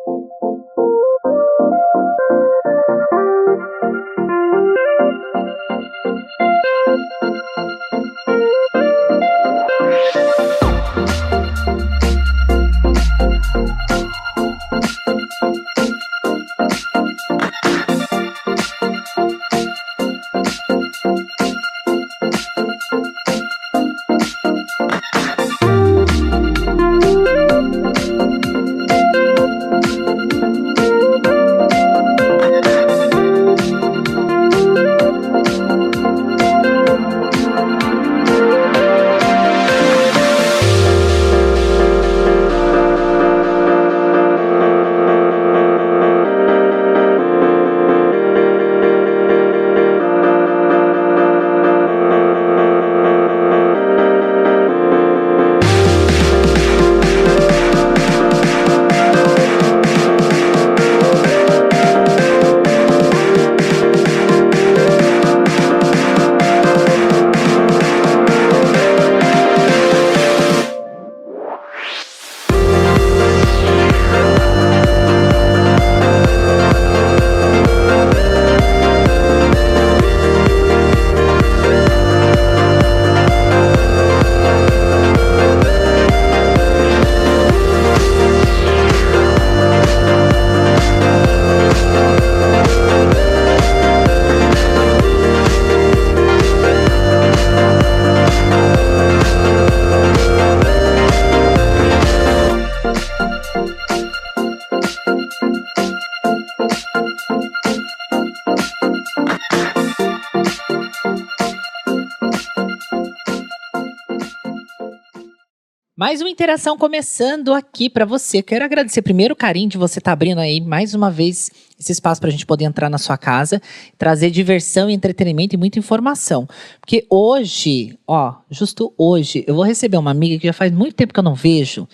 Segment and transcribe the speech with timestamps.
[116.13, 118.43] Mais uma interação começando aqui para você.
[118.43, 121.91] Quero agradecer primeiro o carinho de você estar tá abrindo aí mais uma vez esse
[121.91, 123.59] espaço para a gente poder entrar na sua casa,
[123.97, 126.47] trazer diversão entretenimento e muita informação.
[126.79, 131.11] Porque hoje, ó, justo hoje, eu vou receber uma amiga que já faz muito tempo
[131.11, 131.87] que eu não vejo.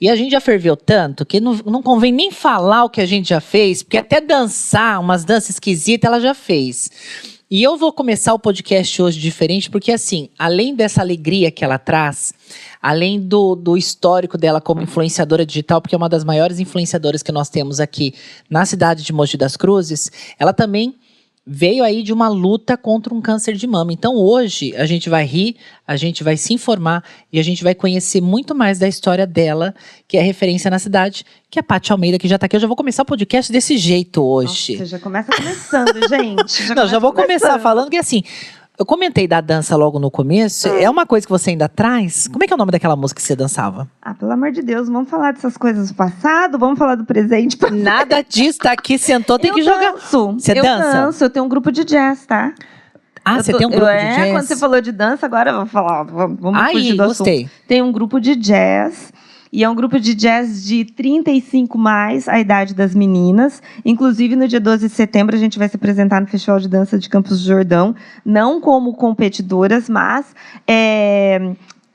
[0.00, 3.06] E a gente já ferveu tanto que não, não convém nem falar o que a
[3.06, 6.90] gente já fez, porque até dançar umas danças esquisitas ela já fez.
[7.48, 11.78] E eu vou começar o podcast hoje diferente, porque assim, além dessa alegria que ela
[11.78, 12.34] traz,
[12.86, 17.32] além do, do histórico dela como influenciadora digital, porque é uma das maiores influenciadoras que
[17.32, 18.14] nós temos aqui
[18.48, 20.08] na cidade de Mogi das Cruzes,
[20.38, 20.94] ela também
[21.44, 23.92] veio aí de uma luta contra um câncer de mama.
[23.92, 27.02] Então hoje a gente vai rir, a gente vai se informar
[27.32, 29.74] e a gente vai conhecer muito mais da história dela,
[30.06, 32.54] que é referência na cidade, que é a Paty Almeida, que já está aqui.
[32.54, 34.74] Eu já vou começar o podcast desse jeito hoje.
[34.74, 36.66] Nossa, já começa começando, gente.
[36.68, 37.40] Já Não, já vou começando.
[37.40, 38.22] começar falando que assim,
[38.78, 40.68] eu comentei da dança logo no começo.
[40.68, 40.84] É.
[40.84, 42.28] é uma coisa que você ainda traz?
[42.28, 43.88] Como é que é o nome daquela música que você dançava?
[44.02, 47.56] Ah, pelo amor de Deus, vamos falar dessas coisas do passado, vamos falar do presente.
[47.72, 49.92] Nada disso, tá aqui, sentou, tem eu que jogar.
[49.92, 50.32] Danço.
[50.32, 50.86] Você eu dança?
[50.86, 52.52] Eu danço, eu tenho um grupo de jazz, tá?
[53.24, 54.32] Ah, você tem um grupo eu, de é, jazz?
[54.32, 57.44] quando você falou de dança, agora eu vou falar, vamos Ai, fugir do gostei.
[57.44, 57.50] assunto.
[57.66, 59.12] Tem um grupo de jazz
[59.56, 63.62] e é um grupo de jazz de 35 mais a idade das meninas.
[63.86, 66.98] Inclusive, no dia 12 de setembro, a gente vai se apresentar no Festival de Dança
[66.98, 70.26] de Campos do Jordão, não como competidoras, mas
[70.68, 71.52] é,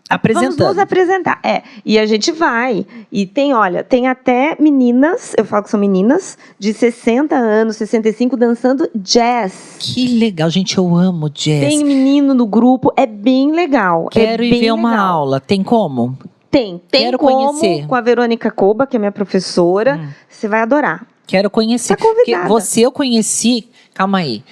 [0.09, 0.57] apresentando.
[0.57, 1.39] Vamos nos apresentar.
[1.43, 2.83] É, e a gente vai.
[3.11, 8.35] E tem, olha, tem até meninas, eu falo que são meninas, de 60 anos, 65,
[8.35, 9.75] dançando jazz.
[9.77, 11.67] Que legal, gente, eu amo jazz.
[11.67, 14.07] Tem menino no grupo, é bem legal.
[14.07, 14.77] É Quero é ir ver legal.
[14.77, 15.39] uma aula.
[15.39, 16.17] Tem como?
[16.51, 17.87] Tem, tem Quero como conhecer.
[17.87, 19.95] com a Verônica Coba, que é minha professora.
[19.95, 20.09] Hum.
[20.29, 21.07] Você vai adorar.
[21.25, 21.95] Quero conhecer.
[21.95, 22.47] Tá convidada.
[22.47, 23.69] Porque você eu conheci.
[23.93, 24.43] Calma aí.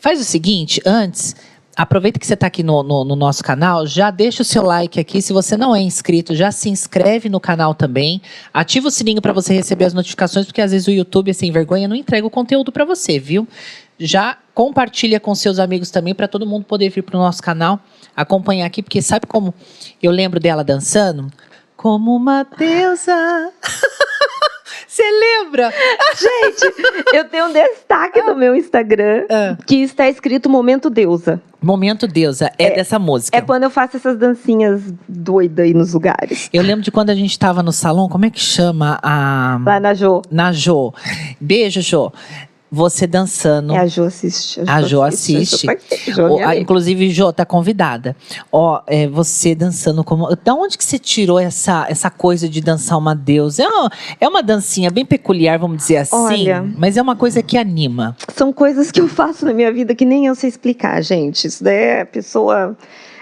[0.00, 1.34] Faz o seguinte, antes,
[1.76, 5.00] aproveita que você está aqui no, no, no, nosso canal, já deixa o seu like
[5.00, 5.20] aqui.
[5.20, 8.22] Se você não é inscrito, já se inscreve no canal também.
[8.54, 11.88] Ativa o sininho para você receber as notificações, porque às vezes o YouTube, sem vergonha,
[11.88, 13.48] não entrega o conteúdo para você, viu?
[13.98, 17.80] Já compartilha com seus amigos também, para todo mundo poder vir para o nosso canal
[18.14, 19.54] acompanhar aqui, porque sabe como
[20.02, 21.28] eu lembro dela dançando?
[21.78, 23.52] Como uma deusa.
[24.84, 25.72] Você lembra?
[26.16, 29.56] Gente, eu tenho um destaque no meu Instagram ah.
[29.64, 31.40] que está escrito Momento Deusa.
[31.62, 33.38] Momento Deusa, é, é, dessa música.
[33.38, 36.50] É quando eu faço essas dancinhas doidas aí nos lugares.
[36.52, 39.60] Eu lembro de quando a gente estava no salão, como é que chama a.
[39.64, 40.22] Lá na Jô.
[40.32, 40.92] Na Jô.
[41.40, 42.12] Beijo, Jô
[42.70, 43.74] você dançando.
[43.74, 44.60] É, a Jo assiste.
[44.66, 45.70] A Jo assiste.
[45.70, 46.12] assiste.
[46.12, 48.14] Jo, é inclusive, Jo tá convidada.
[48.52, 50.28] Ó, é, você dançando como.
[50.44, 53.62] Da onde que você tirou essa, essa coisa de dançar uma deusa?
[53.62, 56.16] É uma, é uma dancinha bem peculiar, vamos dizer assim.
[56.16, 58.16] Olha, mas é uma coisa que anima.
[58.34, 61.46] São coisas que eu faço na minha vida que nem eu sei explicar, gente.
[61.46, 62.76] Isso daí é pessoa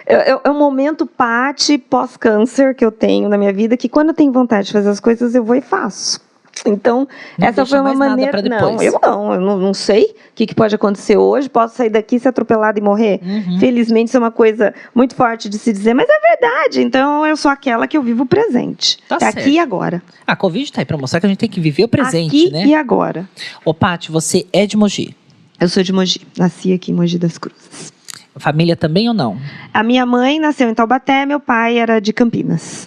[0.06, 4.08] É, é, é um momento pate pós-câncer que eu tenho na minha vida, que quando
[4.08, 6.20] eu tenho vontade de fazer as coisas, eu vou e faço.
[6.64, 7.06] Então,
[7.38, 8.40] Não essa foi uma maneira.
[8.42, 11.48] Não, eu não, eu não, não sei o que, que pode acontecer hoje.
[11.48, 13.20] Posso sair daqui, ser atropelada e morrer.
[13.22, 13.58] Uhum.
[13.58, 16.82] Felizmente, isso é uma coisa muito forte de se dizer, mas é verdade.
[16.82, 18.98] Então, eu sou aquela que eu vivo o presente.
[19.08, 19.38] Tá é certo.
[19.38, 20.02] aqui e agora.
[20.26, 22.50] A Covid tá aí pra mostrar que a gente tem que viver o presente, aqui
[22.50, 22.64] né?
[22.66, 23.28] e agora.
[23.64, 25.14] Ô, Paty, você é de Mogi.
[25.60, 26.20] Eu sou de Mogi.
[26.36, 27.92] Nasci aqui em Mogi das Cruzes.
[28.38, 29.38] Família também ou não?
[29.72, 32.86] A minha mãe nasceu em Taubaté, meu pai era de Campinas.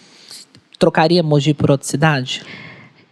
[0.77, 2.43] Trocaria Mogi por outra cidade?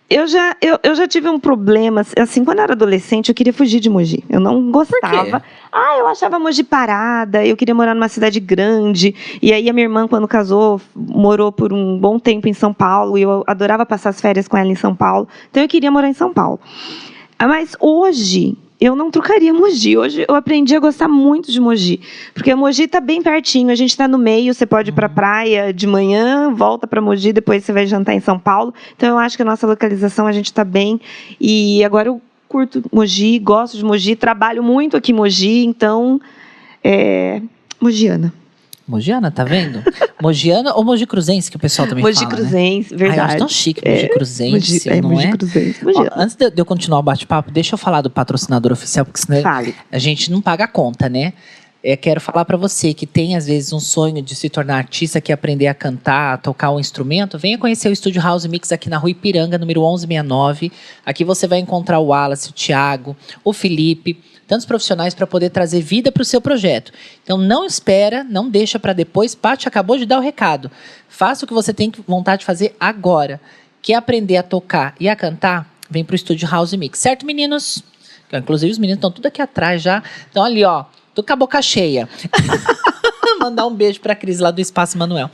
[0.10, 3.52] Eu já, eu, eu já tive um problema, assim, quando eu era adolescente, eu queria
[3.52, 4.24] fugir de Mogi.
[4.30, 5.44] Eu não gostava.
[5.70, 9.14] Ah, eu achava Mogi parada, eu queria morar numa cidade grande.
[9.42, 13.18] E aí a minha irmã, quando casou, morou por um bom tempo em São Paulo,
[13.18, 15.28] e eu adorava passar as férias com ela em São Paulo.
[15.52, 16.58] Então eu queria morar em São Paulo.
[17.38, 19.98] Ah, Mas hoje, eu não trocaria Mogi.
[19.98, 22.00] Hoje eu aprendi a gostar muito de Mogi.
[22.34, 25.10] Porque Mogi está bem pertinho, a gente está no meio, você pode ir para a
[25.10, 28.74] praia de manhã, volta para Mogi, depois você vai jantar em São Paulo.
[28.96, 31.02] Então eu acho que a nossa localização a gente está bem.
[31.40, 36.22] E agora eu curto Mogi, gosto de Mogi, trabalho muito aqui em Mogi, então.
[36.84, 37.42] É,
[37.80, 38.34] Mogiana.
[38.88, 39.84] Mogiana, tá vendo?
[40.22, 42.38] Mogiana ou Mogi Cruzense, que o pessoal também Mogi fala, né?
[42.38, 43.22] Cruzens, Ai, eu verdade.
[43.22, 45.32] acho tão chique, Mogi Cruzense, Mogi, é, não Mogi é?
[45.32, 45.78] Cruzens.
[45.96, 49.20] Ó, antes de de eu continuar o bate-papo, deixa eu falar do patrocinador oficial, porque
[49.20, 49.76] senão Fale.
[49.92, 51.34] a gente não paga a conta, né?
[51.84, 55.22] É, quero falar para você que tem, às vezes, um sonho de se tornar artista,
[55.22, 58.90] que aprender a cantar, a tocar um instrumento, venha conhecer o Estúdio House Mix aqui
[58.90, 60.72] na Rua Ipiranga, número 1169.
[61.06, 65.82] Aqui você vai encontrar o Wallace, o Thiago, o Felipe, tantos profissionais para poder trazer
[65.82, 66.92] vida para o seu projeto.
[67.24, 69.36] Então, não espera, não deixa para depois.
[69.36, 70.72] Paty acabou de dar o recado.
[71.10, 73.42] Faça o que você tem vontade de fazer agora.
[73.82, 75.72] Quer aprender a tocar e a cantar?
[75.90, 77.00] Vem para o Estúdio House Mix.
[77.00, 77.84] Certo, meninos?
[78.32, 80.02] Inclusive, os meninos estão tudo aqui atrás já.
[80.30, 80.86] Então, ali, ó.
[81.14, 82.08] Tô com a boca cheia.
[83.48, 85.30] Mandar um beijo pra Cris lá do Espaço Manuel.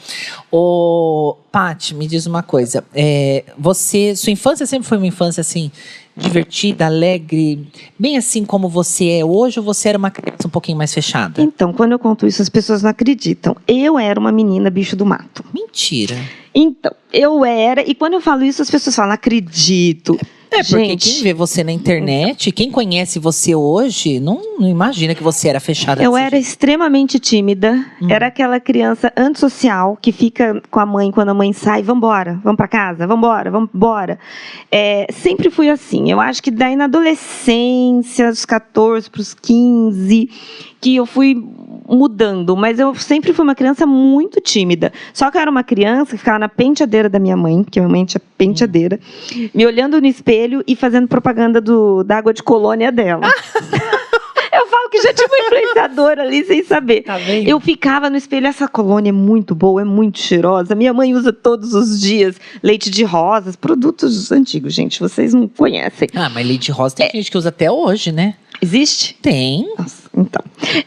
[0.51, 2.83] Ô, Paty, me diz uma coisa.
[2.93, 5.71] É, você, sua infância sempre foi uma infância assim,
[6.15, 7.67] divertida, alegre,
[7.97, 11.41] bem assim como você é hoje, ou você era uma criança um pouquinho mais fechada?
[11.41, 13.55] Então, quando eu conto isso, as pessoas não acreditam.
[13.67, 15.43] Eu era uma menina bicho do mato.
[15.51, 16.15] Mentira.
[16.53, 20.19] Então, eu era, e quando eu falo isso, as pessoas falam, acredito.
[20.19, 25.15] É, porque Gente, quem vê você na internet, quem conhece você hoje, não, não imagina
[25.15, 26.45] que você era fechada eu era jeito.
[26.45, 27.85] extremamente tímida.
[28.01, 28.09] Hum.
[28.09, 32.57] Era aquela criança antissocial que fica com a mãe quando a mãe sai, vambora, vamos
[32.57, 34.19] pra casa, vambora, vambora.
[34.71, 36.11] É, sempre fui assim.
[36.11, 40.29] Eu acho que daí na adolescência, dos 14 pros 15,
[40.79, 41.35] que eu fui
[41.87, 44.91] mudando, mas eu sempre fui uma criança muito tímida.
[45.13, 47.89] Só que eu era uma criança que ficava na penteadeira da minha mãe, porque minha
[47.91, 48.99] mãe tinha penteadeira,
[49.53, 53.27] me olhando no espelho e fazendo propaganda do, da água de colônia dela.
[54.53, 57.01] eu falo que já tinha uma influenciadora ali sem saber.
[57.03, 57.19] Tá?
[57.19, 60.75] Eu ficava no espelho, essa colônia é muito boa, é muito cheirosa.
[60.75, 66.07] Minha mãe usa todos os dias leite de rosas, produtos antigos, gente, vocês não conhecem.
[66.15, 67.07] Ah, mas Leite Rosa É.
[67.09, 68.35] tem gente que usa até hoje, né?
[68.63, 69.17] Existe?
[69.21, 69.67] Tem.
[69.77, 70.41] Nossa, então.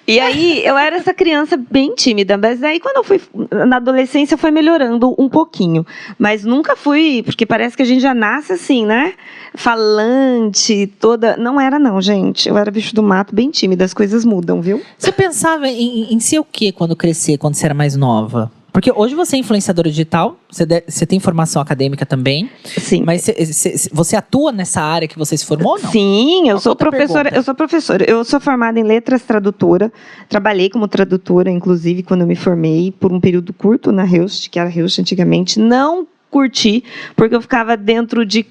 [0.07, 3.21] E aí, eu era essa criança bem tímida, mas aí quando eu fui
[3.51, 5.85] na adolescência foi melhorando um pouquinho,
[6.19, 9.13] mas nunca fui, porque parece que a gente já nasce assim, né?
[9.55, 12.49] Falante, toda, não era não, gente.
[12.49, 14.81] Eu era bicho do mato, bem tímida, as coisas mudam, viu?
[14.97, 18.51] Você pensava em, em ser o quê quando crescer, quando você era mais nova?
[18.77, 23.05] Porque hoje você é influenciadora digital, você, de- você tem formação acadêmica também, Sim.
[23.07, 23.25] mas
[23.91, 25.91] você, atua nessa área que você se formou ou não?
[25.91, 27.23] Sim, eu sou Outra professora.
[27.31, 27.39] pergunta.
[27.39, 28.05] Eu sou professora.
[28.07, 29.91] Eu sou formada em letras tradutora.
[30.29, 34.59] Trabalhei como tradutora, inclusive, quando eu me formei por um período curto na Reust, que
[34.59, 35.59] era Reust antigamente.
[35.59, 36.85] Não curti,
[37.17, 38.45] porque eu ficava dentro de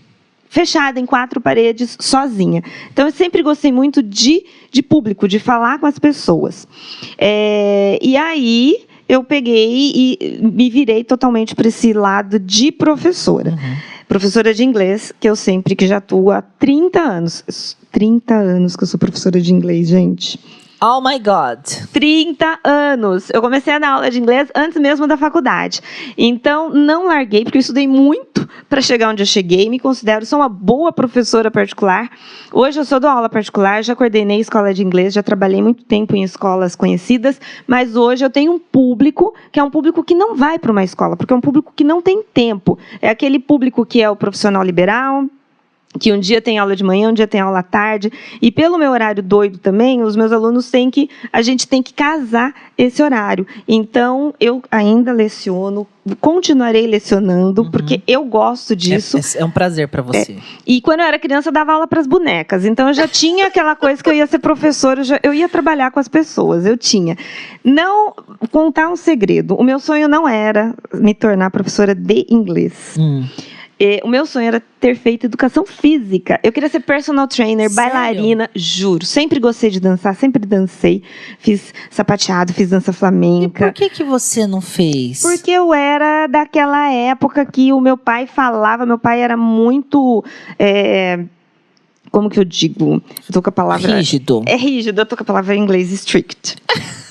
[0.50, 2.63] fechada em quatro paredes sozinha.
[2.91, 6.67] Então eu sempre gostei muito de, de público, de falar com as pessoas.
[7.15, 13.76] É, e aí eu peguei e me virei totalmente para esse lado de professora Uhum.
[14.08, 17.76] professora de inglês, que eu sempre, que já atuo há 30 anos.
[17.92, 20.40] 30 anos que eu sou professora de inglês, gente.
[20.88, 21.65] Oh my God.
[21.92, 23.32] 30 anos.
[23.34, 25.82] Eu comecei a dar aula de inglês antes mesmo da faculdade.
[26.15, 29.68] Então, não larguei, porque eu estudei muito para chegar onde eu cheguei.
[29.68, 32.08] Me considero, sou uma boa professora particular.
[32.54, 36.15] Hoje eu sou do aula particular, já coordenei escola de inglês, já trabalhei muito tempo
[36.15, 40.36] em escolas conhecidas, mas hoje eu tenho um público que é um público que não
[40.36, 42.77] vai para uma escola, porque é um público que não tem tempo.
[43.01, 45.25] É aquele público que é o profissional liberal,
[46.00, 48.12] que um dia tem aula de manhã, um dia tem aula à tarde,
[48.42, 51.94] e pelo meu horário doido também, os meus alunos têm que, a gente tem que
[51.94, 53.48] casar esse horário.
[53.68, 55.88] Então, eu ainda leciono,
[56.22, 57.72] continuarei lecionando, Uhum.
[57.72, 59.18] porque eu gosto disso.
[59.18, 60.38] É, é um prazer pra você.
[60.68, 62.66] E quando eu era criança, eu dava aula para as bonecas.
[62.66, 65.48] Então, eu já tinha aquela coisa que eu ia ser professora, eu, já- eu ia
[65.50, 67.18] trabalhar com as pessoas, eu tinha.
[67.64, 68.14] Não,
[68.52, 72.96] contar um segredo, o meu sonho não era me tornar professora de inglês.
[73.00, 73.24] Hum.
[73.79, 76.39] É, o meu sonho era ter feito educação física.
[76.41, 77.91] Eu queria ser personal trainer, Sério?
[77.94, 79.05] bailarina, juro.
[79.05, 81.03] Sempre gostei de dançar, sempre dancei.
[81.39, 83.65] Fiz sapateado, fiz dança E flamenca.
[83.65, 85.22] por que que você não fez?
[85.22, 90.24] Porque eu era daquela época que o meu pai falava, meu pai era muito.
[90.58, 91.20] é,
[92.12, 92.94] como que eu digo?
[93.27, 93.98] Eu tô com a palavra.
[93.98, 94.41] Rígido.
[94.46, 96.55] É rígido, eu tô com a palavra em inglês strict.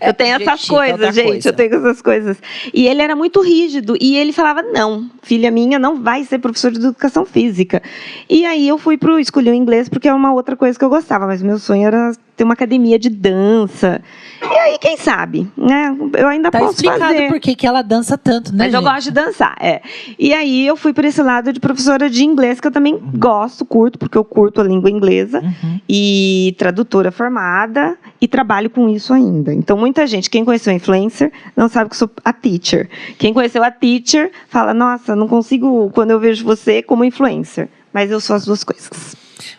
[0.00, 1.26] É eu tenho essas é coisas, gente.
[1.26, 1.48] coisa.
[1.48, 2.36] Eu tenho essas coisas.
[2.72, 3.96] E ele era muito rígido.
[4.00, 7.82] E ele falava: não, filha minha não vai ser professor de educação física.
[8.28, 10.88] E aí eu fui pro escolhi o inglês porque é uma outra coisa que eu
[10.88, 11.26] gostava.
[11.26, 14.02] Mas meu sonho era ter uma academia de dança.
[14.42, 15.48] E aí, quem sabe?
[15.56, 15.96] Né?
[16.18, 17.28] Eu ainda Tá posso explicado fazer.
[17.28, 18.90] por que ela dança tanto, né, Mas eu gente?
[18.90, 19.80] gosto de dançar, é.
[20.18, 23.64] E aí eu fui por esse lado de professora de inglês, que eu também gosto,
[23.64, 25.40] curto, porque eu curto a língua inglesa.
[25.40, 25.80] Uhum.
[25.88, 29.54] E tradutora formada e trabalho com isso ainda.
[29.54, 32.88] Então, muita gente, quem conheceu a influencer, não sabe que eu sou a teacher.
[33.18, 37.68] Quem conheceu a teacher fala: Nossa, não consigo quando eu vejo você como influencer.
[37.92, 39.14] Mas eu sou as duas coisas.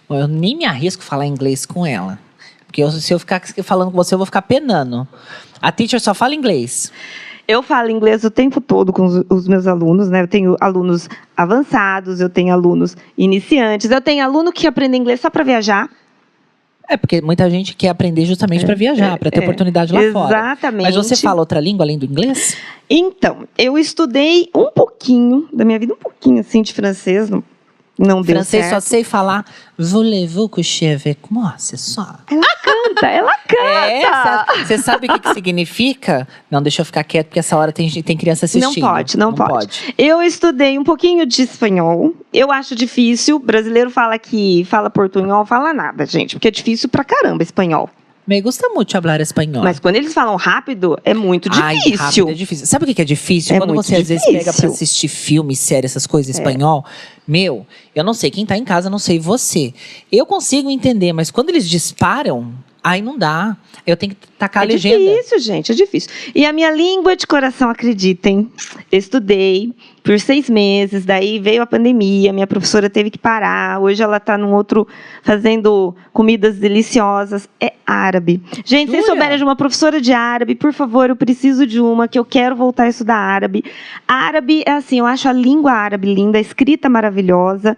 [0.09, 2.19] Eu nem me arrisco a falar inglês com ela.
[2.73, 5.07] Porque eu- se eu ficar falando com você, eu vou ficar penando.
[5.61, 6.91] A teacher só fala inglês.
[7.47, 10.23] Eu falo inglês o tempo todo com os, os meus alunos, né?
[10.23, 15.29] Eu tenho alunos avançados, eu tenho alunos iniciantes, eu tenho aluno que aprende inglês só
[15.29, 15.87] para viajar.
[16.89, 19.43] É porque muita gente quer aprender justamente para viajar, para ter é.
[19.43, 20.37] oportunidade lá fora.
[20.37, 20.83] Exatamente.
[20.83, 22.57] Mas você fala outra língua além do inglês?
[22.89, 27.43] Então, eu estudei um pouquinho da minha vida, um pouquinho assim de francês, não,
[28.03, 28.83] não deu Francês só certo.
[28.83, 29.45] sei falar
[29.77, 31.55] Voulez-vous coucher avec moi?
[31.57, 32.19] C'est ça.
[32.27, 34.45] canta, ela canta.
[34.59, 36.27] É, você sabe o que, que significa?
[36.49, 38.83] Não, deixa eu ficar quieto, porque essa hora tem, tem criança assistindo.
[38.83, 39.93] Não pode, não, pode.
[39.97, 42.13] Eu estudei um pouquinho de espanhol.
[42.31, 43.39] Eu acho difícil.
[43.39, 47.89] brasileiro fala que fala portunhol, fala nada, gente, porque é difícil pra caramba espanhol.
[48.25, 49.63] Me gusta muito falar espanhol.
[49.63, 51.97] Mas quando eles falam rápido, é muito Ai, difícil.
[51.97, 52.65] rápido é difícil.
[52.65, 53.55] Sabe o que é difícil?
[53.55, 54.69] É Quando muito você às vezes pega pra difícil.
[54.69, 56.85] assistir filme, série, essas coisas em espanhol.
[57.27, 59.73] Meu, eu não sei quem tá em casa, não sei você.
[60.11, 63.57] Eu consigo entender, mas quando eles disparam, aí não dá.
[63.85, 64.97] Eu tenho que tacar a é legenda.
[64.97, 66.09] difícil, gente, é difícil.
[66.33, 68.49] E a minha língua de coração, acreditem,
[68.89, 69.73] estudei
[70.03, 73.79] por seis meses, daí veio a pandemia, minha professora teve que parar.
[73.79, 74.85] Hoje ela está num outro
[75.21, 77.47] fazendo comidas deliciosas.
[77.59, 78.41] É árabe.
[78.65, 79.15] Gente, se vocês Jura?
[79.15, 82.55] souberem de uma professora de árabe, por favor, eu preciso de uma, que eu quero
[82.55, 83.63] voltar a estudar árabe.
[84.05, 87.77] Árabe é assim, eu acho a língua árabe linda, a escrita maravilhosa.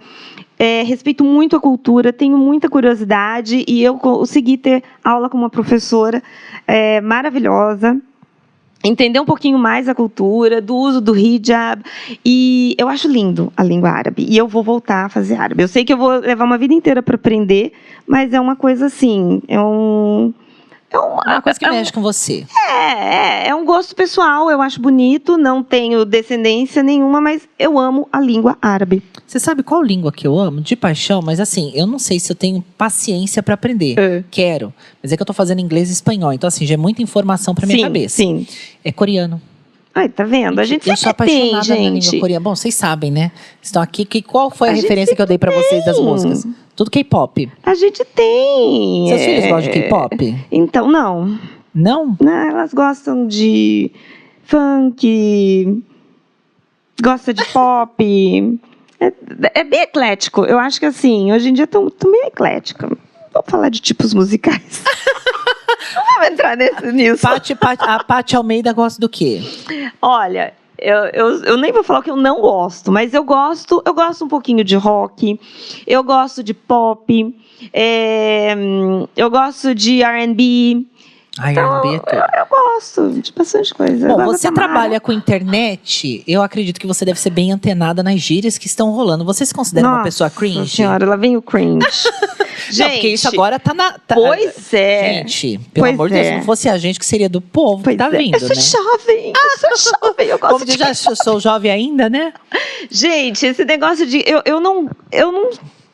[0.57, 5.49] É, respeito muito a cultura, tenho muita curiosidade e eu consegui ter aula com uma
[5.49, 6.23] professora
[6.65, 7.99] é, maravilhosa.
[8.85, 11.83] Entender um pouquinho mais a cultura, do uso do hijab.
[12.23, 14.25] E eu acho lindo a língua árabe.
[14.29, 15.63] E eu vou voltar a fazer árabe.
[15.63, 17.73] Eu sei que eu vou levar uma vida inteira para aprender,
[18.07, 19.41] mas é uma coisa assim.
[19.47, 20.31] É um.
[20.95, 22.45] É uma, É uma coisa que é mexe com você.
[22.69, 27.77] é, é, é um gosto pessoal, eu acho bonito, não tenho descendência nenhuma, mas eu
[27.77, 29.03] amo a língua árabe.
[29.27, 30.61] Você sabe qual língua que eu amo?
[30.61, 33.99] De paixão, mas assim, eu não sei se eu tenho paciência pra aprender.
[33.99, 34.23] É.
[34.31, 34.73] Quero.
[35.01, 36.31] Mas é que eu tô fazendo inglês e espanhol.
[36.31, 38.15] Então, assim, já é muita informação pra minha sim, cabeça.
[38.15, 38.47] sim.
[38.83, 39.41] É coreano.
[39.97, 40.59] Ai, tá vendo?
[40.59, 42.19] A gente eu sou sempre tem, língua gente.
[42.19, 42.43] coreana.
[42.43, 43.31] Bom, vocês sabem, né?
[43.61, 44.03] Estão aqui.
[44.03, 46.45] Que, qual foi a, A referência que eu dei pra vocês das músicas?
[46.75, 47.49] Tudo K-pop.
[47.63, 49.07] A gente tem.
[49.07, 49.25] Seus é.
[49.25, 50.45] filhos gostam de K-pop?
[50.51, 51.39] Então, não.
[51.73, 52.17] Não?
[52.19, 53.89] Não, elas gostam de
[54.43, 55.81] funk,
[57.01, 58.59] gosta de pop.
[58.97, 59.11] É,
[59.59, 60.45] é bem eclético.
[60.45, 62.87] Eu acho que assim, hoje em dia estão meio eclética.
[63.33, 64.83] Vamos falar de tipos musicais.
[66.15, 67.21] Vamos entrar nesse, nisso.
[67.21, 69.41] Pati, Pati- a Paty Almeida gosta do quê?
[70.01, 73.81] Olha, eu, eu, eu nem vou falar o que eu não gosto, mas eu gosto,
[73.85, 75.39] eu gosto um pouquinho de rock,
[75.87, 77.35] eu gosto de pop,
[77.73, 78.53] é,
[79.15, 80.85] eu gosto de R&B,
[81.37, 84.07] Ai, então, eu, eu gosto de bastante coisa.
[84.07, 84.67] Bom, você Tamara.
[84.67, 88.91] trabalha com internet, eu acredito que você deve ser bem antenada nas gírias que estão
[88.91, 89.25] rolando.
[89.25, 90.75] Você se considera uma Nossa pessoa cringe?
[90.77, 91.85] senhora, lá vem o cringe.
[92.77, 93.91] Não, porque isso agora tá na.
[93.99, 95.23] tá- Pois é.
[95.25, 96.29] Gente, pelo Pois amor de Deus, é.
[96.31, 98.09] se não fosse a gente que seria do povo Pois tá é.
[98.17, 98.55] vindo, eu sou né?
[98.55, 100.77] jovem, eu sou jovem, eu gosto Como de...
[100.77, 102.33] já eu sou jovem ainda, né?
[102.89, 104.23] Gente, esse negócio de...
[104.25, 104.89] Eu, eu não...
[105.11, 105.49] Eu não...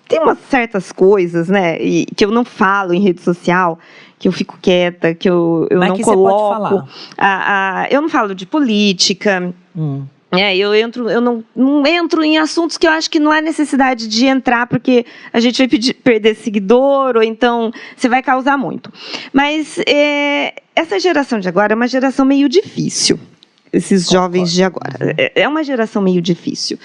[0.08, 3.80] Tem umas certas coisas, né, e, que eu não falo em rede social,
[4.22, 6.54] que eu fico quieta, que eu, eu Mas não que você pode coloco.
[6.54, 6.88] falar.
[7.18, 10.04] A, a- eu não falo de política, Hum.
[10.34, 13.42] É, eu entro, eu não, não entro em assuntos que eu acho que não há
[13.42, 18.58] necessidade de entrar, porque a gente vai pedir, perder seguidor, ou então você vai causar
[18.58, 18.90] muito.
[19.34, 23.20] Mas é, essa geração de agora é uma geração meio difícil.
[23.74, 24.26] Esses Concordo.
[24.38, 25.16] jovens de agora.
[25.18, 26.78] É, é uma geração meio difícil.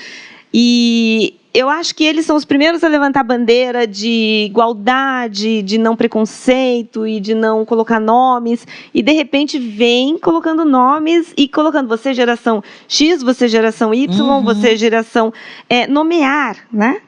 [0.52, 5.78] E eu acho que eles são os primeiros a levantar a bandeira de igualdade, de
[5.78, 8.66] não preconceito e de não colocar nomes.
[8.92, 14.42] E de repente vem colocando nomes e colocando você geração X, você geração Y, Uhum.
[14.44, 15.32] você geração
[15.68, 17.00] é, nomear, né?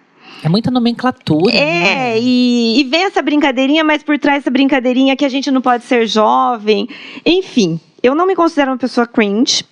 [0.42, 1.52] É muita nomenclatura.
[1.52, 2.14] né?
[2.14, 5.60] É, e, e vem essa brincadeirinha, mas por trás dessa brincadeirinha que a gente não
[5.60, 6.88] pode ser jovem.
[7.26, 9.64] Enfim, eu não me considero uma pessoa cringe.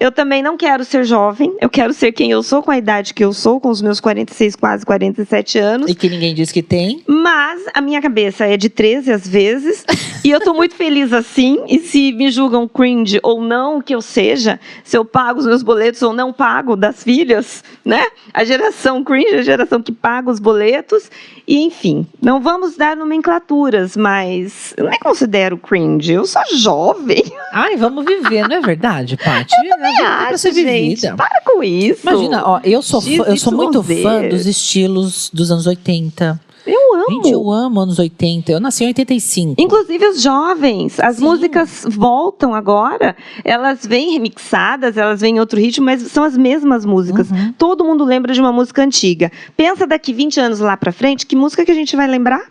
[0.00, 3.12] Eu também não quero ser jovem, eu quero ser quem eu sou, com a idade
[3.12, 5.90] que eu sou, com os meus 46, quase 47 anos.
[5.90, 7.02] E que ninguém diz que tem.
[7.06, 9.84] Mas a minha cabeça é de 13 às vezes,
[10.24, 11.64] e eu tô muito feliz assim.
[11.66, 15.64] E se me julgam cringe ou não, que eu seja, se eu pago os meus
[15.64, 18.04] boletos ou não pago das filhas, né?
[18.32, 21.10] A geração cringe é a geração que paga os boletos.
[21.46, 27.24] E enfim, não vamos dar nomenclaturas, mas eu me considero cringe, eu sou jovem.
[27.52, 29.56] Ai, vamos viver, não é verdade, Paty?
[29.96, 30.66] Pra Acho, ser gente,
[30.96, 31.14] vivida.
[31.16, 32.00] para com isso.
[32.02, 36.40] Imagina, ó, eu sou, fã- eu sou muito fã dos estilos dos anos 80.
[36.66, 37.06] Eu amo.
[37.22, 38.52] Gente, eu amo anos 80.
[38.52, 39.54] Eu nasci em 85.
[39.58, 41.24] Inclusive os jovens, as Sim.
[41.24, 46.84] músicas voltam agora, elas vêm remixadas, elas vêm em outro ritmo, mas são as mesmas
[46.84, 47.30] músicas.
[47.30, 47.54] Uhum.
[47.56, 49.32] Todo mundo lembra de uma música antiga.
[49.56, 52.42] Pensa daqui 20 anos lá pra frente, que música que a gente vai lembrar?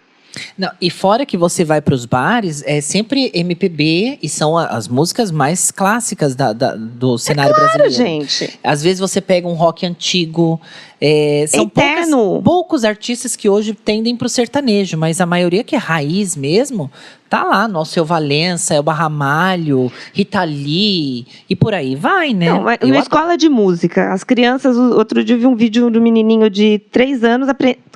[0.57, 4.87] Não, e fora que você vai para os bares, é sempre MPB e são as
[4.87, 8.25] músicas mais clássicas da- da- do cenário Claro, brasileiro.
[8.27, 8.59] gente.
[8.63, 10.59] Às vezes você pega um rock antigo.
[10.99, 12.17] é, são Eterno.
[12.17, 16.35] poucas- poucos artistas que hoje tendem para o sertanejo, mas a maioria que é raiz
[16.35, 16.89] mesmo,
[17.29, 22.49] tá lá no Alceu Valença, Elba Ramalho, Rita Lee e por aí vai, né?
[22.49, 22.97] Não, mas adoro.
[22.97, 27.23] escola de música, as crianças, outro dia eu vi um vídeo do menininho de 3
[27.23, 27.47] anos,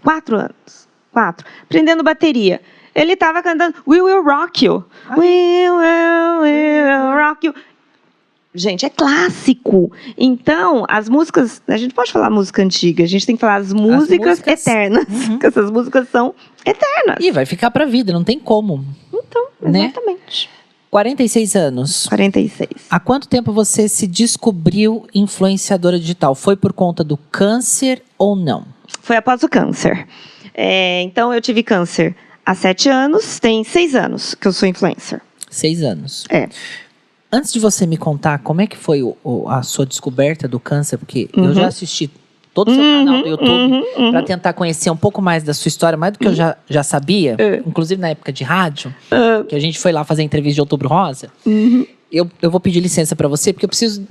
[0.04, 0.81] 4 anos,
[1.12, 2.62] 4, aprendendo bateria.
[2.94, 4.84] Ele estava cantando We Will Rock You.
[5.08, 5.16] Ah.
[5.18, 7.54] We will, we will rock you.
[8.54, 9.92] Gente, é clássico.
[10.18, 11.62] Então, as músicas.
[11.70, 15.06] A gente pode falar música antiga, a gente tem que falar as músicas, músicas- eternas.
[15.08, 15.28] Uhum.
[15.30, 17.16] Porque essas músicas são eternas.
[17.22, 18.84] E vai ficar pra vida, não tem como.
[19.14, 19.86] Então, né?
[19.86, 20.50] exatamente.
[20.90, 22.08] 46 anos.
[22.08, 22.70] 46.
[22.90, 26.36] Há quanto tempo você se descobriu influenciadora digital?
[26.36, 28.66] Foi por conta do câncer ou não?
[29.02, 30.06] Foi após o câncer.
[30.54, 35.22] É, então, eu tive câncer há sete anos, tem seis anos que eu sou influencer.
[35.50, 36.26] Seis anos.
[36.30, 36.48] É.
[37.32, 40.60] Antes de você me contar como é que foi o- o- a sua descoberta do
[40.60, 41.54] câncer, porque eu Uhum.
[41.54, 42.10] já assisti
[42.54, 44.12] todo o seu canal do YouTube Uhum, uhum.
[44.12, 46.84] para tentar conhecer um pouco mais da sua história, mais do que eu já, já
[46.84, 47.62] sabia, É.
[47.66, 50.62] inclusive na época de rádio, Ah, que a gente foi lá fazer a entrevista de
[50.62, 51.30] Outubro Rosa.
[51.46, 51.86] uhum.
[52.12, 54.06] eu, eu vou pedir licença para você, porque eu preciso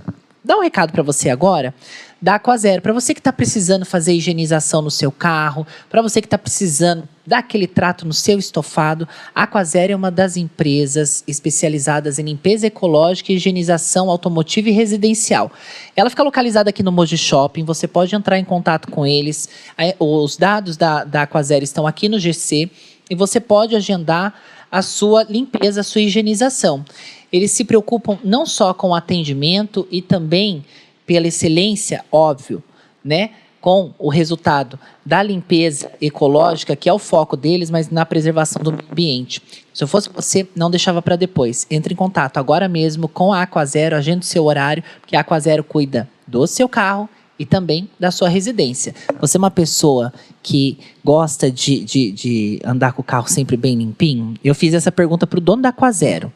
[0.44, 1.74] dar um recado para você agora,
[2.20, 2.83] da Aquazero.
[2.83, 7.09] Para você que está precisando fazer higienização no seu carro, para você que está precisando
[7.26, 12.66] dar aquele trato no seu estofado, a Aquazero é uma das empresas especializadas em limpeza
[12.66, 15.50] ecológica e higienização automotiva e residencial.
[15.94, 19.48] Ela fica localizada aqui no Moji Shopping, você pode entrar em contato com eles.
[19.76, 22.70] Aí, Os dados da, da Aquazero estão aqui no GC
[23.09, 24.35] e você pode agendar
[24.70, 26.85] a sua limpeza, a sua higienização.
[27.33, 30.64] Eles se preocupam não só com o atendimento e também
[31.07, 32.62] pela excelência, óbvio,
[33.05, 33.31] né?
[33.61, 38.71] Com o resultado da limpeza ecológica, que é o foco deles, mas na preservação do
[38.71, 39.43] ambiente.
[39.75, 41.66] Se eu fosse você, não deixava para depois.
[41.71, 45.62] Entre em contato agora mesmo com a Aquazero, agende o seu horário, porque a Aquazero
[45.62, 47.09] cuida do seu carro
[47.40, 48.95] e também da sua residência.
[49.19, 50.12] Você é uma pessoa
[50.43, 54.35] que gosta de, de, de andar com o carro sempre bem limpinho?
[54.45, 56.31] Eu fiz essa pergunta pro dono da Aquazero.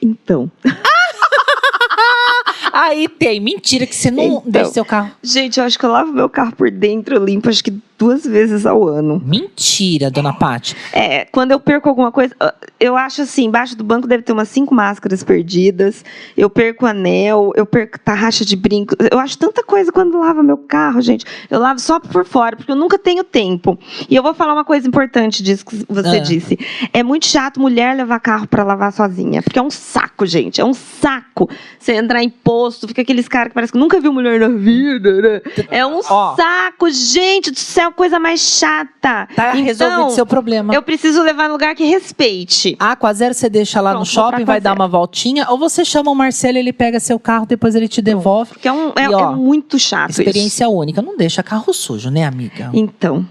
[0.00, 0.50] Então.
[2.72, 4.42] Aí tem, mentira que você não Então.
[4.46, 5.10] deixa seu carro.
[5.22, 8.24] Gente, eu acho que eu lavo meu carro por dentro, eu limpo acho que duas
[8.24, 9.20] vezes ao ano.
[9.24, 10.76] Mentira, dona Paty.
[10.92, 14.32] É, quando eu perco alguma coisa, ah, eu acho assim, embaixo do banco deve ter
[14.32, 16.04] umas cinco máscaras perdidas.
[16.36, 18.94] Eu perco anel, eu perco tarraxa de brinco.
[19.10, 21.24] Eu acho tanta coisa quando lavo meu carro, gente.
[21.50, 23.76] Eu lavo só por fora, porque eu nunca tenho tempo.
[24.08, 26.20] E eu vou falar uma coisa importante disso que você Ah.
[26.20, 26.56] disse.
[26.92, 30.60] É muito chato mulher levar carro para lavar sozinha, porque é um saco, gente.
[30.60, 31.48] É um saco.
[31.78, 35.20] Você entrar em posto, fica aqueles caras que parece que nunca viu mulher na vida,
[35.20, 35.40] né?
[35.70, 36.36] É um Ó.
[36.36, 39.28] saco, gente do céu, coisa mais chata.
[39.34, 40.74] Tá Então, resolvido seu problema.
[40.74, 42.76] eu preciso levar em lugar que respeite.
[42.78, 45.84] A Aquazero você deixa lá no Pronto, pra shopping, vai dar uma voltinha, ou você
[45.84, 48.50] chama o Marcelo, ele pega seu carro, depois ele te devolve.
[48.52, 50.20] Porque é, um, é, E, ó, é muito chato isso.
[50.22, 51.00] Experiência única.
[51.02, 52.70] Não deixa carro sujo, né, amiga?
[52.72, 53.26] Então.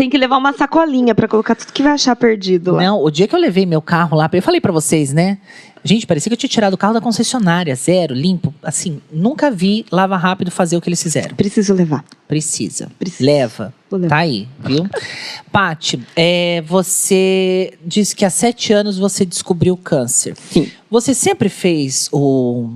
[0.00, 2.82] Tem que levar uma sacolinha pra colocar tudo que vai achar perdido lá.
[2.82, 5.36] Não, o dia que eu levei meu carro lá, eu falei pra vocês, né?
[5.84, 8.54] Gente, parecia que eu tinha tirado o carro da concessionária, zero, limpo.
[8.62, 11.36] Assim, nunca vi Lava Rápido fazer o que eles fizeram.
[11.36, 12.02] Preciso levar.
[12.26, 12.90] Precisa.
[12.98, 13.24] Precisa.
[13.30, 13.74] Leva.
[14.08, 14.88] Tá aí, viu?
[15.52, 20.34] Pati, é, você disse que há sete anos você descobriu câncer.
[20.50, 20.70] Sim.
[20.90, 22.70] Você sempre fez o,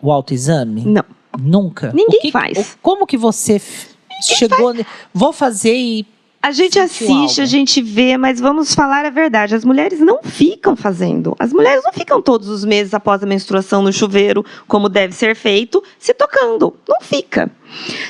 [0.00, 0.84] o autoexame?
[0.86, 1.04] Não.
[1.38, 1.92] Nunca?
[1.94, 2.78] Ninguém que- faz.
[2.80, 3.88] como que você f-
[4.22, 4.72] chegou...
[4.72, 6.06] ne- Vou fazer e...
[6.42, 7.42] A gente Sentiu assiste, algo.
[7.42, 9.54] a gente vê, mas vamos falar a verdade.
[9.54, 11.36] As mulheres não ficam fazendo.
[11.38, 15.36] As mulheres não ficam todos os meses após a menstruação no chuveiro, como deve ser
[15.36, 16.74] feito, se tocando.
[16.88, 17.48] Não fica.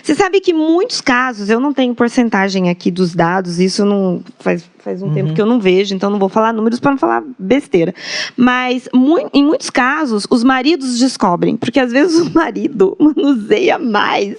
[0.03, 4.65] Você sabe que muitos casos, eu não tenho porcentagem aqui dos dados, isso não faz,
[4.79, 5.15] faz um Uhum.
[5.15, 7.95] tempo que eu não vejo, então não vou falar números para não falar besteira.
[8.37, 14.37] Mas mui- em muitos casos, os maridos descobrem, porque às vezes o marido manuseia mais,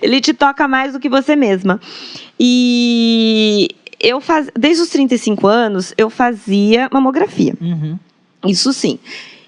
[0.00, 1.80] ele te toca mais do que você mesma.
[2.38, 3.68] E
[4.00, 7.54] eu faz, desde os 35 anos, eu fazia mamografia.
[7.60, 7.98] Uhum.
[8.46, 8.98] Isso sim.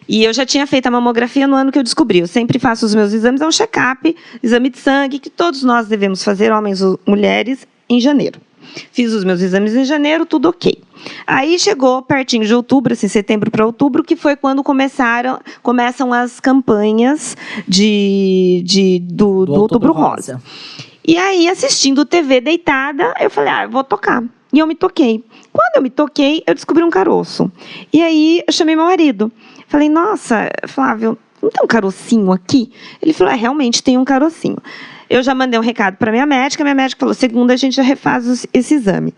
[0.09, 2.19] E eu já tinha feito a mamografia no ano que eu descobri.
[2.19, 5.87] Eu sempre faço os meus exames, é um check-up, exame de sangue, que todos nós
[5.88, 8.41] devemos fazer, homens ou mulheres, em janeiro.
[8.93, 10.79] Fiz os meus exames em janeiro, tudo ok.
[11.27, 16.41] Aí chegou pertinho de outubro, assim, setembro para outubro, que foi quando começaram, começam as
[16.41, 17.37] campanhas
[17.67, 20.41] de, de, do, do, Outubro Rosa.
[21.07, 24.23] E aí, assistindo TV deitada, eu falei, ah, eu vou tocar.
[24.53, 25.25] E eu me toquei.
[25.53, 27.51] Quando eu me toquei, eu descobri um caroço.
[27.93, 29.33] E aí, eu chamei meu marido.
[29.73, 32.71] Falei, nossa, Flávio, não tem um carocinho aqui?
[33.01, 34.59] Ele falou, é, realmente tem um carocinho.
[35.09, 37.83] Eu já mandei um recado para minha médica, minha médica falou, segunda a gente já
[37.83, 39.15] refaz esse exame.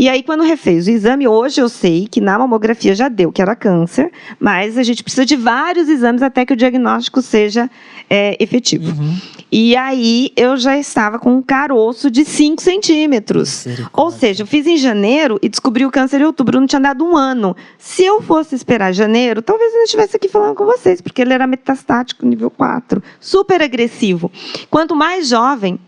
[0.00, 3.42] E aí, quando refez o exame, hoje eu sei que na mamografia já deu que
[3.42, 7.68] era câncer, mas a gente precisa de vários exames até que o diagnóstico seja
[8.08, 8.98] é, efetivo.
[8.98, 9.18] Uhum.
[9.52, 13.66] E aí eu já estava com um caroço de 5 centímetros.
[13.92, 17.04] Ou seja, eu fiz em janeiro e descobri o câncer em outubro, não tinha dado
[17.04, 17.54] um ano.
[17.76, 21.34] Se eu fosse esperar janeiro, talvez eu não estivesse aqui falando com vocês, porque ele
[21.34, 24.32] era metastático, nível 4, super agressivo.
[24.70, 25.78] Quanto mais jovem,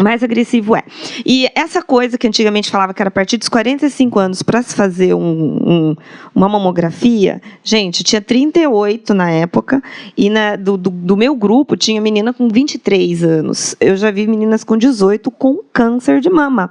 [0.00, 0.82] mais agressivo é.
[1.24, 4.74] E essa coisa que antigamente falava que era a partir dos 45 anos para se
[4.74, 5.96] fazer um- um-
[6.34, 9.80] uma mamografia, gente, tinha 38 na época,
[10.16, 13.76] e na- do, do- do meu grupo tinha menina com 23 anos.
[13.80, 16.70] Eu já vi meninas com 18 com câncer de mama.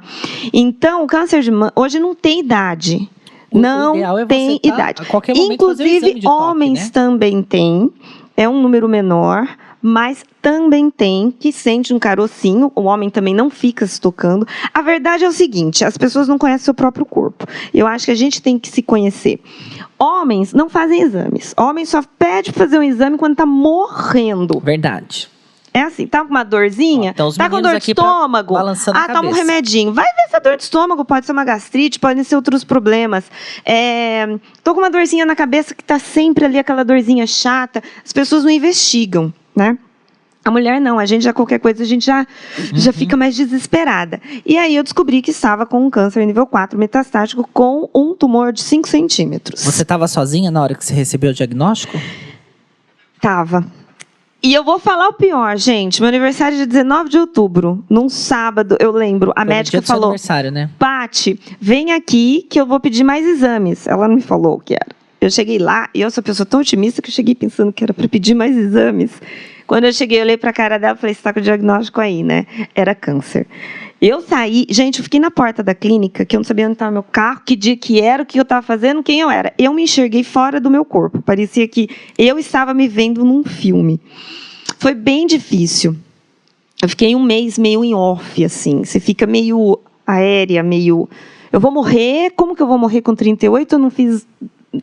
[0.53, 3.09] Então, o câncer de mama, hoje não tem idade.
[3.51, 5.01] O- o não ideal é tem tá, idade.
[5.01, 6.89] O Inclusive, toque, homens né?
[6.91, 7.89] também têm.
[8.35, 9.47] É um número menor,
[9.85, 12.71] mas também tem que sente um carocinho.
[12.73, 14.47] O homem também não fica se tocando.
[14.73, 17.45] A verdade é o seguinte: as pessoas não conhecem seu próprio corpo.
[17.73, 19.41] Eu acho que a gente tem que se conhecer.
[19.99, 21.53] Homens não fazem exames.
[21.57, 24.57] Homens só pede pra fazer um exame quando tá morrendo.
[24.61, 25.29] Verdade.
[25.73, 27.09] É assim, tá com uma dorzinha?
[27.09, 28.55] Então tá com dor de estômago?
[28.55, 29.91] ah, toma um remedinho.
[29.91, 33.25] Vai ver se a dor de estômago pode ser uma gastrite, podem ser outros problemas.
[33.65, 37.81] É, tô com uma dorzinha na cabeça que tá sempre ali, aquela dorzinha chata.
[38.05, 39.77] As pessoas não investigam, né?
[40.45, 42.27] A mulher não, a gente já qualquer coisa, a gente já,
[42.73, 42.97] já Uhum.
[42.97, 44.19] fica mais desesperada.
[44.45, 48.51] E aí eu descobri que estava com um câncer nível 4 metastático com um tumor
[48.51, 49.61] de 5 centímetros.
[49.63, 51.97] Você estava sozinha na hora que você recebeu o diagnóstico?
[53.21, 53.65] Tava.
[54.45, 56.01] E eu vou falar o pior, gente.
[56.01, 59.31] Meu aniversário é dia 19 de outubro, num sábado, eu lembro.
[59.37, 60.69] A Foi médica falou: aniversário, né?
[60.77, 63.87] Pati, vem aqui que eu vou pedir mais exames.
[63.87, 64.93] Ela não me falou o que era.
[65.23, 67.83] Eu cheguei lá e eu sou uma pessoa tão otimista que eu cheguei pensando que
[67.83, 69.11] era para pedir mais exames.
[69.65, 71.43] Quando eu cheguei, eu olhei para a cara dela e falei: Você está com o
[71.43, 72.45] diagnóstico aí, né?
[72.75, 73.47] Era câncer.
[74.01, 76.91] Eu saí, gente, eu fiquei na porta da clínica, que eu não sabia onde estava
[76.91, 79.53] meu carro, que dia que era, o que eu estava fazendo, quem eu era.
[79.57, 81.21] Eu me enxerguei fora do meu corpo.
[81.21, 84.01] Parecia que eu estava me vendo num filme.
[84.77, 85.95] Foi bem difícil.
[86.81, 88.83] Eu fiquei um mês meio em off, assim.
[88.83, 91.07] Você fica meio aérea, meio.
[91.49, 92.31] Eu vou morrer?
[92.35, 93.75] Como que eu vou morrer com 38?
[93.75, 94.27] Eu não fiz.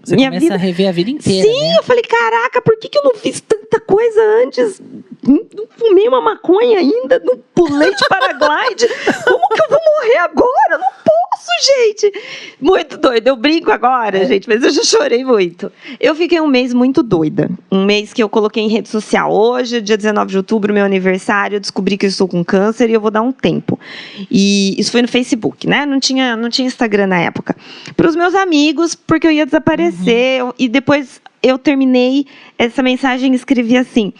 [0.05, 0.55] Você minha começa vida.
[0.55, 1.76] a rever a vida inteira, Sim, né?
[1.79, 4.81] eu falei, caraca, por que, que eu não fiz tanta coisa antes?
[5.22, 8.87] Não não fumei uma maconha ainda, não pulei de paraglide.
[9.24, 10.72] Como que eu vou morrer agora?
[10.72, 11.39] Eu não posso,
[12.00, 12.18] gente.
[12.60, 13.26] Muito doido.
[13.28, 14.24] Eu brinco agora, É.
[14.26, 15.70] gente, mas eu já chorei muito.
[15.98, 17.50] Eu fiquei um mês muito doida.
[17.70, 19.32] Um mês que eu coloquei em rede social.
[19.32, 22.92] Hoje, dia 19 de outubro, meu aniversário, eu descobri que eu estou com câncer e
[22.94, 23.78] eu vou dar um tempo.
[24.30, 25.84] E isso foi no Facebook, né?
[25.86, 27.56] Não tinha, não tinha Instagram na época.
[27.96, 30.40] Para os meus amigos, porque eu ia desaparecer.
[30.40, 32.26] Eu- E depois eu terminei
[32.58, 34.12] essa mensagem e escrevi assim.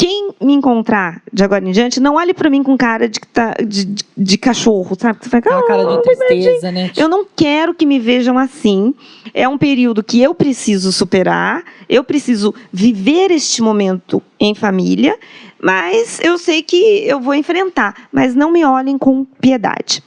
[0.00, 3.56] Quem me encontrar de agora em diante, não olhe para mim com cara de, tá-
[3.66, 5.18] de, de, de cachorro, sabe?
[5.20, 6.92] Você fala, Aquela cara "Ah, de tristeza, né?
[6.96, 8.94] eu não quero que me vejam assim.
[9.34, 15.18] É um período que eu preciso superar, eu preciso viver este momento em família,
[15.60, 18.08] mas eu sei que eu vou enfrentar.
[18.12, 20.00] Mas não me olhem com piedade.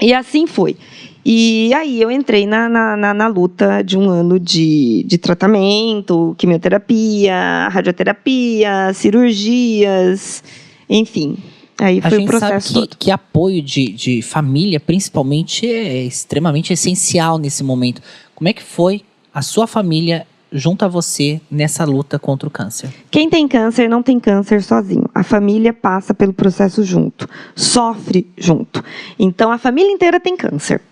[0.00, 0.76] E assim foi.
[1.24, 6.34] E aí eu entrei na, na, na, na luta de um ano de, de tratamento,
[6.36, 10.44] quimioterapia, radioterapia, cirurgias,
[10.88, 11.38] enfim.
[11.80, 16.04] Aí A foi o gente processo sabe que, que apoio de, de família, principalmente, é
[16.04, 18.02] extremamente essencial nesse momento.
[18.34, 22.90] Como é que foi a sua família junto a você nessa luta contra o câncer?
[23.10, 25.08] Quem tem câncer não tem câncer sozinho.
[25.14, 28.84] A família passa pelo processo junto, sofre junto.
[29.18, 30.82] Então a família inteira tem câncer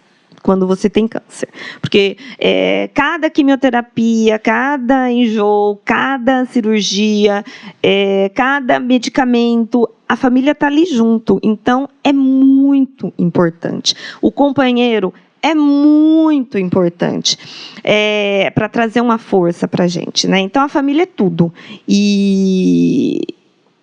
[0.42, 1.48] quando você tem câncer.
[1.80, 7.44] Porque é, cada quimioterapia, cada enjoo, cada cirurgia,
[7.82, 11.38] é, cada medicamento, a família está ali junto.
[11.42, 13.94] Então é muito importante.
[14.20, 17.36] O companheiro é muito importante
[17.82, 20.28] é, para trazer uma força para a gente.
[20.28, 20.40] Né?
[20.40, 21.52] Então a família é tudo.
[21.88, 23.20] E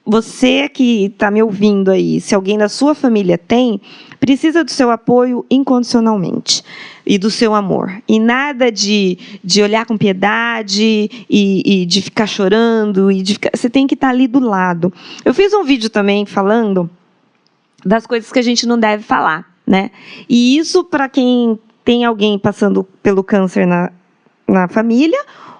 [0.09, 3.79] você que está me ouvindo aí, se alguém da sua família tem,
[4.19, 6.63] precisa do seu apoio incondicionalmente
[7.05, 8.01] e do seu amor.
[8.07, 13.11] E nada de, de olhar com piedade e, e de ficar chorando.
[13.11, 14.91] E de ficar, você tem que estar ali do lado.
[15.23, 16.89] Eu fiz um vídeo também falando
[17.85, 19.47] das coisas que a gente não deve falar.
[19.65, 19.91] Né?
[20.27, 23.91] E isso para quem tem alguém passando pelo câncer na,
[24.47, 25.19] na família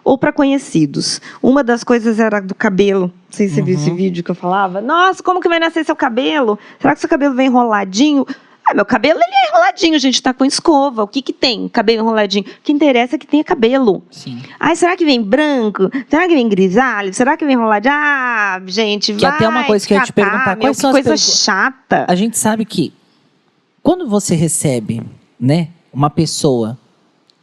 [0.10, 1.22] ou para conhecidos.
[1.39, 3.13] Uma das coisas era do cabelo.
[3.13, 4.82] Não sei se você viu esse vídeo que eu falava.
[4.82, 6.58] Nossa, como que vai nascer seu cabelo?
[6.80, 8.26] Será que seu cabelo vem enroladinho?
[8.67, 11.04] Ah, meu cabelo ele é enroladinho, gente, tá com escova.
[11.04, 11.69] O que que tem?
[11.69, 12.43] Cabelo enroladinho.
[12.43, 14.02] O que interessa é que tenha cabelo.
[14.10, 14.41] Sim.
[14.60, 15.91] Ai, será que vem branco?
[16.10, 17.13] Será que vem grisalho?
[17.13, 17.93] Será que vem enroladinho?
[17.95, 20.82] Ah, gente, Que vai até uma coisa que eu ia te perguntar, meu, quais que
[20.82, 22.06] são as coisa chata.
[22.08, 22.91] A gente sabe que
[23.84, 25.04] quando você recebe,
[25.39, 26.80] né, uma pessoa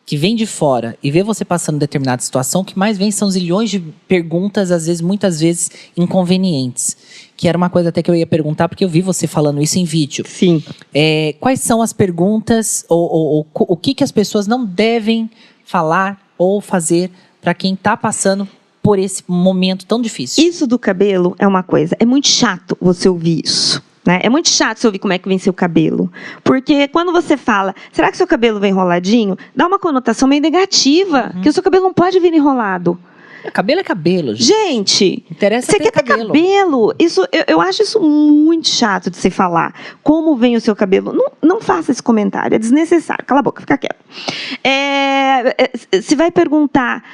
[0.06, 3.28] que vem de fora e vê você passando determinada situação, o que mais vem são
[3.28, 6.96] zilhões de perguntas, às vezes, muitas vezes, inconvenientes.
[7.36, 9.78] Que era uma coisa até que eu ia perguntar, porque eu vi você falando isso
[9.78, 10.24] em vídeo.
[10.26, 10.62] Sim.
[10.94, 15.28] É, quais são as perguntas ou, ou- ou o que, que as pessoas não devem
[15.64, 18.48] falar ou fazer para quem está passando
[18.82, 20.46] por esse momento tão difícil?
[20.48, 21.96] Isso do cabelo é uma coisa.
[21.98, 23.82] É muito chato você ouvir isso.
[24.06, 24.20] Né?
[24.22, 26.10] É muito chato você ouvir como é que vem seu cabelo.
[26.44, 29.36] Porque quando você fala, será que seu cabelo vem enroladinho?
[29.54, 31.34] Dá uma conotação meio negativa.
[31.42, 32.98] Que o seu cabelo não pode vir enrolado.
[33.52, 34.56] Cabelo é cabelo, gente.
[34.66, 36.94] Gente, Interessa você quer ter cabelo?
[36.98, 39.74] Isso, eu, eu acho isso muito chato de se falar.
[40.02, 41.12] Como vem o seu cabelo?
[41.12, 43.24] Não, não faça esse comentário, é desnecessário.
[43.24, 43.96] Cala a boca, fica quieto.
[44.64, 45.54] É,
[45.92, 47.04] é, se vai perguntar,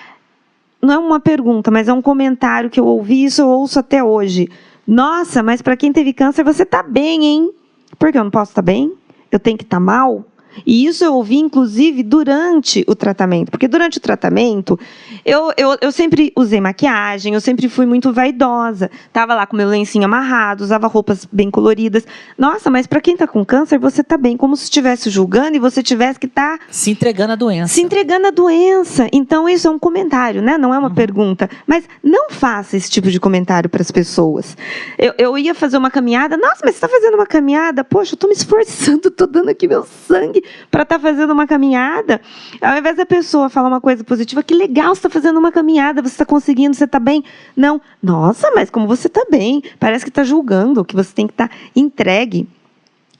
[0.81, 4.02] não é uma pergunta, mas é um comentário que eu ouvi, isso eu ouço até
[4.02, 4.48] hoje.
[4.87, 7.53] Nossa, mas para quem teve câncer, você tá bem, hein?
[7.99, 8.92] Por que eu não posso estar bem?
[9.31, 10.25] Eu tenho que estar mal?
[10.67, 13.51] E isso eu ouvi, inclusive, durante o tratamento.
[13.51, 14.79] Porque durante o tratamento,
[15.25, 18.91] eu, eu, eu sempre usei maquiagem, eu sempre fui muito vaidosa.
[19.12, 22.07] Tava lá com meu lencinho amarrado, usava roupas bem coloridas.
[22.37, 25.61] Nossa, mas para quem tá com câncer, você tá bem, como se estivesse julgando e
[25.61, 27.75] você tivesse que estar Se entregando à doença.
[27.75, 29.09] se entregando à doença.
[29.12, 30.59] Então, isso é um comentário, né?
[30.59, 31.49] Não é uma pergunta.
[31.67, 34.57] Mas não faça esse tipo de comentário para as pessoas.
[34.99, 36.37] Eu, eu ia fazer uma caminhada.
[36.37, 37.85] Nossa, mas você está fazendo uma caminhada?
[37.85, 42.20] Poxa, eu estou me esforçando, estou dando aqui meu sangue para estar fazendo uma caminhada.
[42.61, 46.02] Ao invés da pessoa falar uma coisa positiva, que legal, você está fazendo uma caminhada,
[46.02, 47.24] você está conseguindo, você está bem.
[47.57, 49.62] Não, nossa, mas como você está bem?
[49.78, 52.46] Parece que está julgando, que você tem que estar entregue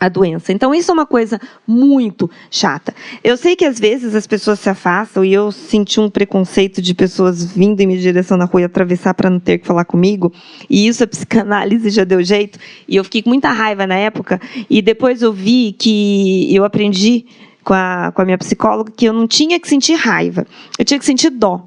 [0.02, 0.52] a doença.
[0.52, 2.92] Então, isso é uma coisa muito chata.
[3.22, 6.92] Eu sei que às vezes as pessoas se afastam e eu senti um preconceito de
[6.92, 10.32] pessoas vindo em minha direção na rua e atravessar para não ter que falar comigo.
[10.68, 12.58] E isso a psicanálise já deu jeito.
[12.88, 14.40] E eu fiquei com muita raiva na época.
[14.68, 17.24] E depois eu vi que eu aprendi
[17.64, 20.46] com a, com a minha psicóloga que eu não tinha que sentir raiva,
[20.79, 21.64] eu tinha que sentir dó.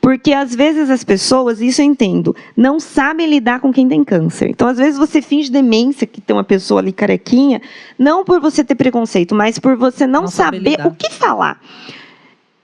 [0.00, 4.50] Porque às vezes as pessoas, isso eu entendo, não sabem lidar com quem tem câncer.
[4.50, 7.60] Então, às vezes você finge demência, que tem uma pessoa ali carequinha,
[7.98, 10.86] não por você ter preconceito, mas por você não, Não saber lidar.
[10.86, 11.60] o que falar.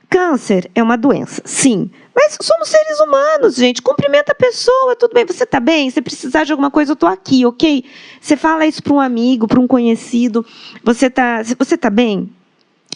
[0.09, 1.91] Câncer é uma doença, sim.
[2.15, 3.83] Mas somos seres humanos, gente.
[3.83, 5.27] Cumprimenta a pessoa, tudo bem.
[5.27, 5.91] Você está bem?
[5.91, 7.85] Se precisar de alguma coisa, eu estou aqui, ok?
[8.21, 10.47] Você fala isso para um amigo, para um conhecido.
[10.85, 12.31] Você está você tá bem?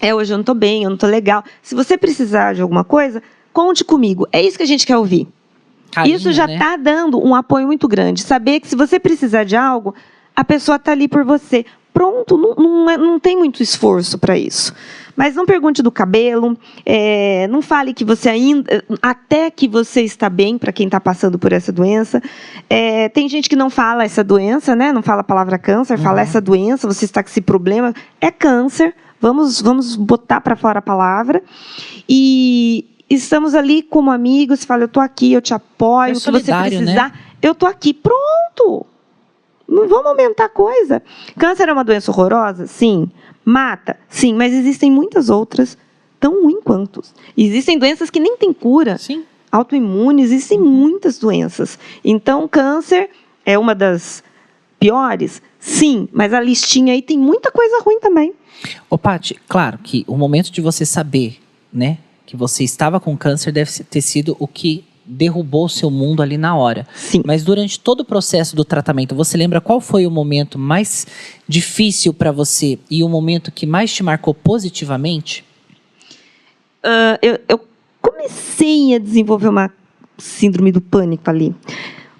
[0.00, 1.42] É, hoje eu não estou bem, eu não estou legal.
[1.62, 4.26] Se você precisar de alguma coisa, conte comigo.
[4.32, 5.26] É isso que a gente quer ouvir.
[5.90, 6.54] Carinho, Isso já né?
[6.54, 8.20] está dando um apoio muito grande.
[8.22, 9.94] Saber que se você precisar de algo,
[10.36, 11.64] a pessoa está ali por você.
[11.94, 14.72] Pronto, não, não, é- não tem muito esforço para isso.
[15.16, 16.56] Mas não pergunte do cabelo,
[16.86, 18.84] é, não fale que você ainda.
[19.02, 22.22] Até que você está bem, para quem está passando por essa doença.
[22.70, 24.92] É, tem gente que não fala essa doença, né?
[24.92, 26.22] Não fala a palavra câncer, fala Uhum.
[26.22, 27.92] essa doença, você está com esse problema.
[28.20, 28.94] É câncer.
[29.20, 31.42] Vamos, vamos botar para fora a palavra.
[32.08, 34.64] E estamos ali como amigos.
[34.64, 36.16] Fala, eu tô aqui, eu te apoio.
[36.16, 36.68] Ser o que você né?
[36.68, 37.92] precisar, eu tô aqui.
[37.92, 38.86] Pronto.
[39.68, 41.02] Não vamos aumentar a coisa.
[41.38, 42.66] Câncer é uma doença horrorosa?
[42.66, 43.10] Sim.
[43.44, 43.98] Mata?
[44.08, 45.76] Sim, mas existem muitas outras
[46.18, 47.02] tão ruins quanto.
[47.36, 48.98] Existem doenças que nem têm cura.
[48.98, 49.24] Sim.
[49.50, 51.78] Autoimunes, existem muitas doenças.
[52.04, 53.10] Então, câncer
[53.44, 54.22] é uma das
[54.78, 55.42] piores?
[55.58, 58.32] Sim, mas a listinha aí tem muita coisa ruim também.
[58.88, 61.38] Ô, Paty, claro que o momento de você saber,
[61.72, 66.22] né, que você estava com câncer deve ter sido o que derrubou o seu mundo
[66.22, 66.86] ali na hora.
[66.94, 67.22] Sim.
[67.24, 71.06] Mas durante todo o processo do tratamento, você lembra qual foi o momento mais
[71.48, 75.44] difícil para você e o momento que mais te marcou positivamente?
[76.84, 77.60] Uh, eu, eu
[78.00, 79.72] comecei a desenvolver uma
[80.18, 81.54] síndrome do pânico ali.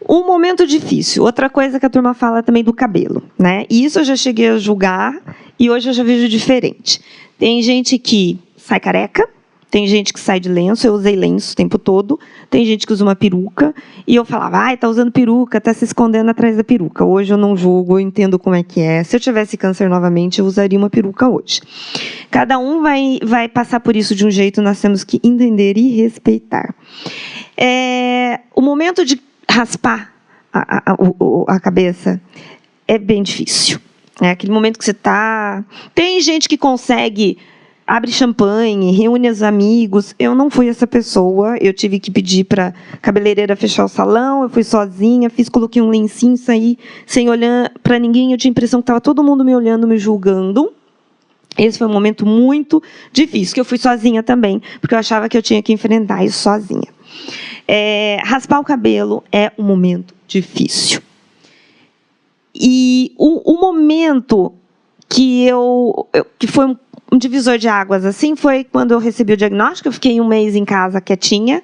[0.09, 1.23] Um momento difícil.
[1.23, 3.65] Outra coisa que a turma fala também do cabelo, né?
[3.69, 5.15] E isso eu já cheguei a julgar
[5.59, 7.01] e hoje eu já vejo diferente.
[7.39, 9.29] Tem gente que sai careca,
[9.71, 12.19] tem gente que sai de lenço, eu usei lenço o tempo todo.
[12.49, 13.75] Tem gente que usa uma peruca.
[14.07, 17.05] E eu falava, ai, tá usando peruca, tá se escondendo atrás da peruca.
[17.05, 19.05] Hoje eu não julgo, eu entendo como é que é.
[19.05, 21.61] Se eu tivesse câncer novamente, eu usaria uma peruca hoje.
[22.31, 25.91] Cada um vai, vai passar por isso de um jeito, nós temos que entender e
[26.01, 26.75] respeitar.
[27.57, 30.13] É, o momento de raspar
[30.53, 30.97] a, a,
[31.49, 32.21] a, cabeça
[32.87, 33.79] é bem difícil.
[34.21, 35.65] É aquele momento que você está.
[35.95, 37.39] Tem gente que consegue
[37.89, 40.15] abre champanhe, reúne os amigos.
[40.19, 41.57] Eu não fui essa pessoa.
[41.59, 44.43] Eu tive que pedir para cabeleireira fechar o salão.
[44.43, 48.33] Eu fui sozinha, fiz, coloquei um lencinho, saí sem olhar para ninguém.
[48.33, 50.71] Eu tinha a impressão que estava todo mundo me olhando, me julgando.
[51.57, 52.81] Esse foi um momento muito
[53.13, 56.39] difícil, que eu fui sozinha também, porque eu achava que eu tinha que enfrentar isso
[56.39, 56.87] sozinha.
[57.69, 61.03] É, raspar o cabelo é um momento difícil.
[62.55, 64.55] E o, o momento
[65.07, 66.77] que eu, eu que foi um
[67.11, 69.89] um divisor de águas assim foi quando eu recebi o diagnóstico.
[69.89, 71.63] Eu fiquei um mês em casa quietinha,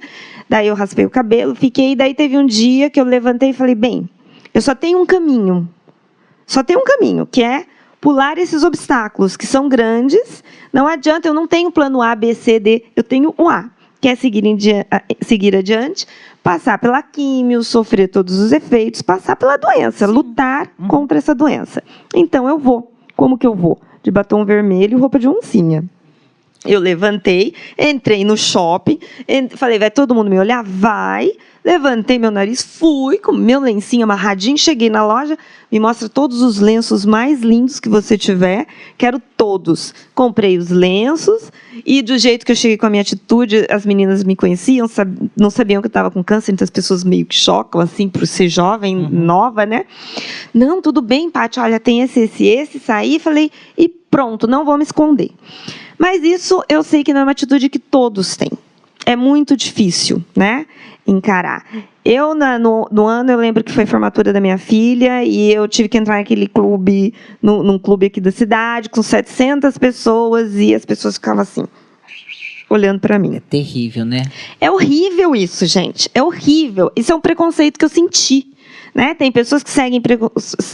[0.48, 1.94] daí eu raspei o cabelo, fiquei.
[1.94, 4.08] Daí teve um dia que eu levantei e falei: bem,
[4.52, 5.68] eu só tenho um caminho,
[6.46, 7.66] só tenho um caminho, que é
[8.00, 10.42] pular esses obstáculos que são grandes.
[10.72, 13.70] Não adianta, eu não tenho plano A, B, C, D, eu tenho o A,
[14.04, 14.44] que é seguir,
[15.22, 16.06] seguir adiante,
[16.42, 20.88] passar pela químio, sofrer todos os efeitos, passar pela doença, lutar uhum.
[20.88, 21.82] contra essa doença.
[22.14, 22.92] Então eu vou.
[23.16, 23.78] Como que eu vou?
[24.04, 25.82] de batom vermelho e roupa de oncinha.
[26.64, 28.98] Eu levantei, entrei no shopping,
[29.56, 30.62] falei, vai todo mundo me olhar?
[30.62, 31.32] Vai.
[31.64, 35.38] Levantei meu nariz, fui com meu lencinho amarradinho, cheguei na loja,
[35.72, 38.66] me mostra todos os lenços mais lindos que você tiver,
[38.98, 39.94] quero todos.
[40.14, 41.50] Comprei os lenços
[41.86, 44.86] e do jeito que eu cheguei com a minha atitude, as meninas me conheciam,
[45.34, 48.26] não sabiam que eu estava com câncer, então as pessoas meio que chocam, assim, por
[48.26, 49.08] ser jovem, uhum.
[49.08, 49.86] nova, né?
[50.52, 54.76] Não, tudo bem, Paty, olha, tem esse, esse, esse, saí, falei, e pronto, não vou
[54.76, 55.30] me esconder.
[55.98, 58.50] Mas isso eu sei que não é uma atitude que todos têm.
[59.06, 60.66] É muito difícil, né?
[61.06, 61.64] Encarar.
[62.04, 65.52] Eu, na, no, no, ano, eu lembro que foi a formatura da minha filha e
[65.52, 70.54] eu tive que entrar naquele clube, no, num clube aqui da cidade, com 700 pessoas
[70.56, 71.64] e as pessoas ficavam assim,
[72.68, 73.36] olhando para mim.
[73.36, 74.22] É terrível, né?
[74.60, 76.10] É horrível isso, gente.
[76.14, 76.90] É horrível.
[76.96, 78.48] Isso é um preconceito que eu senti.
[78.94, 79.14] Né?
[79.14, 80.00] Tem pessoas que seguem,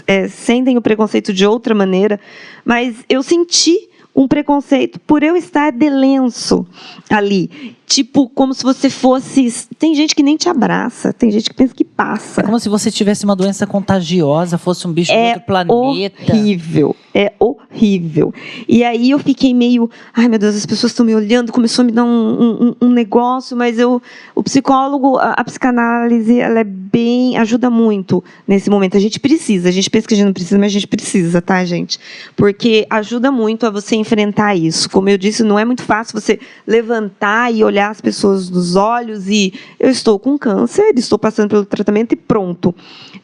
[0.06, 2.20] é, sentem o preconceito de outra maneira,
[2.64, 6.66] mas eu senti um preconceito por eu estar de lenço
[7.08, 7.76] ali.
[7.90, 9.66] Tipo, como se você fosse.
[9.76, 12.40] Tem gente que nem te abraça, tem gente que pensa que passa.
[12.40, 15.74] É como se você tivesse uma doença contagiosa, fosse um bicho é do outro planeta.
[15.74, 18.32] Horrível, é horrível.
[18.68, 19.90] E aí eu fiquei meio.
[20.14, 22.90] Ai, meu Deus, as pessoas estão me olhando, começou a me dar um, um, um
[22.90, 24.00] negócio, mas eu.
[24.36, 27.36] O psicólogo, a, a, psicanálise, ela é bem.
[27.38, 28.96] ajuda muito nesse momento.
[28.96, 31.42] A gente precisa, a gente pensa que a gente não precisa, mas a gente precisa,
[31.42, 31.98] tá, gente?
[32.36, 34.88] Porque ajuda muito a você enfrentar isso.
[34.88, 39.28] Como eu disse, não é muito fácil você levantar e olhar as pessoas nos olhos
[39.28, 42.74] e eu estou com câncer, estou passando pelo tratamento e pronto.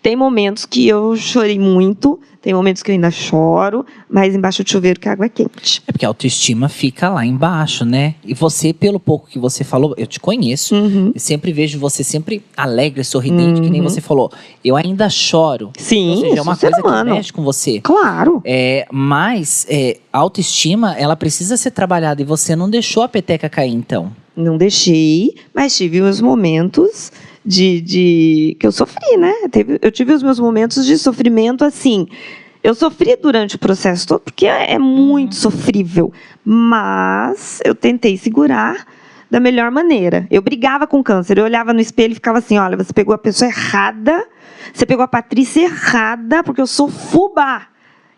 [0.03, 4.71] Tem momentos que eu chorei muito, tem momentos que eu ainda choro, mas embaixo do
[4.71, 5.83] chuveiro que a água é quente.
[5.85, 8.15] É porque a autoestima fica lá embaixo, né?
[8.25, 11.11] E você, pelo pouco que você falou, eu te conheço, uhum.
[11.13, 13.65] eu sempre vejo você sempre alegre, sorridente, uhum.
[13.65, 13.89] que nem uhum.
[13.89, 14.31] você falou.
[14.65, 15.73] Eu ainda choro.
[15.77, 17.11] Sim, Ou seja, é uma coisa humano.
[17.11, 17.81] que mexe com você.
[17.81, 18.41] Claro.
[18.45, 23.49] É, mas é, a autoestima, ela precisa ser trabalhada e você não deixou a peteca
[23.49, 24.13] cair, então.
[24.37, 27.11] Não deixei, mas tive os momentos
[27.45, 29.33] de, de que eu sofri, né?
[29.81, 32.07] Eu tive os meus momentos de sofrimento assim.
[32.63, 35.39] Eu sofri durante o processo todo, porque é, é muito uhum.
[35.39, 36.13] sofrível.
[36.45, 38.85] Mas eu tentei segurar
[39.31, 40.27] da melhor maneira.
[40.31, 41.39] Eu brigava com o câncer.
[41.39, 44.27] Eu olhava no espelho e ficava assim: olha, você pegou a pessoa errada,
[44.75, 47.69] você pegou a Patrícia errada, porque eu sou fubá.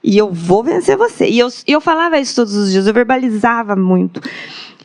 [0.03, 1.29] E eu vou vencer você.
[1.29, 4.21] E eu, eu falava isso todos os dias, eu verbalizava muito.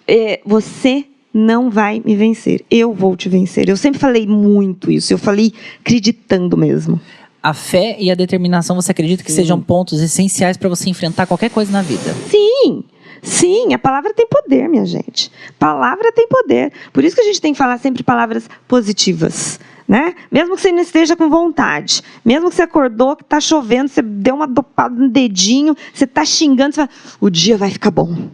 [0.05, 2.63] É, você não vai me vencer.
[2.69, 3.67] Eu vou te vencer.
[3.67, 5.11] Eu sempre falei muito isso.
[5.11, 7.01] Eu falei acreditando mesmo.
[7.41, 9.37] A fé e a determinação, você acredita que Sim.
[9.37, 12.13] sejam pontos essenciais para você enfrentar qualquer coisa na vida?
[12.29, 12.85] Sim,
[13.21, 15.29] sim, a palavra tem poder, minha gente.
[15.59, 16.71] Palavra tem poder.
[16.93, 19.59] Por isso que a gente tem que falar sempre palavras positivas.
[19.85, 20.15] Né?
[20.31, 24.01] Mesmo que você não esteja com vontade, mesmo que você acordou, que está chovendo, você
[24.01, 28.29] deu uma dopada no dedinho, você está xingando, você fala, o dia vai ficar bom.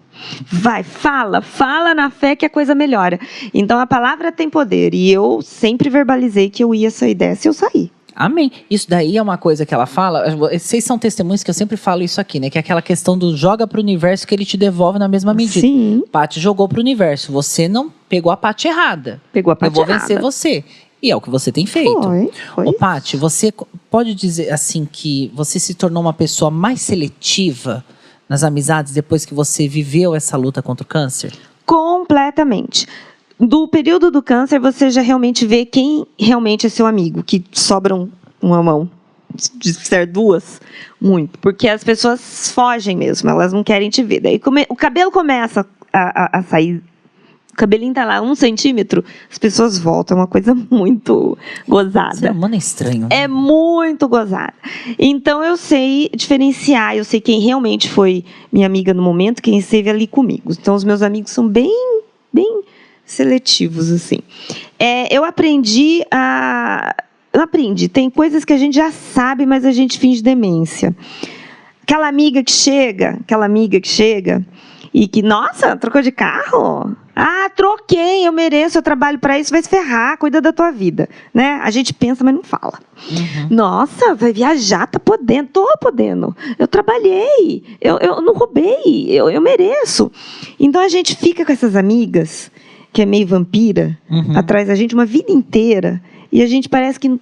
[0.51, 3.19] Vai, fala, fala na fé que a coisa melhora.
[3.53, 4.93] Então a palavra tem poder.
[4.93, 7.91] E eu sempre verbalizei que eu ia sair dessa e eu saí.
[8.15, 8.51] Amém.
[8.69, 10.35] Isso daí é uma coisa que ela fala.
[10.35, 12.49] Vocês são testemunhos que eu sempre falo isso aqui, né?
[12.49, 15.61] Que é aquela questão do joga pro universo que ele te devolve na mesma medida.
[15.61, 17.31] Sim, Paty jogou pro universo.
[17.31, 19.21] Você não pegou a parte errada.
[19.31, 20.21] pegou a Eu parte vou vencer errada.
[20.29, 20.65] você.
[21.01, 22.01] E é o que você tem feito.
[22.01, 22.65] Foi, foi.
[22.67, 23.53] Ô, Paty, você
[23.89, 27.85] pode dizer assim que você se tornou uma pessoa mais seletiva
[28.29, 31.33] nas amizades depois que você viveu essa luta contra o câncer?
[31.65, 32.87] Completamente.
[33.39, 38.09] Do período do câncer, você já realmente vê quem realmente é seu amigo, que sobram
[38.41, 38.89] uma mão.
[39.55, 40.59] De ser duas,
[40.99, 41.37] muito.
[41.39, 44.19] Porque as pessoas fogem mesmo, elas não querem te ver.
[44.21, 46.83] Daí come- o cabelo começa a, a- a sair.
[47.59, 50.15] O cabelinho tá lá um centímetro, as pessoas voltam.
[50.15, 52.31] É uma coisa muito Ser gozada.
[52.31, 53.01] humano é estranho.
[53.01, 53.07] né?
[53.11, 54.53] É muito gozada.
[54.97, 59.89] Então eu sei diferenciar, eu sei quem realmente foi minha amiga no momento, quem esteve
[59.89, 60.53] ali comigo.
[60.53, 62.01] Então os meus amigos são bem,
[62.31, 62.61] bem
[63.05, 64.19] seletivos assim.
[64.79, 66.95] É, eu aprendi a,
[67.33, 67.89] eu aprendi.
[67.89, 70.95] Tem coisas que a gente já sabe, mas a gente finge demência.
[71.83, 74.45] Aquela amiga que chega, aquela amiga que chega
[74.93, 76.95] e que, nossa, trocou de carro?
[77.15, 81.09] Ah, troquei, eu mereço, eu trabalho para isso, vai se ferrar, cuida da tua vida,
[81.33, 81.59] né?
[81.63, 82.79] A gente pensa, mas não fala.
[83.11, 83.47] Uhum.
[83.49, 86.35] Nossa, vai viajar, tá podendo, tô podendo.
[86.57, 90.09] Eu trabalhei, eu, eu não roubei, eu, eu mereço.
[90.59, 92.49] Então a gente fica com essas amigas,
[92.93, 94.37] que é meio vampira, Uhum.
[94.37, 97.19] atrás da gente uma vida inteira, e a gente parece que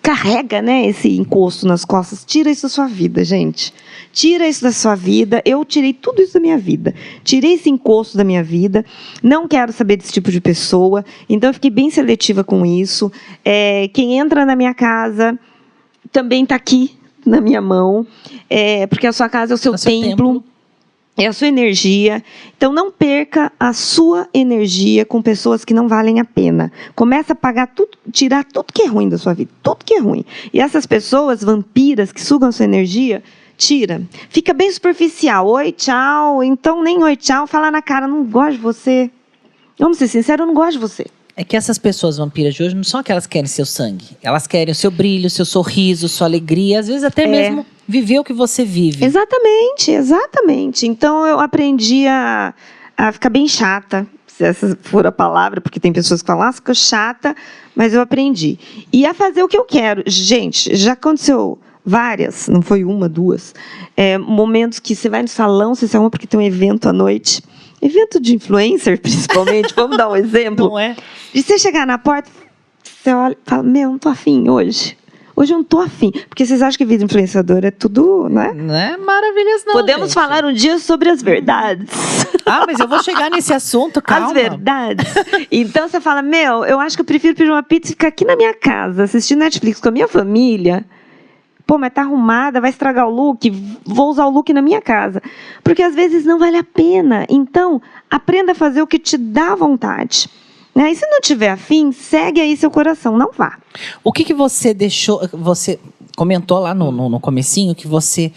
[0.00, 2.24] carrega, né, esse encosto nas costas.
[2.24, 3.72] Tira isso da sua vida, gente.
[4.12, 5.42] Tira isso da sua vida.
[5.44, 6.94] Eu tirei tudo isso da minha vida.
[7.22, 8.84] Tirei esse encosto da minha vida.
[9.22, 11.04] Não quero saber desse tipo de pessoa.
[11.28, 13.12] Então, eu fiquei bem seletiva com isso.
[13.44, 15.38] É, quem entra na minha casa
[16.10, 18.06] também está aqui na minha mão.
[18.48, 20.08] É, porque a sua casa é o seu É templo.
[20.08, 20.44] templo.
[21.20, 22.22] É a sua energia.
[22.56, 26.70] Então não perca a sua energia com pessoas que não valem a pena.
[26.94, 29.98] Começa a pagar tudo, tirar tudo que é ruim da sua vida, tudo que é
[29.98, 30.24] ruim.
[30.52, 33.20] E essas pessoas vampiras que sugam sua energia,
[33.56, 34.00] tira.
[34.30, 35.48] Fica bem superficial.
[35.48, 36.44] Oi, tchau.
[36.44, 37.48] Então nem oi, tchau.
[37.48, 39.10] Fala na cara, não gosto de você.
[39.76, 41.06] Vamos ser sinceros, eu não gosto de você.
[41.40, 44.04] É que essas pessoas vampiras de hoje não são aquelas que querem seu sangue.
[44.20, 47.26] Elas querem o seu brilho, seu sorriso, sua alegria, às vezes até É.
[47.28, 49.04] mesmo viver o que você vive.
[49.04, 50.84] Exatamente, exatamente.
[50.84, 52.52] Então eu aprendi a,
[52.96, 56.52] a ficar bem chata, se essa for a palavra, porque tem pessoas que falam, ah,
[56.52, 57.36] fica chata,
[57.72, 58.58] mas eu aprendi.
[58.92, 60.02] E a fazer o que eu quero.
[60.08, 63.54] Gente, já aconteceu várias, não foi uma, duas,
[63.96, 66.92] é, momentos que você vai no salão, você se arruma porque tem um evento à
[66.92, 67.42] noite.
[67.80, 70.68] Evento de influencer, principalmente, vamos dar um exemplo.
[70.68, 70.96] Não é?
[71.32, 72.30] De você chegar na porta,
[72.82, 74.96] você olha e fala, meu, não tô afim hoje.
[75.38, 76.10] Hoje eu não tô afim.
[76.28, 78.52] Porque vocês acham que vida influenciadora é tudo, né?
[78.52, 79.74] Não é maravilhoso, não.
[79.74, 80.14] Podemos gente.
[80.14, 81.88] falar um dia sobre as verdades.
[82.44, 84.26] Ah, mas eu vou chegar nesse assunto, calma.
[84.26, 85.06] As verdades.
[85.48, 88.24] Então você fala, meu, eu acho que eu prefiro pedir uma pizza e ficar aqui
[88.24, 90.84] na minha casa, assistindo Netflix com a minha família.
[91.68, 93.50] Pô, mas tá arrumada, vai estragar o look,
[93.84, 95.22] vou usar o look na minha casa.
[95.62, 97.26] Porque às vezes não vale a pena.
[97.28, 100.30] Então, aprenda a fazer o que te dá vontade.
[100.74, 100.90] Né?
[100.90, 103.58] E se não tiver afim, segue aí seu coração, não vá.
[104.02, 105.20] O que, que você deixou.
[105.30, 105.78] Você
[106.16, 108.32] comentou lá no, no, no comecinho que você.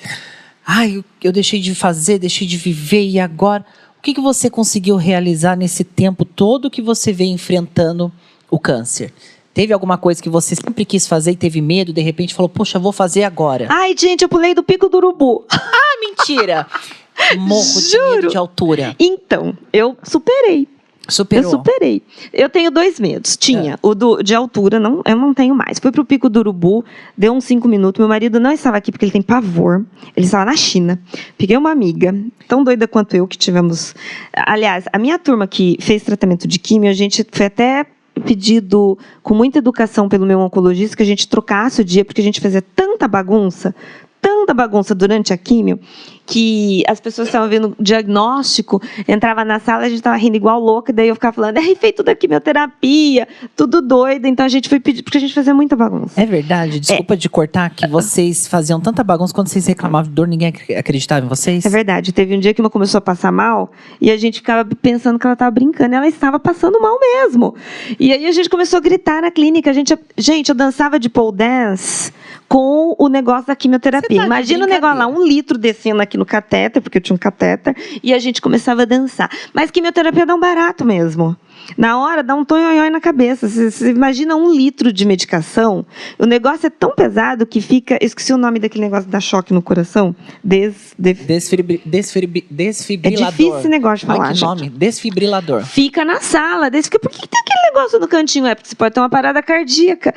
[0.67, 3.65] Ai, eu, deixei de fazer, deixei de viver, e agora?
[3.97, 8.11] O que, que você conseguiu realizar nesse tempo todo que você veio enfrentando
[8.49, 9.13] o câncer?
[9.53, 12.79] Teve alguma coisa que você sempre quis fazer e teve medo, de repente falou, poxa,
[12.79, 13.67] vou fazer agora?
[13.69, 15.45] Ai, gente, eu pulei do pico do urubu.
[15.83, 16.67] Ah, mentira!
[17.37, 18.95] Morro de medo de altura.
[18.99, 20.67] Então, eu superei.
[21.07, 21.43] Superou.
[21.43, 22.01] Eu superei.
[22.31, 23.33] Eu tenho dois medos.
[23.33, 23.37] É.
[23.37, 25.79] Tinha o do, de altura, não, eu não tenho mais.
[25.79, 26.85] Fui pro Pico do Urubu,
[27.17, 27.99] deu uns cinco minutos.
[27.99, 29.85] Meu marido não estava aqui porque ele tem pavor.
[30.15, 30.99] Ele estava na China.
[31.37, 32.15] Peguei uma amiga,
[32.47, 33.93] tão doida quanto eu, que tivemos.
[34.33, 37.85] Aliás, a minha turma que fez tratamento de químio, a gente foi até
[38.25, 42.23] pedido com muita educação pelo meu oncologista que a gente trocasse o dia, porque a
[42.23, 43.73] gente fazia tanta bagunça,
[44.21, 45.79] tanta bagunça durante a químio,
[46.25, 50.59] que as pessoas estavam vendo o diagnóstico, entrava na sala, a gente estava rindo igual
[50.59, 54.79] louca, daí eu ficava falando, é feito da quimioterapia, tudo doido, então a gente foi
[54.79, 56.19] pedir, porque a gente fazia muita bagunça.
[56.21, 60.27] É verdade, desculpa de cortar, que vocês faziam tanta bagunça quando vocês reclamavam de dor,
[60.27, 61.65] ninguém ac- acreditava em vocês?
[61.65, 64.67] É verdade, teve um dia que uma começou a passar mal e a gente ficava
[64.81, 67.55] pensando que ela estava brincando, e ela estava passando mal mesmo.
[67.99, 71.09] E aí a gente começou a gritar na clínica, a gente, gente, eu dançava de
[71.09, 72.11] pole dance
[72.47, 74.19] com o negócio da quimioterapia.
[74.19, 77.19] Tá Imagina o negócio lá, um litro descendo aqui no catéter, porque eu tinha um
[77.19, 79.29] catéter, e a gente começava a dançar.
[79.53, 81.35] Mas quimioterapia dá um barato mesmo.
[81.77, 83.47] Na hora dá um tonhonhói na cabeça.
[83.47, 85.85] Você, imagina um litro de medicação.
[86.17, 87.97] O negócio é tão pesado que fica.
[88.01, 90.15] Esqueci o nome daquele negócio que dá choque no coração.
[90.43, 93.29] Des, de- Desfibri, desfibri, é desfibrilador.
[93.31, 94.29] difícil esse negócio de Ai, falar.
[94.29, 94.47] que gente.
[94.47, 94.69] nome?
[94.69, 95.63] Desfibrilador.
[95.65, 96.69] Fica na sala.
[96.71, 98.47] Fica, por que, que tem aquele negócio no cantinho?
[98.47, 100.13] É porque você pode ter uma parada cardíaca.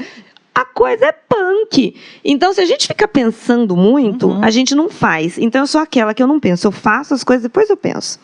[0.55, 1.97] A coisa é punk.
[2.25, 4.45] Então, se a gente fica pensando muito, Uhum.
[4.45, 5.37] a gente não faz.
[5.39, 6.67] Então, eu sou aquela que eu não penso.
[6.69, 8.21] Eu faço as coisas, depois eu penso.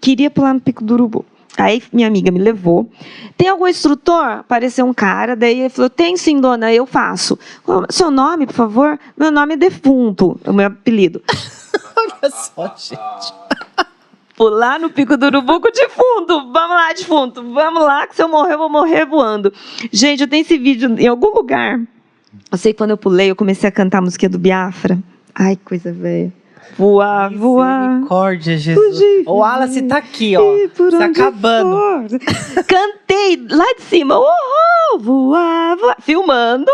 [0.00, 1.24] Queria pular no Pico do Urubu.
[1.58, 2.88] Aí minha amiga me levou.
[3.36, 4.24] Tem algum instrutor?
[4.24, 7.38] Apareceu um cara, daí ele falou: Tem sim, dona, eu faço.
[7.66, 8.98] "Ô, Seu nome, por favor?
[9.16, 11.20] Meu nome é Defunto, é o meu apelido.
[11.96, 13.34] Olha só, gente.
[14.40, 16.50] Pular no pico do urubu com o defunto.
[16.50, 17.52] Vamos lá, defunto.
[17.52, 19.52] Vamos lá, que se eu morrer, eu vou morrer voando.
[19.92, 21.78] Gente, eu tenho esse vídeo em algum lugar.
[22.50, 24.98] Eu sei que quando eu pulei, eu comecei a cantar a música do Biafra.
[25.34, 26.32] Ai, coisa velha.
[26.78, 27.90] Voar, voar.
[27.90, 28.96] Misericórdia, Jesus.
[28.96, 29.24] Fugir.
[29.26, 30.40] O Wallace tá aqui, ó.
[30.42, 31.76] Onde acabando.
[31.76, 32.64] for.
[32.64, 34.18] Cantei lá de cima.
[34.18, 35.96] Uhul, voar, voar.
[36.00, 36.72] Filmando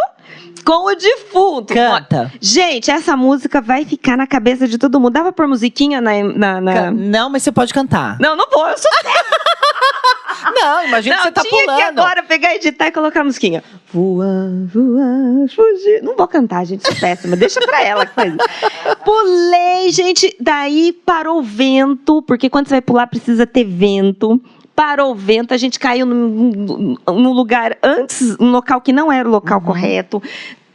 [0.65, 1.73] com o defunto.
[1.75, 2.33] Canta.
[2.41, 5.13] Gente, essa música vai ficar na cabeça de todo mundo.
[5.13, 6.13] Dava por musiquinha na.
[6.23, 8.19] na, na- Não, mas você pode cantar.
[8.21, 8.67] Não, não vou.
[8.69, 8.91] Eu sou
[10.55, 11.77] Não, imagina Não, que você tá tinha pulando.
[11.79, 13.65] que agora pegar, editar e colocar a musiquinha.
[13.93, 14.27] Voar,
[14.73, 16.03] voar, fugir.
[16.03, 17.37] Não vou cantar, gente, sou péssima.
[17.37, 18.97] Deixa pra ela que faz isso.
[19.05, 20.37] Pulei, gente.
[20.41, 24.41] Daí parou o vento, porque quando você vai pular precisa ter vento.
[24.77, 29.27] Parou o vento, a gente caiu num, num lugar antes, num local que não era
[29.27, 30.23] o local correto.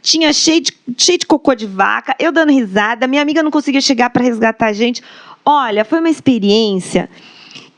[0.02, 3.80] Tinha cheio de, cheio de cocô de vaca, eu dando risada, minha amiga não conseguia
[3.80, 5.00] chegar para resgatar a gente.
[5.46, 7.08] Olha, foi uma experiência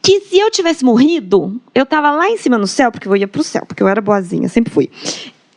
[0.01, 3.29] que se eu tivesse morrido, eu tava lá em cima no céu, porque eu ia
[3.29, 4.91] pro céu, porque eu era boazinha, sempre fui.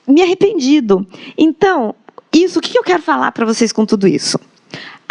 [0.08, 1.06] Me arrependido.
[1.38, 1.96] Então,
[2.34, 4.40] isso, o que eu quero falar para vocês com tudo isso?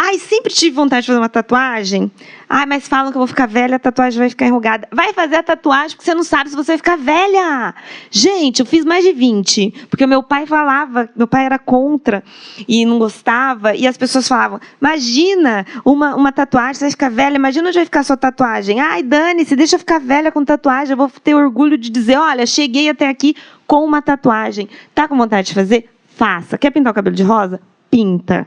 [0.08, 2.12] Ai, sempre tive vontade de fazer uma tatuagem.
[2.48, 4.86] Ai, mas falam que eu vou ficar velha, a tatuagem vai ficar enrugada.
[4.92, 7.74] Vai fazer a tatuagem porque você não sabe se você vai ficar velha.
[8.08, 12.22] Gente, eu fiz mais de 20, porque meu pai falava, meu pai era contra
[12.68, 17.34] e não gostava, e as pessoas falavam: imagina uma, uma tatuagem, você vai ficar velha,
[17.34, 18.78] imagina onde vai ficar a sua tatuagem.
[18.78, 22.16] Ai, Dani, se deixa eu ficar velha com tatuagem, eu vou ter orgulho de dizer:
[22.16, 23.34] olha, cheguei até aqui
[23.66, 24.68] com uma tatuagem.
[24.94, 25.90] Tá com vontade de fazer?
[26.14, 26.56] Faça.
[26.56, 27.60] Quer pintar o cabelo de rosa?
[27.90, 28.46] Pinta.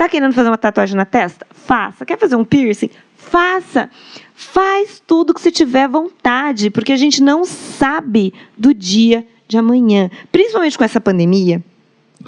[0.00, 1.46] Tá querendo fazer uma tatuagem na testa?
[1.50, 2.06] Faça.
[2.06, 2.88] Quer fazer um piercing?
[3.16, 3.90] Faça.
[4.34, 10.10] Faz tudo que você tiver vontade, porque a gente não sabe do dia de amanhã.
[10.32, 11.62] Principalmente com essa pandemia.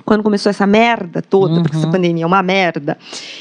[0.04, 1.92] Quando começou essa merda toda, porque essa Uhum.
[1.92, 2.96] pandemia é uma merda,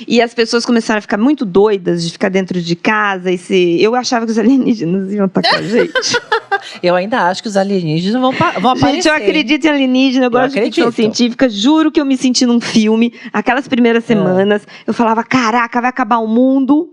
[0.08, 3.82] e as pessoas começaram a ficar muito doidas de ficar dentro de casa e se.
[3.82, 5.91] Eu achava que os alienígenas iam atacar a gente.
[6.84, 8.32] Eu ainda acho que os alienígenas vão,
[8.62, 8.95] vão aparecer.
[8.95, 10.95] Gente, eu acredito em alienígena, eu Eu gosto de ficção acredito.
[11.16, 11.49] científica.
[11.49, 14.68] Juro que eu me senti num filme, aquelas primeiras semanas.
[14.86, 16.89] Eu falava, caraca, vai acabar o mundo.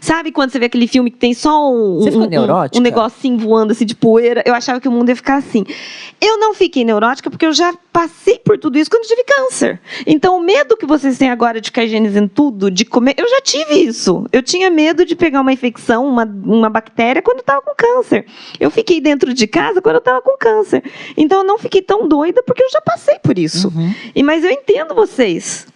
[0.00, 2.78] Sabe quando você vê aquele filme que tem só um, Você ficou um, neurótica?
[2.78, 4.42] um negocinho voando assim de poeira?
[4.46, 5.64] Eu achava que o mundo ia ficar assim.
[6.20, 9.80] Eu não fiquei neurótica porque eu já passei por tudo isso quando tive câncer.
[10.06, 13.40] Então, o medo que vocês têm agora de ficar higienizando tudo, de comer, eu já
[13.40, 14.26] tive isso.
[14.32, 18.26] Eu tinha medo de pegar uma infecção, uma, uma bactéria, quando eu estava com câncer.
[18.58, 20.82] Eu fiquei dentro de casa quando eu estava com câncer.
[21.16, 23.68] Então, eu não fiquei tão doida porque eu já passei por isso.
[23.68, 23.92] Uhum.
[24.14, 25.66] E mas eu entendo vocês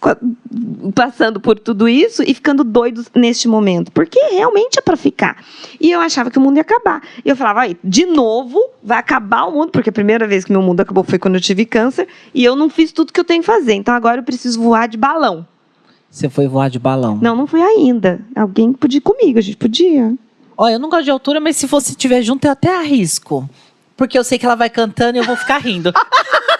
[0.95, 5.43] passando por tudo isso e ficando doidos neste momento, porque realmente é para ficar.
[5.81, 7.01] E eu achava que o mundo ia acabar.
[7.25, 10.51] E eu falava, aí, de novo vai acabar o mundo, porque a primeira vez que
[10.51, 13.23] meu mundo acabou foi quando eu tive câncer e eu não fiz tudo que eu
[13.23, 13.73] tenho que fazer.
[13.73, 15.47] Então agora eu preciso voar de balão.
[16.11, 17.17] Você foi voar de balão.
[17.19, 18.19] Não, não fui ainda.
[18.35, 20.13] Alguém podia ir comigo, a gente podia.
[20.55, 23.49] Olha, eu não gosto de altura, mas se fosse estiver junto, eu até arrisco.
[23.95, 25.91] Porque eu sei que ela vai cantando e eu vou ficar rindo.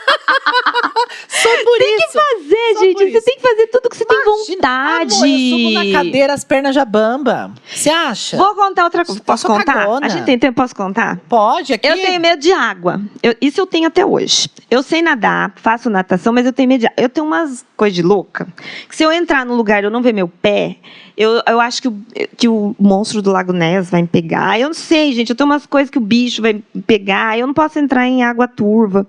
[1.27, 2.07] Só por isso.
[2.13, 5.13] Fazer, Só gente, você tem que fazer tudo que você tem Imagina, vontade.
[5.15, 7.51] Amor, eu subo na cadeira, as pernas já bamba.
[7.73, 8.37] Você acha?
[8.37, 9.19] Vou contar outra coisa.
[9.19, 9.73] Eu Posso contar?
[9.73, 10.05] cagona.
[10.05, 11.19] A gente tem tempo, posso contar?
[11.29, 11.87] Pode, aqui.
[11.87, 13.01] Eu tenho medo de água.
[13.21, 14.49] Eu- isso eu tenho até hoje.
[14.69, 16.95] Eu sei nadar, faço natação, mas eu tenho medo de água.
[17.03, 18.47] Eu tenho umas coisas de louca.
[18.89, 20.77] Que se eu entrar num lugar e eu não ver meu pé,
[21.17, 21.97] eu, eu acho que o,
[22.37, 24.59] que o monstro do Lago Ness vai me pegar.
[24.59, 25.31] Eu não sei, gente.
[25.31, 27.37] Eu tenho umas coisas que o bicho vai me pegar.
[27.39, 29.07] Eu não posso entrar em água turva.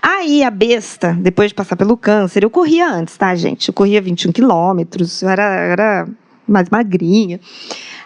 [0.00, 3.68] Aí a besta, depois de passar pelo câncer, eu corria antes, tá, gente?
[3.68, 6.08] Eu corria 21 quilômetros, eu era, era
[6.46, 7.40] mais magrinha.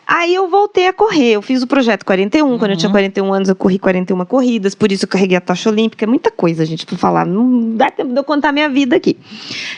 [0.06, 1.32] Aí eu voltei a correr.
[1.32, 2.58] Eu fiz o projeto 41.
[2.58, 4.74] Quando eu tinha 41 anos, eu corri 41 corridas.
[4.74, 6.04] Por isso eu carreguei a tocha olímpica.
[6.04, 7.26] É muita coisa, gente, pra falar.
[7.26, 9.18] Não dá tempo de eu contar minha vida aqui.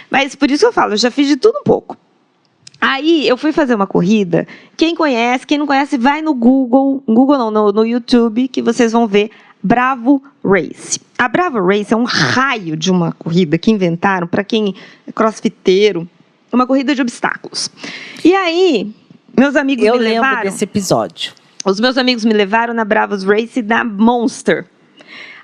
[0.08, 1.96] Mas por isso eu falo, eu já fiz de tudo um pouco.
[2.80, 4.46] Aí eu fui fazer uma corrida.
[4.76, 7.02] Quem conhece, quem não conhece, vai no Google.
[7.06, 9.30] Google não, no, no YouTube, que vocês vão ver
[9.62, 11.00] Bravo Race.
[11.18, 14.74] A Bravo Race é um raio de uma corrida que inventaram para quem
[15.06, 16.08] é crossfiteiro,
[16.52, 17.68] uma corrida de obstáculos.
[18.24, 18.92] E aí,
[19.36, 20.42] meus amigos Eu me lembro levaram.
[20.42, 21.32] desse episódio.
[21.64, 24.66] Os meus amigos me levaram na Bravos Race da Monster.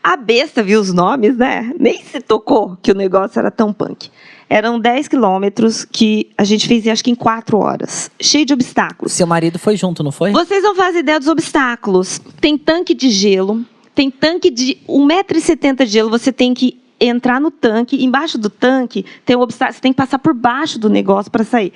[0.04, 1.72] A besta viu os nomes, né?
[1.80, 4.10] Nem se tocou que o negócio era tão punk.
[4.50, 8.10] Eram 10 quilômetros que a gente fez, acho que em 4 horas.
[8.20, 9.14] Cheio de obstáculos.
[9.14, 10.30] Seu marido foi junto, não foi?
[10.30, 12.20] Vocês não fazem ideia dos obstáculos.
[12.38, 17.50] Tem tanque de gelo, tem tanque de 1,70m de gelo, você tem que entrar no
[17.50, 21.32] tanque, embaixo do tanque tem um obstáculo, você tem que passar por baixo do negócio
[21.32, 21.72] para sair.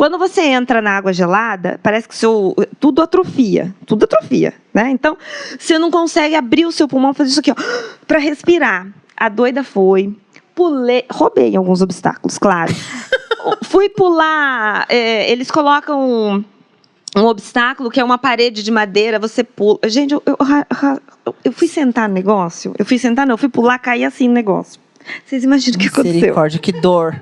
[0.00, 4.88] Quando você entra na água gelada, parece que seu, tudo atrofia, tudo atrofia, né?
[4.88, 5.14] Então,
[5.58, 7.54] você não consegue abrir o seu pulmão, fazer isso aqui, ó,
[8.06, 8.86] para respirar.
[9.14, 10.16] A doida foi,
[10.54, 12.72] pulei, roubei alguns obstáculos, claro.
[13.64, 16.42] Fui pular, é, eles colocam
[17.14, 19.80] um, obstáculo que é uma parede de madeira, você pula.
[19.84, 20.34] Gente, eu, eu,
[21.26, 24.28] eu- eu fui sentar no negócio, eu fui sentar, não, eu fui pular, caí assim
[24.28, 24.80] no negócio.
[25.26, 26.14] Vocês imaginam o que aconteceu?
[26.14, 27.20] Misericórdia, que dor.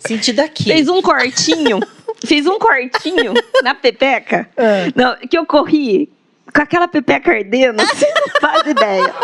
[0.00, 0.64] Senti daqui.
[0.64, 1.80] Fez um cortinho,
[2.24, 3.32] fiz um cortinho
[3.62, 4.86] na pepeca, É.
[4.94, 6.10] não, que eu corri
[6.52, 9.14] com aquela pepeca ardendo, você não faz ideia.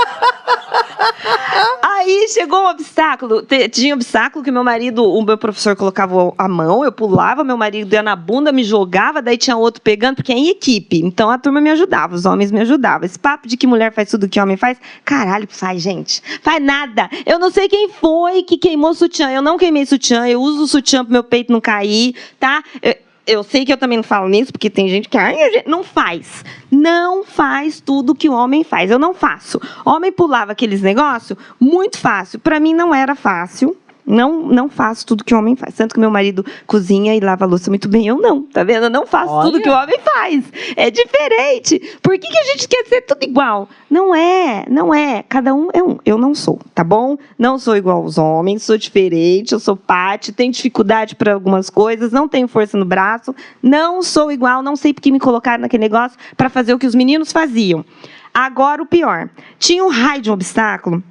[1.82, 6.84] Aí chegou um obstáculo, tinha obstáculo que meu marido, o meu professor colocava a mão,
[6.84, 10.36] eu pulava, meu marido ia na bunda, me jogava, daí tinha outro pegando, porque é
[10.36, 11.00] em equipe.
[11.04, 13.06] Então a turma me ajudava, os homens me ajudavam.
[13.06, 16.22] Esse papo de que mulher faz tudo que homem faz, caralho, faz, gente.
[16.42, 17.08] Faz nada.
[17.24, 19.30] Eu não sei quem foi que queimou sutiã.
[19.30, 22.62] Eu não queimei sutiã, eu uso o sutiã pro meu peito não cair, tá?
[22.82, 22.94] Eu,
[23.26, 25.82] eu sei que eu também não falo nisso, porque tem gente que ai, gente não
[25.82, 26.44] faz.
[26.70, 28.90] Não faz tudo que o homem faz.
[28.90, 29.60] Eu não faço.
[29.84, 32.38] Homem pulava aqueles negócios muito fácil.
[32.38, 33.76] Para mim não era fácil.
[34.06, 35.74] Não, não faço tudo que o homem faz.
[35.74, 38.06] Tanto que meu marido cozinha e lava a louça muito bem.
[38.06, 38.84] Eu não, tá vendo?
[38.84, 39.50] Eu não faço Olha.
[39.50, 40.44] tudo que o homem faz.
[40.76, 41.98] É diferente.
[42.00, 43.68] Por que, que a gente quer ser tudo igual?
[43.90, 45.24] Não é, não é.
[45.28, 45.98] Cada um é um.
[46.04, 47.18] Eu não sou, tá bom?
[47.36, 52.12] Não sou igual aos homens, sou diferente, eu sou pate, tenho dificuldade para algumas coisas,
[52.12, 56.16] não tenho força no braço, não sou igual, não sei porque me colocaram naquele negócio
[56.36, 57.84] para fazer o que os meninos faziam.
[58.32, 59.30] Agora o pior.
[59.58, 61.02] Tinha um raio de um obstáculo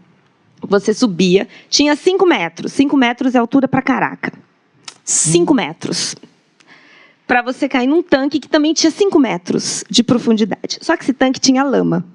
[0.67, 2.73] você subia, tinha 5 metros.
[2.73, 4.33] 5 metros é altura pra caraca.
[5.03, 6.15] 5 metros.
[7.27, 10.77] Para você cair num tanque que também tinha 5 metros de profundidade.
[10.81, 12.05] Só que esse tanque tinha lama.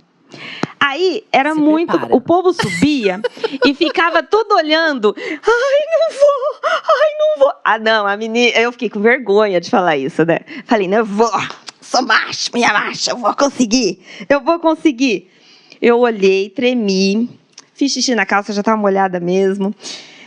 [0.78, 1.90] Aí era Se muito.
[1.90, 2.14] prepara.
[2.14, 3.20] O povo subia
[3.66, 5.14] e ficava todo olhando.
[5.18, 6.70] Ai, não vou!
[6.70, 7.52] Ai, não vou!
[7.64, 8.56] Ah, não, a menina.
[8.56, 10.40] Eu fiquei com vergonha de falar isso, né?
[10.64, 11.30] Falei, não, eu vou!
[11.80, 14.00] Sou macho, minha macha, eu vou conseguir!
[14.28, 15.28] Eu vou conseguir!
[15.82, 17.28] Eu olhei, tremi,
[17.80, 19.74] fiz xixi na calça, já estava molhada mesmo.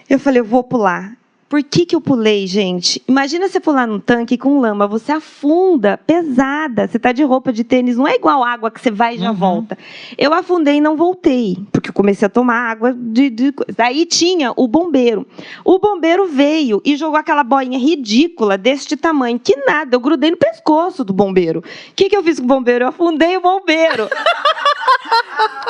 [0.10, 1.16] Eu falei, eu vou pular.
[1.47, 2.99] Por que, que eu pulei, gente?
[3.08, 6.88] Imagina você pular num tanque com lama, você afunda, pesada.
[6.88, 9.30] Você tá de roupa de tênis, não é igual água que você vai e já
[9.30, 9.36] Uhum.
[9.38, 9.78] volta.
[10.18, 13.72] Eu afundei e não voltei, porque eu comecei a tomar água de, de coisa.
[13.78, 15.28] Daí tinha o bombeiro.
[15.64, 20.38] O bombeiro veio e jogou aquela boinha ridícula deste tamanho, que nada, eu grudei no
[20.38, 21.60] pescoço do bombeiro.
[21.60, 21.64] O
[21.95, 22.86] que, que eu fiz com o bombeiro?
[22.86, 24.10] Eu afundei o bombeiro.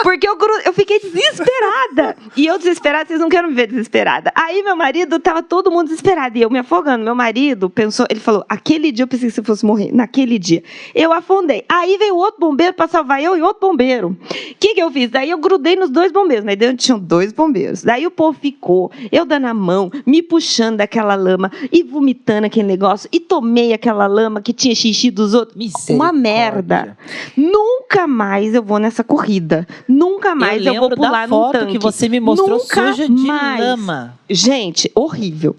[0.01, 2.15] Porque eu, eu fiquei desesperada.
[2.35, 4.31] E eu desesperada, vocês não querem me ver desesperada.
[4.35, 6.37] Aí meu marido tava todo mundo desesperado.
[6.37, 7.03] E eu me afogando.
[7.03, 9.91] Meu marido pensou, ele falou: aquele dia eu pensei que você fosse morrer.
[9.93, 10.63] Naquele dia.
[10.93, 11.63] Eu afundei.
[11.69, 14.17] Aí veio outro bombeiro para salvar eu e outro bombeiro.
[14.19, 15.09] O que, que eu fiz?
[15.09, 16.45] Daí eu grudei nos dois bombeiros.
[16.45, 17.83] Mas dentro tinham dois bombeiros.
[17.83, 22.67] Daí o povo ficou, eu dando a mão, me puxando daquela lama e vomitando aquele
[22.67, 23.09] negócio.
[23.11, 25.55] E tomei aquela lama que tinha xixi dos outros.
[25.89, 26.97] Uma merda.
[27.37, 29.67] Nunca mais eu vou nessa corrida.
[29.87, 31.73] Nunca mais eu, eu vou pular da num foto tanque.
[31.73, 33.59] que você me mostrou Nunca suja de mais.
[33.59, 34.17] lama.
[34.29, 35.55] Gente, horrível.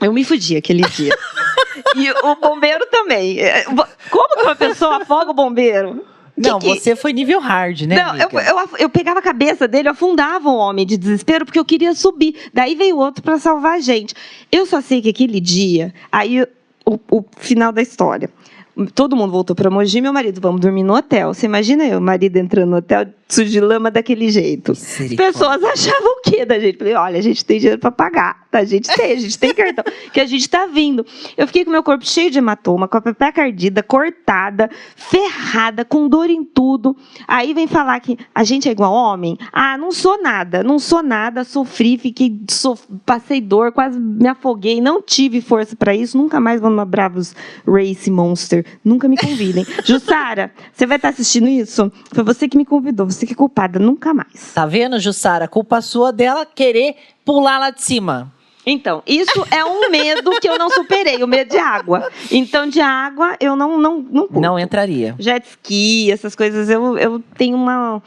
[0.00, 1.16] Eu me fudi aquele dia.
[1.96, 3.38] e o bombeiro também.
[3.40, 6.04] É, Como que uma pessoa afoga o bombeiro?
[6.34, 8.42] Que Não, que- você foi nível hard, né, Não, eu, amiga?
[8.50, 11.94] eu, eu pegava a cabeça dele, eu afundava o homem de desespero, porque eu queria
[11.94, 12.34] subir.
[12.52, 14.14] Daí veio outro para salvar a gente.
[14.50, 16.42] Eu só sei que aquele dia, aí
[16.84, 18.28] o, o final da história.
[18.94, 21.32] Todo mundo voltou para Mogi, meu marido, vamos dormir no hotel.
[21.32, 24.72] Você imagina eu, marido entrando no hotel, de lama daquele jeito.
[24.72, 26.78] As pessoas achavam o quê da gente?
[26.78, 28.46] Falei, olha, a gente tem dinheiro para pagar.
[28.50, 28.58] tá?
[28.58, 29.84] A gente tem, a gente tem cartão.
[30.12, 31.04] que a gente tá vindo.
[31.36, 36.08] Eu fiquei com meu corpo cheio de hematoma, com a pepeca ardida, cortada, ferrada, com
[36.08, 36.96] dor em tudo.
[37.26, 39.38] Aí vem falar que a gente é igual homem.
[39.52, 44.80] Ah, não sou nada, não sou nada, sofri, fiquei, sof- passei dor, quase me afoguei,
[44.80, 47.34] não tive força para isso, nunca mais vou numa Bravos
[47.66, 49.64] Race Monster, nunca me convidem.
[49.84, 51.90] Jussara, você vai estar assistindo isso?
[52.12, 54.52] Foi você que me convidou, você que é culpada, nunca mais.
[54.54, 55.48] Tá vendo, Jussara?
[55.48, 58.32] Culpa sua dela querer pular lá de cima.
[58.66, 62.08] Então, isso é um medo que eu não superei, o medo de água.
[62.30, 64.40] Então, de água, eu não não não, curto.
[64.40, 65.14] Não entraria.
[65.18, 68.02] Jet ski, essas coisas, eu, eu tenho uma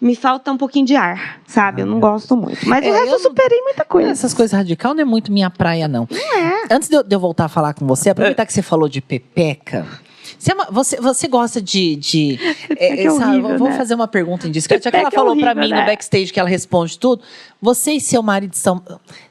[0.00, 1.82] me falta um pouquinho de ar, sabe?
[1.82, 2.66] Ah, eu não gosto muito.
[2.66, 4.10] Mas É, o resto eu eu superei muita coisa.
[4.10, 6.08] Essas coisas radical não é muito minha praia, não.
[6.10, 6.62] Não é.
[6.70, 9.02] Antes de eu, de eu voltar a falar com você, aproveitar que você falou de
[9.02, 9.86] pepeca.
[10.40, 11.96] Você, é você, você gosta de.
[11.96, 12.38] de
[12.78, 13.76] é sabe, horrível, vou né?
[13.76, 14.84] fazer uma pergunta indiscreta.
[14.84, 15.80] Já que ela é falou pra horrível, mim né?
[15.80, 17.22] no backstage que ela responde tudo.
[17.60, 18.82] Você e seu marido são,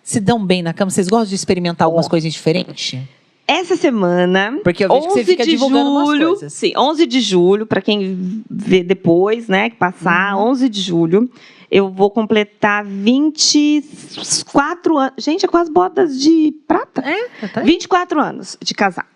[0.04, 0.92] se dão bem na cama?
[0.92, 3.00] Vocês gostam de experimentar algumas coisas diferentes?
[3.48, 6.54] Essa semana, Porque eu vejo que você 11 fica de divulgando umas julho, coisas.
[6.54, 10.50] sim, 11 de julho, para quem vê depois, né, que passar, Uhum.
[10.52, 11.28] 11 de julho,
[11.72, 15.14] eu vou completar 24 anos.
[15.18, 17.02] Gente, é com as botas de prata.
[17.02, 17.66] É, tá aí.
[17.66, 19.08] 24 anos de casado.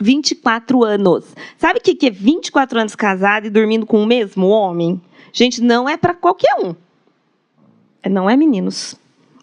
[0.00, 1.24] 24 anos.
[1.56, 5.00] Sabe o que é 24 anos casado e dormindo com o mesmo homem?
[5.32, 6.74] Gente, não é para qualquer um.
[8.02, 8.94] É, Não é meninos.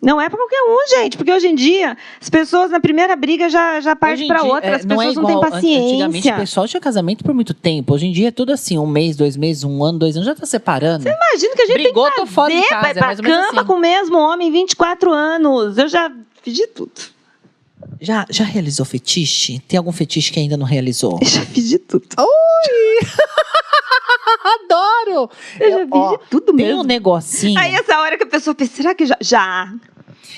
[0.03, 3.49] Não é para qualquer um, gente, porque hoje em dia as pessoas na primeira briga
[3.49, 6.05] já, já partem em para outra, é, as pessoas não, é têm igual an- Antigamente
[6.05, 6.35] o paciência.
[6.35, 7.93] pessoal tinha casamento por muito tempo.
[7.93, 10.35] Hoje em dia é tudo assim, um mês, dois meses, um ano, dois anos, já
[10.35, 11.05] tá separando.
[11.07, 13.19] Imagina que a gente Brigou, tem que tô fora de fazer, casa, é pra mais
[13.21, 13.67] menos cama assim.
[13.67, 15.77] com o mesmo homem 24 anos.
[15.77, 16.11] Eu já
[16.43, 16.91] fiz de tudo.
[18.05, 19.59] Já, já realizou fetiche?
[19.67, 21.17] Tem algum fetiche que ainda não realizou?
[21.21, 22.05] Eu já fiz de tudo.
[24.43, 25.29] Adoro!
[25.59, 26.81] Eu já fiz Ó, de tudo Tem mesmo.
[26.81, 27.59] um negocinho.
[27.59, 29.17] Aí essa hora que a pessoa pensa, será que já?
[29.21, 29.73] Já.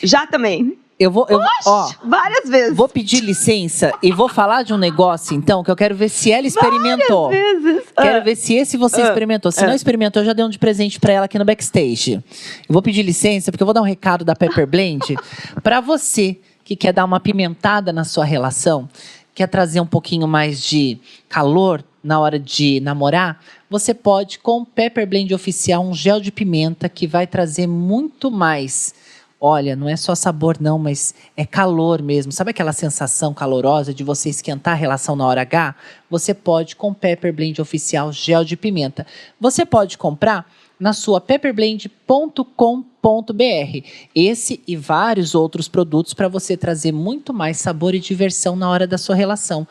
[0.04, 0.78] Já também.
[1.00, 2.76] Eu vou, eu, ó, Várias vezes.
[2.76, 6.32] vou pedir licença e vou falar de um negócio, então, que eu quero ver se
[6.32, 7.30] ela experimentou.
[7.30, 7.84] vezes.
[7.96, 9.08] Quero Ah, ver se esse você Ah.
[9.10, 9.52] experimentou.
[9.52, 9.68] Se Ah.
[9.68, 12.14] não experimentou, eu já dei um de presente pra ela aqui no backstage.
[12.14, 12.22] Eu
[12.70, 15.16] vou pedir licença, porque eu vou dar um recado da Pepper Blend
[15.62, 18.90] pra você que quer dar uma pimentada na sua relação,
[19.34, 21.00] quer trazer um pouquinho mais de
[21.30, 26.30] calor na hora de namorar, você pode, com o Pepper Blend Oficial, um gel de
[26.30, 28.94] pimenta que vai trazer muito mais.
[29.40, 32.34] Olha, não é só sabor, não, mas é calor mesmo.
[32.34, 35.74] Sabe aquela sensação calorosa de você esquentar a relação na hora H?
[36.10, 39.08] Você pode com Pepper Blend Oficial Gel de Pimenta.
[39.40, 43.88] Você pode comprar na sua pepperblend.com.br.
[44.14, 48.86] Esse e vários outros produtos para você trazer muito mais sabor e diversão na hora
[48.86, 49.68] da sua relação.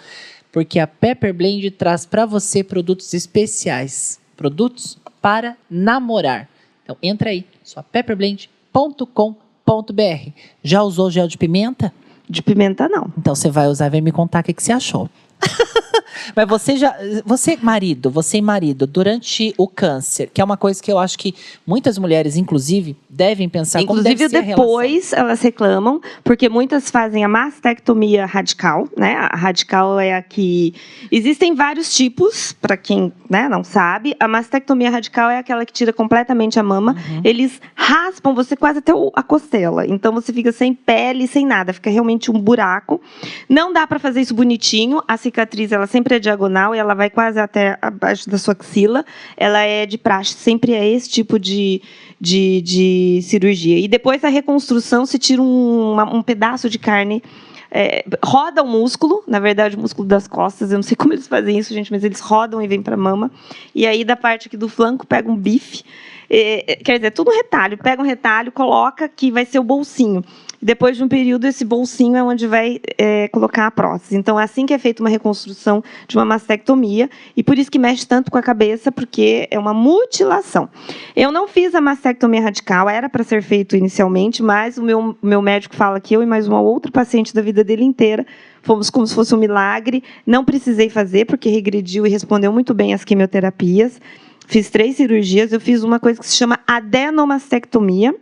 [0.53, 6.49] Porque a Pepper Blend traz para você produtos especiais, produtos para namorar.
[6.83, 10.31] Então entra aí, sua pepperblend.com.br.
[10.63, 11.93] Já usou gel de pimenta?
[12.29, 13.13] De pimenta, não.
[13.19, 15.11] Então você vai usar e vai me contar o que, que você achou.
[16.35, 16.95] Mas você já.
[17.25, 21.19] Você, marido, você e marido, durante o câncer, que é uma coisa que eu acho
[21.19, 21.35] que
[21.67, 24.65] muitas mulheres, inclusive, devem pensar como Inclusive, deve a relação.
[24.65, 29.17] depois elas reclamam, porque muitas fazem a mastectomia radical, né?
[29.31, 30.75] A radical é a que.
[31.11, 34.15] Existem vários tipos, para quem né, não sabe.
[34.19, 36.93] A mastectomia radical é aquela que tira completamente a mama.
[36.93, 37.21] Uhum.
[37.25, 39.87] Eles raspam você quase até a costela.
[39.87, 41.73] Então você fica sem pele, sem nada.
[41.73, 43.01] Fica realmente um buraco.
[43.49, 45.03] Não dá para fazer isso bonitinho.
[45.07, 45.36] A cicatriz,
[45.75, 49.05] ela sempre é diagonal e ela vai quase até abaixo da sua axila.
[49.37, 50.35] Ela é de praxe.
[50.35, 51.83] Sempre é esse tipo de,
[52.21, 53.79] de, de cirurgia.
[53.79, 57.23] E depois da reconstrução, se tira um, uma- um pedaço de carne.
[57.71, 60.71] é, roda o músculo, na verdade, o músculo das costas.
[60.71, 62.99] Eu não sei como eles fazem isso, gente, mas eles rodam e vêm para a
[62.99, 63.31] mama.
[63.75, 65.83] E aí, da parte aqui do flanco, pega um bife.
[66.31, 67.77] É, é, quer dizer, tudo um retalho.
[67.77, 70.25] Pega um retalho, coloca, que vai ser o bolsinho.
[70.67, 74.17] Depois de um período, esse bolsinho é onde vai é, colocar a prótese.
[74.17, 77.09] Então, é assim que é feita uma reconstrução de uma mastectomia.
[77.37, 80.69] E por isso que mexe tanto com a cabeça, porque é uma mutilação.
[81.15, 85.41] Eu não fiz a mastectomia radical, era para ser feito inicialmente, mas o meu, meu
[85.41, 88.27] médico fala que eu e mais uma outra paciente da vida dele inteira
[88.61, 90.03] fomos como se fosse um milagre.
[90.27, 94.01] Não precisei fazer, porque regrediu e respondeu muito bem às quimioterapias.
[94.49, 95.53] Fiz três cirurgias.
[95.53, 98.17] Eu fiz uma coisa que se chama adenomastectomia,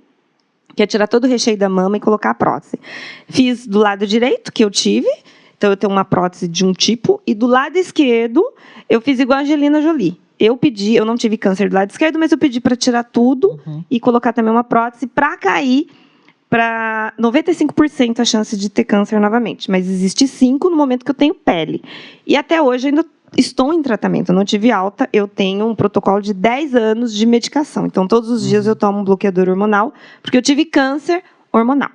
[0.74, 2.78] que é tirar todo o recheio da mama e colocar a prótese.
[3.28, 5.08] Fiz do lado direito, que eu tive,
[5.56, 8.42] então eu tenho uma prótese de um tipo, e do lado esquerdo
[8.88, 10.20] eu fiz igual a Angelina Jolie.
[10.38, 13.58] Eu pedi, eu não tive câncer do lado esquerdo, mas eu pedi para tirar tudo
[13.66, 13.84] Uhum.
[13.90, 15.86] e colocar também uma prótese para cair
[16.50, 21.14] para 95% a chance de ter câncer novamente, mas existe 5 no momento que eu
[21.14, 21.82] tenho pele.
[22.26, 23.04] E até hoje eu ainda
[23.36, 27.26] estou em tratamento, eu não tive alta, eu tenho um protocolo de 10 anos de
[27.26, 27.86] medicação.
[27.86, 31.22] Então todos os dias eu tomo um bloqueador hormonal, porque eu tive câncer
[31.52, 31.90] hormonal.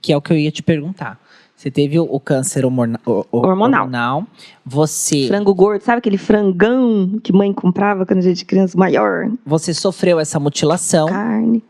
[0.00, 1.20] Que é o que eu ia te perguntar.
[1.56, 3.82] Você teve o, câncer hormona- o- o- Hormonal.
[3.82, 4.26] hormonal.
[4.66, 9.30] Você, Frango gordo, sabe aquele frangão que mãe comprava quando a gente era criança maior?
[9.46, 11.06] você sofreu essa mutilação.
[11.08, 11.62] Carne.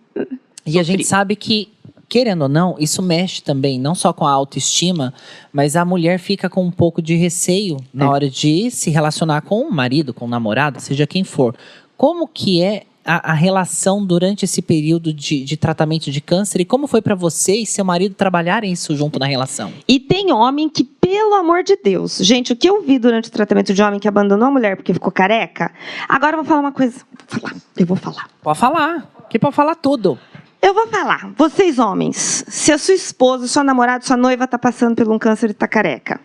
[0.65, 1.05] E a gente Sofri.
[1.05, 1.69] sabe que,
[2.13, 5.15] querendo ou não, isso mexe também, não só com a autoestima,
[5.51, 8.09] mas a mulher fica com um pouco de receio na É.
[8.09, 11.57] hora de se relacionar com o marido, com o namorado, seja quem for.
[11.97, 16.67] Como que é a, a relação durante esse período de, de tratamento de câncer e
[16.67, 19.73] como foi para você e seu marido trabalharem isso junto na relação?
[19.89, 22.19] E tem homem que Pelo amor de Deus.
[22.23, 24.95] Gente, o que eu vi durante o tratamento de homem que abandonou a mulher porque
[24.95, 25.71] ficou careca?
[26.09, 27.03] Agora eu vou falar uma coisa.
[27.29, 27.55] Vou falar.
[27.77, 28.29] Eu vou falar.
[28.43, 29.13] Pode falar.
[29.29, 30.19] Que pode falar tudo.
[30.63, 31.33] Eu vou falar.
[31.37, 35.49] Vocês, homens, se a sua esposa, sua namorada, sua noiva está passando por um câncer
[35.49, 36.21] e está careca,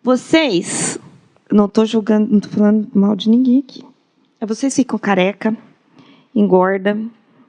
[0.00, 1.00] vocês.
[1.50, 3.84] Não estou julgando, não estou falando mal de ninguém aqui.
[4.40, 5.54] Vocês ficam careca,
[6.34, 6.96] engorda,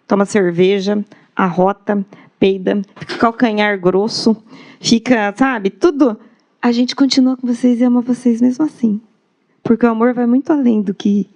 [0.08, 2.04] toma cerveja, arrota,
[2.40, 4.36] peida, fica calcanhar grosso,
[4.82, 6.20] fica, sabe, tudo.
[6.62, 9.00] A gente continua com vocês e ama vocês mesmo assim.
[9.62, 11.30] Porque o amor vai muito além do que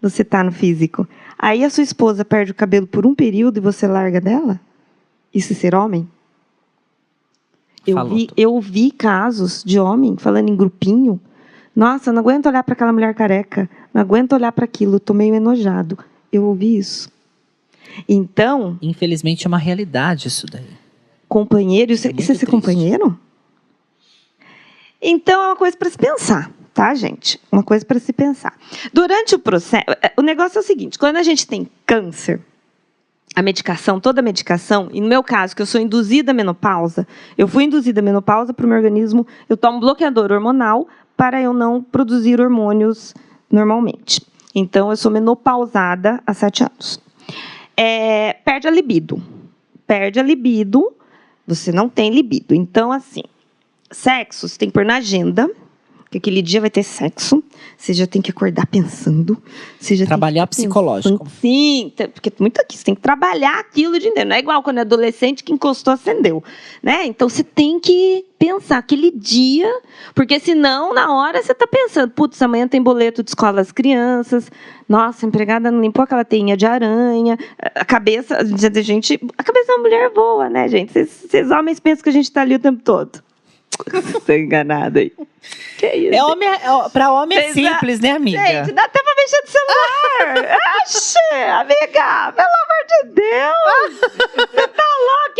[0.00, 1.08] você tá no físico.
[1.42, 4.60] Aí a sua esposa perde o cabelo por um período e você larga dela?
[5.34, 6.08] Isso é ser homem?
[7.84, 11.20] Eu vi, eu vi casos de homem falando em grupinho.
[11.74, 13.68] Nossa, não aguento olhar para aquela mulher careca.
[13.92, 14.98] Não aguento olhar para aquilo.
[14.98, 15.98] Estou meio enojado.
[16.32, 17.10] Eu ouvi isso.
[18.08, 18.78] Então.
[18.80, 20.70] Infelizmente é uma realidade isso daí.
[21.28, 23.18] Companheiro, isso é, isso é ser companheiro?
[25.00, 27.40] Então é uma coisa para se pensar, tá, gente?
[27.50, 28.56] Uma coisa para se pensar.
[28.92, 32.40] Durante o processo, é, o negócio é o seguinte: quando a gente tem câncer,
[33.34, 37.06] a medicação, toda a medicação, e no meu caso, que eu sou induzida à menopausa,
[37.36, 41.52] eu fui induzida à menopausa para o meu organismo, eu tomo bloqueador hormonal para eu
[41.52, 43.14] não produzir hormônios
[43.50, 44.20] normalmente.
[44.54, 47.00] Então, eu sou menopausada há sete anos
[47.76, 49.22] é, perde a libido.
[49.86, 50.92] Perde a libido,
[51.46, 52.54] você não tem libido.
[52.54, 53.22] Então, assim,
[53.90, 55.50] sexo você tem que pôr na agenda,
[56.12, 57.42] que aquele dia vai ter sexo,
[57.76, 59.42] você já tem que acordar pensando.
[59.80, 61.24] Você já trabalhar psicológico.
[61.24, 61.40] Pensando.
[61.40, 64.26] Sim, porque muito aqui, você tem que trabalhar aquilo de dentro.
[64.26, 66.44] Não é igual quando é adolescente que encostou, acendeu.
[66.82, 67.06] Né?
[67.06, 69.72] Então você tem que pensar aquele dia,
[70.14, 74.50] porque senão, na hora, você está pensando, putz, amanhã tem boleto de escola das crianças,
[74.86, 77.38] nossa, a empregada não limpou aquela teinha de aranha,
[77.74, 80.92] a cabeça, a gente, a cabeça da mulher voa, né, gente?
[80.92, 83.22] Vocês homens pensam que a gente está ali o tempo todo.
[84.18, 85.12] Estou enganada aí.
[85.82, 86.14] Que isso?
[86.14, 86.60] É homem, é,
[86.92, 88.38] pra homem é simples, né, amiga?
[88.38, 90.58] Gente, dá até pra mexer no celular.
[90.80, 94.48] Oxê, amiga, pelo amor de Deus.
[94.48, 94.84] Você tá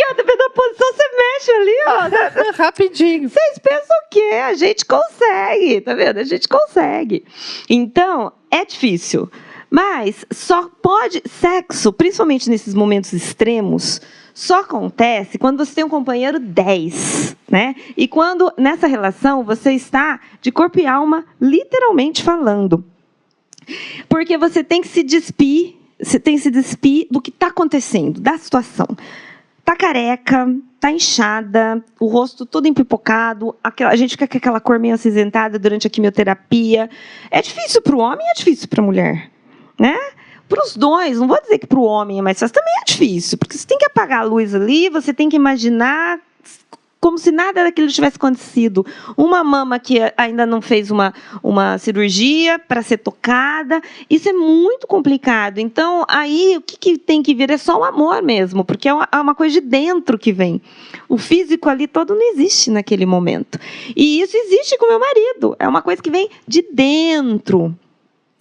[0.03, 2.59] ó, dependendo da posição, você mexe ali, ó.
[2.61, 3.29] Rapidinho.
[3.29, 4.35] Vocês pensam o quê?
[4.43, 6.19] A gente consegue, tá vendo?
[6.19, 7.25] A gente consegue.
[7.69, 9.31] Então, é difícil.
[9.69, 11.23] Mas só pode.
[11.25, 14.01] Sexo, principalmente nesses momentos extremos,
[14.33, 17.75] só acontece quando você tem um companheiro 10, né?
[17.95, 22.83] E quando nessa relação você está de corpo e alma, literalmente falando.
[24.09, 28.19] Porque você tem que se despir, você tem que se despir do que está acontecendo,
[28.19, 28.87] da situação.
[29.63, 34.77] Tá careca, tá inchada, o rosto todo empipocado, aquela, a gente fica com aquela cor
[34.79, 36.89] meio acinzentada durante a quimioterapia.
[37.31, 39.31] É difícil para o homem, é difícil para a mulher,
[39.79, 39.95] né?
[40.53, 42.85] Para os dois, não vou dizer que para o homem é mais fácil, também é
[42.85, 46.19] difícil, porque você tem que apagar a luz ali, você tem que imaginar
[47.01, 48.85] como se nada daquilo tivesse acontecido.
[49.17, 53.81] Uma mama que ainda não fez uma, uma cirurgia para ser tocada.
[54.07, 55.57] Isso é muito complicado.
[55.57, 58.93] Então, aí, o que, que, tem que vir é só o amor mesmo, porque é
[58.93, 60.61] uma, é uma coisa de dentro que vem.
[61.09, 63.57] O físico ali todo não existe naquele momento.
[63.95, 65.55] E isso existe com meu marido.
[65.57, 67.75] É uma coisa que vem de dentro.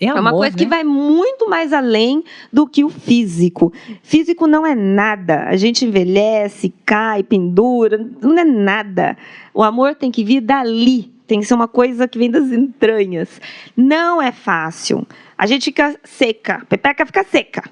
[0.02, 0.62] É, amor, é uma coisa né?
[0.64, 3.72] que vai muito mais além do que o físico.
[4.02, 5.44] Físico não é nada.
[5.44, 9.16] A gente envelhece, cai, pendura, não é nada.
[9.54, 11.12] O amor tem que vir dali.
[11.24, 13.40] Tem que ser uma coisa que vem das entranhas.
[13.76, 15.06] Não é fácil.
[15.38, 16.66] A gente fica seca.
[16.68, 17.62] Pepeca fica seca.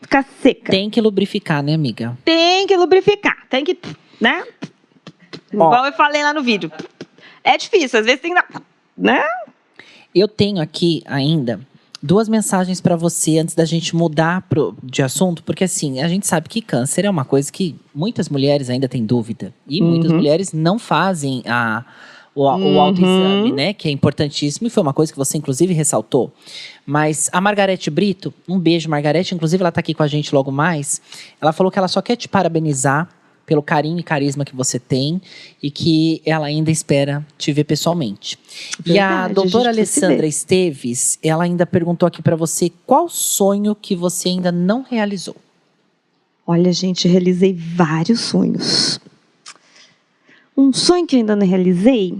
[0.00, 0.72] Fica seca.
[0.72, 2.16] Tem que lubrificar, né, amiga?
[2.24, 3.46] Tem que lubrificar.
[3.50, 3.78] Tem que,
[4.18, 4.42] né?
[5.52, 5.66] Ó.
[5.66, 6.72] Igual eu falei lá no vídeo.
[7.42, 8.42] É difícil, às vezes tem que
[8.96, 9.22] né?
[10.14, 11.60] Eu tenho aqui ainda
[12.04, 16.26] duas mensagens para você antes da gente mudar pro, de assunto, porque assim, a gente
[16.26, 19.54] sabe que câncer é uma coisa que muitas mulheres ainda têm dúvida.
[19.66, 19.88] E uhum.
[19.88, 21.82] muitas mulheres não fazem a,
[22.34, 22.76] o, uhum.
[22.76, 23.72] o autoexame, né?
[23.72, 26.30] Que é importantíssimo e foi uma coisa que você, inclusive, ressaltou.
[26.84, 30.52] Mas a Margarete Brito, um beijo, Margarete, inclusive ela está aqui com a gente logo
[30.52, 31.00] mais.
[31.40, 33.08] Ela falou que ela só quer te parabenizar
[33.46, 35.20] pelo carinho e carisma que você tem
[35.62, 38.38] e que ela ainda espera te ver pessoalmente.
[38.80, 43.74] Verdade, e a doutora a Alessandra Esteves, ela ainda perguntou aqui para você qual sonho
[43.74, 45.36] que você ainda não realizou.
[46.46, 49.00] Olha, gente, realizei vários sonhos.
[50.56, 52.16] Um sonho que eu ainda não realizei.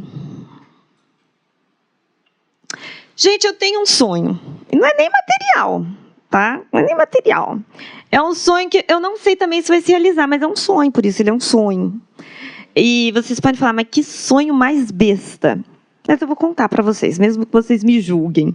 [3.17, 4.41] Gente, eu tenho um sonho.
[4.73, 5.87] E não é nem material
[6.35, 6.61] tá?
[6.73, 7.61] Não é nem material.
[8.11, 10.57] É um sonho que eu não sei também se vai se realizar, mas é um
[10.57, 12.01] sonho, por isso ele é um sonho.
[12.75, 15.61] E vocês podem falar, mas que sonho mais besta.
[16.09, 18.53] Mas eu vou contar para vocês, mesmo que vocês me julguem.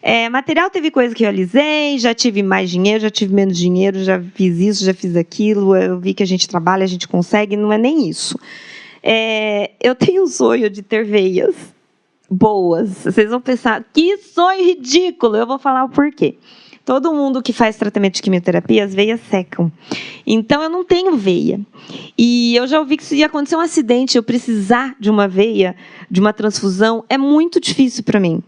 [0.00, 4.04] É, material teve coisa que eu realizei, já tive mais dinheiro, já tive menos dinheiro,
[4.04, 5.74] já fiz isso, já fiz aquilo.
[5.74, 8.38] Eu vi que a gente trabalha, a gente consegue, não é nem isso.
[9.02, 11.56] É, eu tenho um sonho de ter veias
[12.30, 13.02] boas.
[13.02, 15.36] Vocês vão pensar, que sonho ridículo!
[15.36, 16.38] Eu vou falar o porquê.
[16.84, 19.70] Todo mundo que faz tratamento de quimioterapia, as veias secam.
[20.26, 21.60] Então, eu não tenho veia.
[22.16, 25.76] E eu já ouvi que se acontecer um acidente, eu precisar de uma veia,
[26.10, 28.42] de uma transfusão, é muito difícil para mim.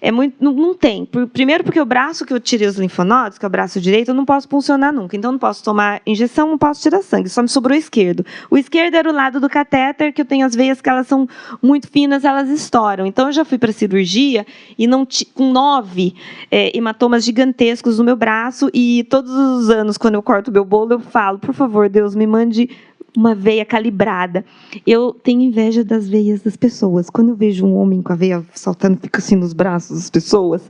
[0.00, 1.08] É muito, não, não tem.
[1.32, 4.14] Primeiro porque o braço que eu tirei os linfonodos, que é o braço direito, eu
[4.14, 5.16] não posso funcionar nunca.
[5.16, 7.28] Então, não posso tomar injeção, não posso tirar sangue.
[7.28, 8.24] Só me sobrou o esquerdo.
[8.50, 11.28] O esquerdo era o lado do catéter, que eu tenho as veias que elas são
[11.62, 13.06] muito finas, elas estouram.
[13.06, 14.44] Então, eu já fui para cirurgia
[14.76, 16.14] e não com nove
[16.50, 18.68] é, hematomas gigantescos no meu braço.
[18.74, 22.14] E todos os anos, quando eu corto o meu bolo, eu falo, por favor, Deus,
[22.14, 22.68] me mande
[23.16, 24.44] uma veia calibrada.
[24.86, 27.10] Eu tenho inveja das veias das pessoas.
[27.10, 30.62] Quando eu vejo um homem com a veia saltando, fica assim nos braços das pessoas.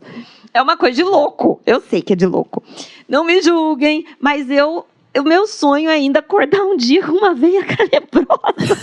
[0.53, 1.61] É uma coisa de louco.
[1.65, 2.63] Eu sei que é de louco.
[3.09, 4.85] Não me julguem, mas eu,
[5.17, 8.79] o meu sonho é ainda acordar um dia com uma veia calibrosa.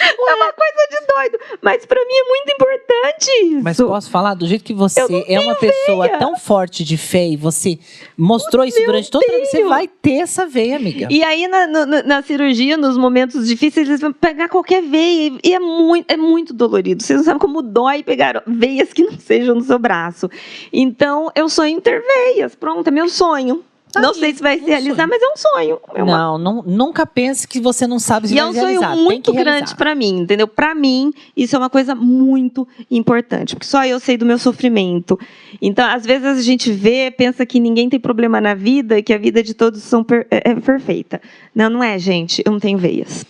[0.00, 1.38] É uma coisa de doido.
[1.62, 3.62] Mas para mim é muito importante isso.
[3.62, 4.34] Mas posso falar?
[4.34, 6.18] Do jeito que você é uma pessoa veia.
[6.18, 7.78] tão forte de fé e você
[8.16, 11.08] mostrou isso durante toda a vida, você vai ter essa veia, amiga.
[11.10, 15.38] E aí, na, na, na, cirurgia, nos momentos difíceis, eles vão pegar qualquer veia.
[15.42, 17.02] E é muito, é muito dolorido.
[17.02, 20.30] Vocês não sabem como dói pegar veias que não sejam no seu braço.
[20.72, 22.54] Então, eu sonho em ter veias.
[22.54, 23.64] Pronto, é meu sonho.
[23.92, 25.08] Tá não sei se vai se realizar, sonho.
[25.08, 25.80] mas é um sonho.
[25.94, 26.18] É uma...
[26.18, 28.70] não, não, nunca pense que você não sabe se e vai realizar.
[28.70, 30.46] E é um sonho muito grande para mim, entendeu?
[30.46, 35.18] Para mim, isso é uma coisa muito importante, porque só eu sei do meu sofrimento.
[35.60, 39.18] Então, às vezes a gente vê, pensa que ninguém tem problema na vida, que a
[39.18, 41.20] vida de todos são per é, é perfeita.
[41.54, 42.42] Não, não é, gente.
[42.44, 43.24] Eu não tenho veias.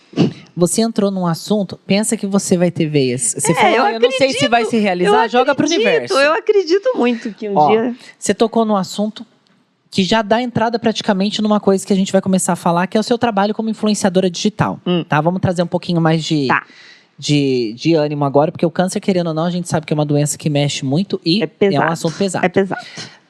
[0.57, 3.35] Você entrou num assunto, pensa que você vai ter veias.
[3.39, 5.69] Você é, falou, eu, ah, eu não sei se vai se realizar, joga para o
[5.69, 6.19] universo.
[6.19, 7.95] Eu acredito muito que um Ó, dia.
[8.19, 9.25] Você tocou num assunto
[9.91, 12.97] que já dá entrada praticamente numa coisa que a gente vai começar a falar, que
[12.97, 14.81] é o seu trabalho como influenciadora digital.
[14.87, 15.05] Hum.
[15.05, 15.21] Tá?
[15.21, 16.65] Vamos trazer um pouquinho mais de, tá.
[17.19, 19.97] de, de ânimo agora, porque o câncer, querendo ou não, a gente sabe que é
[19.97, 22.45] uma doença que mexe muito e é, é um assunto pesado.
[22.45, 22.81] É pesado.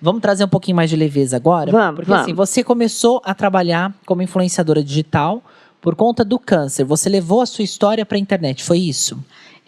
[0.00, 1.70] Vamos trazer um pouquinho mais de leveza agora?
[1.70, 2.24] Vamos, porque vamos.
[2.24, 5.42] assim, você começou a trabalhar como influenciadora digital
[5.80, 6.84] por conta do câncer.
[6.84, 9.18] Você levou a sua história para a internet, foi isso?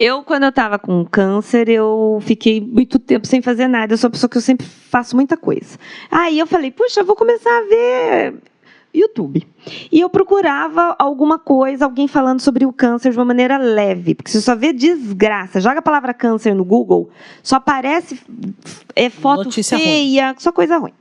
[0.03, 3.93] Eu, quando eu estava com câncer, eu fiquei muito tempo sem fazer nada.
[3.93, 5.77] Eu sou uma pessoa que eu sempre faço muita coisa.
[6.09, 8.33] Aí eu falei, puxa, eu vou começar a ver
[8.93, 9.47] YouTube.
[9.91, 14.31] E eu procurava alguma coisa, alguém falando sobre o câncer de uma maneira leve, porque
[14.31, 15.61] você só vê desgraça.
[15.61, 17.09] Joga a palavra câncer no Google,
[17.41, 18.19] só aparece
[18.95, 20.35] é foto Notícia feia, ruim.
[20.39, 20.93] só coisa ruim.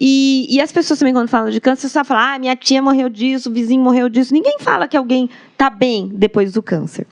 [0.00, 3.08] E, e, as pessoas também, quando falam de câncer, só falam: ah, minha tia morreu
[3.08, 4.32] disso, o vizinho morreu disso.
[4.32, 7.04] Ninguém fala que alguém está bem depois do câncer.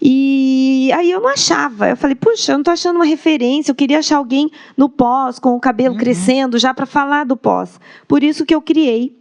[0.00, 1.90] E aí eu não achava.
[1.90, 3.70] Eu falei: puxa, eu não estou achando uma referência.
[3.70, 6.00] Eu queria achar alguém no pós, com o cabelo uhum.
[6.00, 7.78] crescendo, já para falar do pós.
[8.08, 9.19] Por isso que eu criei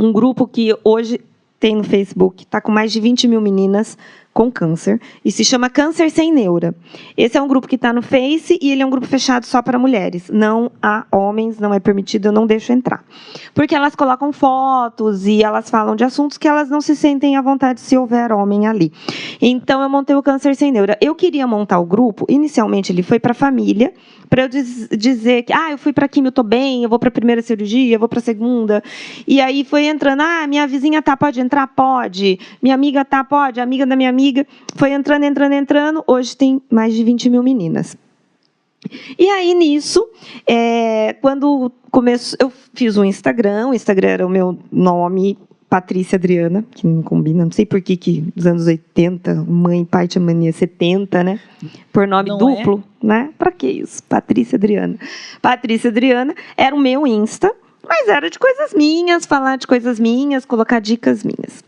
[0.00, 1.20] um grupo que hoje
[1.58, 3.98] tem no Facebook, está com mais de 20 mil meninas
[4.32, 6.74] com câncer e se chama Câncer Sem Neura.
[7.16, 9.60] Esse é um grupo que está no Face e ele é um grupo fechado só
[9.60, 10.30] para mulheres.
[10.32, 13.04] Não há homens, não é permitido, eu não deixo entrar.
[13.54, 17.42] Porque elas colocam fotos e elas falam de assuntos que elas não se sentem à
[17.42, 18.92] vontade se houver homem ali.
[19.40, 20.96] Então eu montei o Câncer Sem Neura.
[21.00, 23.92] Eu queria montar o grupo, inicialmente ele foi para a família,
[24.28, 27.00] para eu diz, dizer que, ah, eu fui para quimio, eu tô bem, eu vou
[27.00, 28.80] para a primeira cirurgia, eu vou para a segunda.
[29.26, 31.66] E aí foi entrando, ah, minha vizinha tá, pode entrar?
[31.66, 32.38] Pode.
[32.62, 33.58] Minha amiga tá, pode.
[33.58, 34.29] A amiga da minha amiga
[34.76, 36.04] foi entrando, entrando, entrando.
[36.06, 37.96] Hoje tem mais de 20 mil meninas.
[39.18, 40.06] E aí, nisso,
[40.46, 45.36] é, quando começo, eu fiz um Instagram, o Instagram era o meu nome
[45.70, 50.08] Patrícia Adriana, que não combina, não sei por que, que nos anos 80, mãe pai
[50.08, 51.40] tinha mania 70, né?
[51.92, 53.06] Por nome não duplo, é?
[53.06, 53.30] né?
[53.38, 54.02] Para que isso?
[54.02, 54.96] Patrícia Adriana.
[55.40, 57.54] Patrícia Adriana era o meu Insta,
[57.86, 61.62] mas era de coisas minhas, falar de coisas minhas, colocar dicas minhas.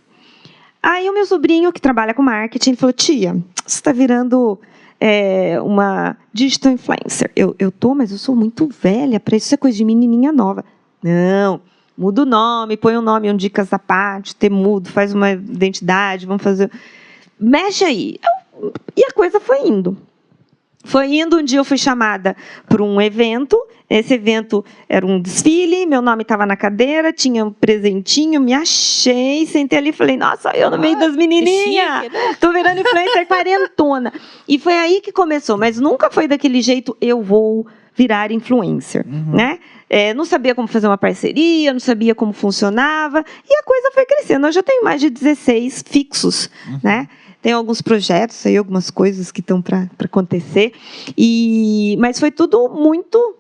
[0.83, 4.59] Aí o meu sobrinho, que trabalha com marketing, falou: Tia, você está virando
[5.01, 7.31] é, uma digital influencer.
[7.37, 10.65] Eu, eu tô, mas eu sou muito velha para isso, é coisa de menininha nova.
[11.03, 11.61] Não
[11.97, 14.35] Muda o nome, põe um nome, um dicas à parte,
[14.87, 16.71] faz uma identidade, vamos fazer.
[17.39, 18.19] Mexe aí.
[18.97, 19.97] E a coisa foi indo.
[20.85, 22.37] Foi indo, um dia eu fui chamada
[22.69, 23.57] para um evento.
[23.89, 29.47] Esse evento era um desfile, meu nome estava na cadeira, tinha um presentinho, me achei,
[29.47, 32.63] sentei ali e falei, nossa, eu no meio das menininhas, estou né?
[32.63, 34.13] virando influencer quarentona.
[34.49, 39.37] E foi aí que começou, mas nunca foi daquele jeito, eu vou virar influencer, uhum.
[39.37, 39.59] né?
[39.89, 44.07] É, não sabia como fazer uma parceria, não sabia como funcionava, e a coisa foi
[44.07, 44.47] crescendo.
[44.47, 46.81] Eu já tenho mais de 16 fixos, uhum.
[46.83, 47.09] né?
[47.43, 50.73] Tem alguns projetos aí, algumas coisas que estão para acontecer,
[51.19, 53.37] e mas foi tudo muito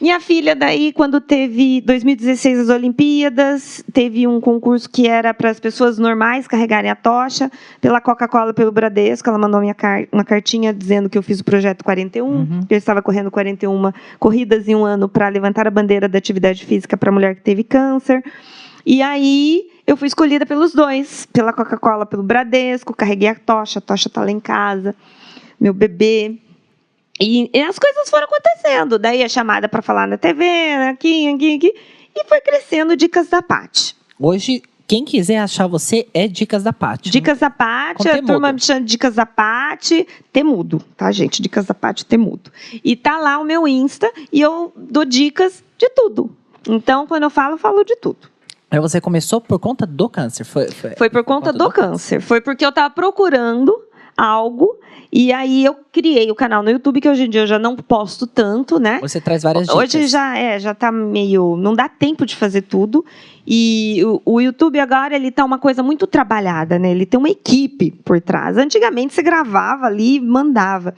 [0.00, 5.60] Minha filha, daí, quando teve 2016 as Olimpíadas, teve um concurso que era para as
[5.60, 7.50] pessoas normais carregarem a tocha,
[7.80, 9.28] pela Coca-Cola, pelo Bradesco.
[9.28, 12.60] Ela mandou minha car uma cartinha dizendo que eu fiz o projeto 41, uhum.
[12.66, 16.64] que eu estava correndo 41 corridas em um ano para levantar a bandeira da atividade
[16.64, 18.22] física para a mulher que teve câncer.
[18.86, 23.82] E aí eu fui escolhida pelos dois, pela Coca-Cola, pelo Bradesco, carreguei a tocha, a
[23.82, 24.94] tocha está lá em casa,
[25.60, 26.38] meu bebê.
[27.20, 28.98] E, e, as coisas foram acontecendo.
[28.98, 30.44] Daí a chamada para falar na TV,
[30.90, 31.74] aqui, aqui, aqui.
[32.16, 33.94] E foi crescendo Dicas da Pati.
[34.18, 37.10] Hoje, quem quiser achar você é Dicas da Pati.
[37.10, 41.40] Dicas da Pati, a turma me chama de Dicas da Pati, temudo, tá, gente?
[41.40, 42.50] Dicas da Pati, temudo.
[42.82, 46.34] E tá lá o meu Insta e eu dou dicas de tudo.
[46.68, 48.33] Então, quando eu falo, eu falo de tudo.
[48.74, 50.44] Aí você começou por conta do câncer?
[50.44, 51.90] Foi, foi, foi por conta, por conta do, do câncer.
[51.90, 52.20] câncer.
[52.20, 53.72] Foi porque eu estava procurando
[54.16, 54.78] algo
[55.16, 57.76] e aí eu criei o canal no YouTube que hoje em dia eu já não
[57.76, 58.98] posto tanto, né?
[59.00, 59.78] Você traz várias dicas.
[59.80, 63.04] Hoje já é, já tá meio, não dá tempo de fazer tudo.
[63.46, 66.90] E o, o YouTube agora ele tá uma coisa muito trabalhada, né?
[66.90, 68.56] Ele tem uma equipe por trás.
[68.56, 70.94] Antigamente você gravava ali, mandava.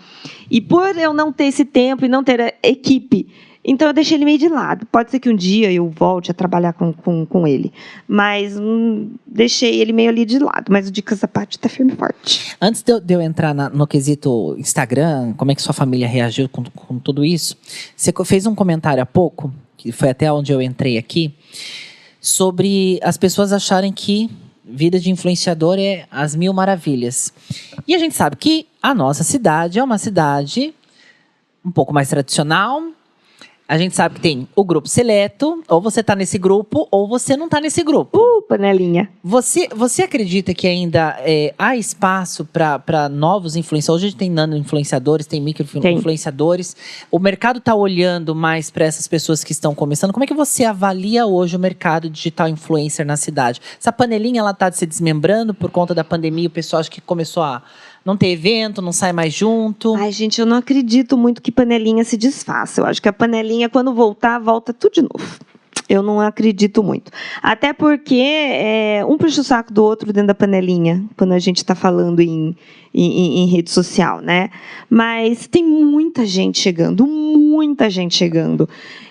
[0.50, 3.28] E por eu não ter esse tempo e não ter equipe
[3.66, 4.86] então eu deixei ele meio de lado.
[4.86, 7.72] Pode ser que um dia eu volte a trabalhar com, com, com ele.
[8.06, 10.70] Mas hum, deixei ele meio ali de lado.
[10.70, 12.56] Mas o Dicas da Parte está firme e forte.
[12.60, 16.06] Antes de eu, de eu entrar na, no quesito Instagram, como é que sua família
[16.06, 17.56] reagiu com, com tudo isso?
[17.96, 21.34] Você fez um comentário há pouco, que foi até onde eu entrei aqui,
[22.20, 24.30] sobre as pessoas acharem que
[24.64, 27.32] vida de influenciador é as mil maravilhas.
[27.86, 30.72] E a gente sabe que a nossa cidade é uma cidade
[31.64, 32.80] um pouco mais tradicional,
[33.68, 37.36] a gente sabe que tem o grupo seleto, ou você está nesse grupo, ou você
[37.36, 38.16] não está nesse grupo.
[38.18, 39.10] Uh, panelinha.
[39.24, 44.02] Você, você acredita que ainda é, há espaço para novos influenciadores?
[44.02, 46.76] Hoje a gente tem nano-influenciadores, tem micro-influenciadores.
[47.10, 50.12] O mercado está olhando mais para essas pessoas que estão começando.
[50.12, 53.60] Como é que você avalia hoje o mercado digital influencer na cidade?
[53.80, 57.62] Essa panelinha está se desmembrando por conta da pandemia, o pessoal acho que começou a
[58.06, 59.96] não tem evento, não sai mais junto.
[59.96, 62.80] Ai, gente, eu não acredito muito que panelinha se desfaça.
[62.80, 65.38] Eu acho que a panelinha, quando voltar, volta tudo de novo.
[65.88, 67.10] Eu não acredito muito.
[67.42, 71.58] Até porque é, um puxa o saco do outro dentro da panelinha, quando a gente
[71.58, 72.56] está falando em,
[72.94, 74.50] em, em, rede social, né?
[74.88, 78.68] Mas tem muita gente chegando, muita gente chegando.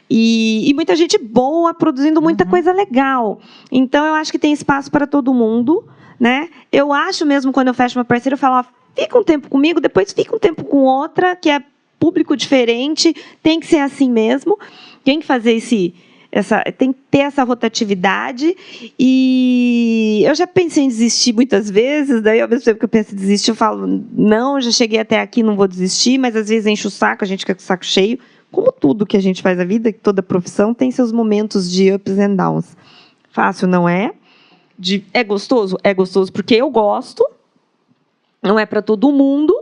[0.09, 2.49] E, e muita gente boa produzindo muita uhum.
[2.49, 3.39] coisa legal.
[3.69, 5.83] Então, eu acho que tem espaço para todo mundo.
[6.17, 6.47] Né?
[6.71, 9.79] Eu acho mesmo, quando eu fecho uma parceria, eu falo, ó, fica um tempo comigo,
[9.79, 11.61] depois fica um tempo com outra, que é
[11.99, 14.57] público diferente, tem que ser assim mesmo,
[15.03, 15.93] tem que fazer esse.
[16.31, 18.57] Essa, tem que ter essa rotatividade
[18.99, 23.13] e eu já pensei em desistir muitas vezes, daí ao mesmo tempo que eu penso
[23.13, 26.65] em desistir, eu falo, não, já cheguei até aqui, não vou desistir, mas às vezes
[26.65, 28.19] enche o saco, a gente fica com o saco cheio,
[28.51, 32.19] como tudo que a gente faz na vida, toda profissão tem seus momentos de ups
[32.19, 32.75] and downs.
[33.31, 34.11] Fácil não é,
[34.77, 35.77] de, é gostoso?
[35.83, 37.25] É gostoso porque eu gosto,
[38.45, 39.53] não é para todo mundo,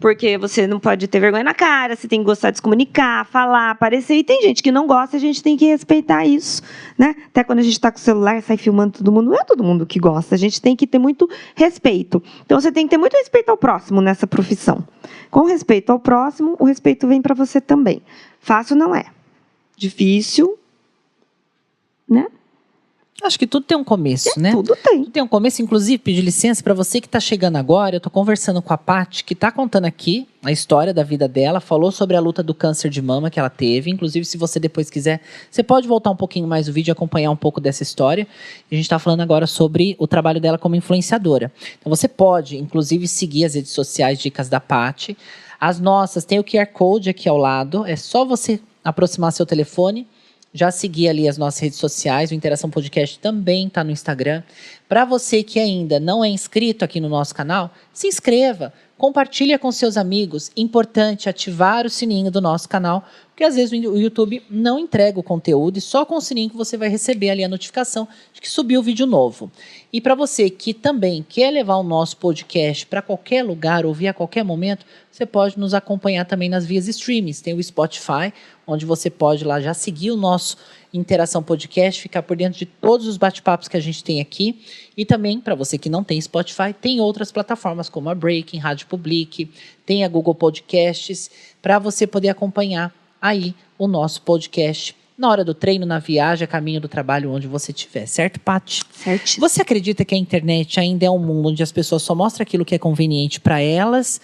[0.00, 3.26] porque você não pode ter vergonha na cara, você tem que gostar de se comunicar,
[3.26, 4.14] falar, aparecer.
[4.14, 6.62] E tem gente que não gosta, a gente tem que respeitar isso.
[6.96, 7.16] Né?
[7.26, 9.64] Até quando a gente está com o celular, sai filmando todo mundo, não é todo
[9.64, 10.34] mundo que gosta.
[10.34, 12.22] A gente tem que ter muito respeito.
[12.46, 14.86] Então você tem que ter muito respeito ao próximo nessa profissão.
[15.30, 18.00] Com respeito ao próximo, o respeito vem para você também.
[18.40, 19.06] Fácil não é.
[19.76, 20.58] Difícil,
[22.08, 22.26] né?
[23.20, 24.52] Acho que tudo tem um começo, é, né?
[24.52, 24.98] Tudo tem.
[25.02, 25.60] Tudo tem um começo.
[25.60, 27.96] Inclusive, pedir licença para você que está chegando agora.
[27.96, 31.58] Eu estou conversando com a Paty, que está contando aqui a história da vida dela.
[31.58, 33.90] Falou sobre a luta do câncer de mama que ela teve.
[33.90, 37.32] Inclusive, se você depois quiser, você pode voltar um pouquinho mais o vídeo e acompanhar
[37.32, 38.24] um pouco dessa história.
[38.70, 41.52] A gente está falando agora sobre o trabalho dela como influenciadora.
[41.80, 45.18] Então, você pode, inclusive, seguir as redes sociais Dicas da Paty.
[45.60, 47.84] As nossas, tem o QR Code aqui ao lado.
[47.84, 50.06] É só você aproximar seu telefone
[50.58, 54.42] já seguir ali as nossas redes sociais, o Interação Podcast também está no Instagram.
[54.88, 59.70] Para você que ainda não é inscrito aqui no nosso canal, se inscreva, compartilha com
[59.70, 60.50] seus amigos.
[60.56, 63.06] Importante ativar o sininho do nosso canal,
[63.38, 66.56] porque às vezes o YouTube não entrega o conteúdo e só com o sininho que
[66.56, 69.48] você vai receber ali a notificação de que subiu o vídeo novo.
[69.92, 74.12] E para você que também quer levar o nosso podcast para qualquer lugar, ouvir a
[74.12, 77.40] qualquer momento, você pode nos acompanhar também nas vias streamings.
[77.40, 78.34] Tem o Spotify,
[78.66, 80.56] onde você pode lá já seguir o nosso
[80.92, 84.58] Interação Podcast, ficar por dentro de todos os bate-papos que a gente tem aqui.
[84.96, 88.88] E também, para você que não tem Spotify, tem outras plataformas como a Breaking, Rádio
[88.88, 89.48] Public,
[89.86, 91.30] tem a Google Podcasts,
[91.62, 96.46] para você poder acompanhar aí o nosso podcast na hora do treino, na viagem, a
[96.46, 98.82] caminho do trabalho, onde você estiver, certo, Paty?
[98.92, 99.48] Certíssimo.
[99.48, 102.64] Você acredita que a internet ainda é um mundo onde as pessoas só mostram aquilo
[102.64, 104.20] que é conveniente para elas?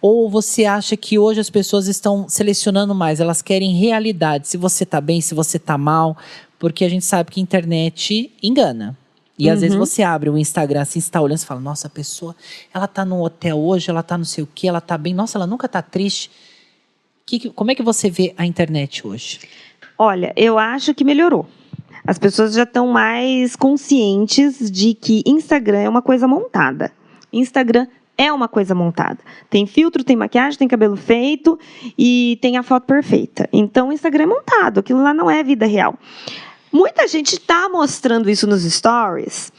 [0.00, 3.20] Ou você acha que hoje as pessoas estão selecionando mais?
[3.20, 6.16] Elas querem realidade, se você está bem, se você está mal,
[6.58, 8.96] porque a gente sabe que a internet engana.
[9.38, 9.84] E às vezes Uhum.
[9.84, 12.34] você abre o Instagram, assim, está olhando e fala, nossa, a pessoa,
[12.72, 15.36] ela tá no hotel hoje, ela tá não sei o quê, ela tá bem, nossa,
[15.36, 16.30] ela nunca tá triste.
[17.28, 19.40] Que como é que você vê a internet hoje?
[19.98, 21.46] Olha, eu acho que melhorou.
[22.06, 26.90] As pessoas já estão mais conscientes de que Instagram é uma coisa montada.
[27.30, 27.86] Instagram
[28.16, 29.18] é uma coisa montada.
[29.50, 31.58] Tem filtro, tem maquiagem, tem cabelo feito
[31.98, 33.46] e tem a foto perfeita.
[33.52, 34.80] Então, o Instagram é montado.
[34.80, 35.98] Aquilo lá não é vida real.
[36.72, 39.52] Muita gente está mostrando isso nos stories.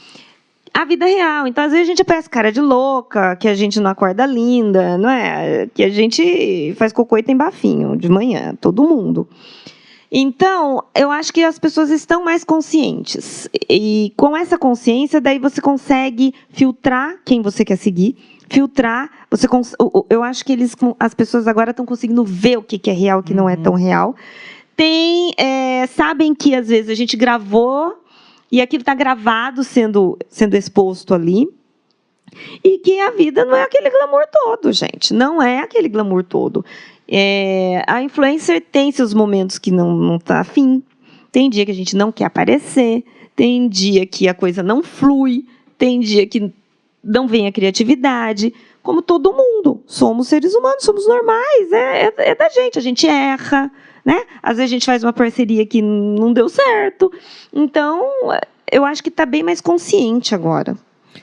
[0.72, 1.46] A vida real.
[1.46, 4.96] Então, às vezes, a gente aparece cara de louca, que a gente não acorda linda,
[4.96, 5.68] não é?
[5.74, 9.28] Que a gente faz cocô e tem bafinho de manhã, todo mundo.
[10.12, 13.48] Então, eu acho que as pessoas estão mais conscientes.
[13.68, 18.16] E com essa consciência, daí você consegue filtrar quem você quer seguir,
[18.48, 19.08] filtrar.
[19.30, 19.76] Você cons-
[20.08, 23.18] eu acho que eles, as pessoas agora estão conseguindo ver o que que é real
[23.18, 23.62] e o que não é Uhum.
[23.62, 24.16] tão real.
[24.76, 27.99] Tem, é, sabem que às vezes a gente gravou
[28.50, 31.48] e aquilo está gravado sendo, sendo exposto ali.
[32.62, 35.12] E que a vida não é aquele glamour todo, gente.
[35.12, 36.64] Não é aquele glamour todo.
[37.08, 40.82] É, a influencer tem seus momentos que não, não tá afim.
[41.32, 43.04] Tem dia que a gente não quer aparecer.
[43.34, 45.44] Tem dia que a coisa não flui.
[45.76, 46.52] Tem dia que
[47.02, 48.54] não vem a criatividade.
[48.82, 49.82] Como todo mundo.
[49.86, 51.72] Somos seres humanos, somos normais.
[51.72, 52.78] É, é, é da gente.
[52.78, 53.70] A gente erra.
[54.04, 54.22] Né?
[54.42, 57.12] Às vezes a gente faz uma parceria que não deu certo.
[57.52, 58.10] Então,
[58.70, 60.76] eu acho que está bem mais consciente agora.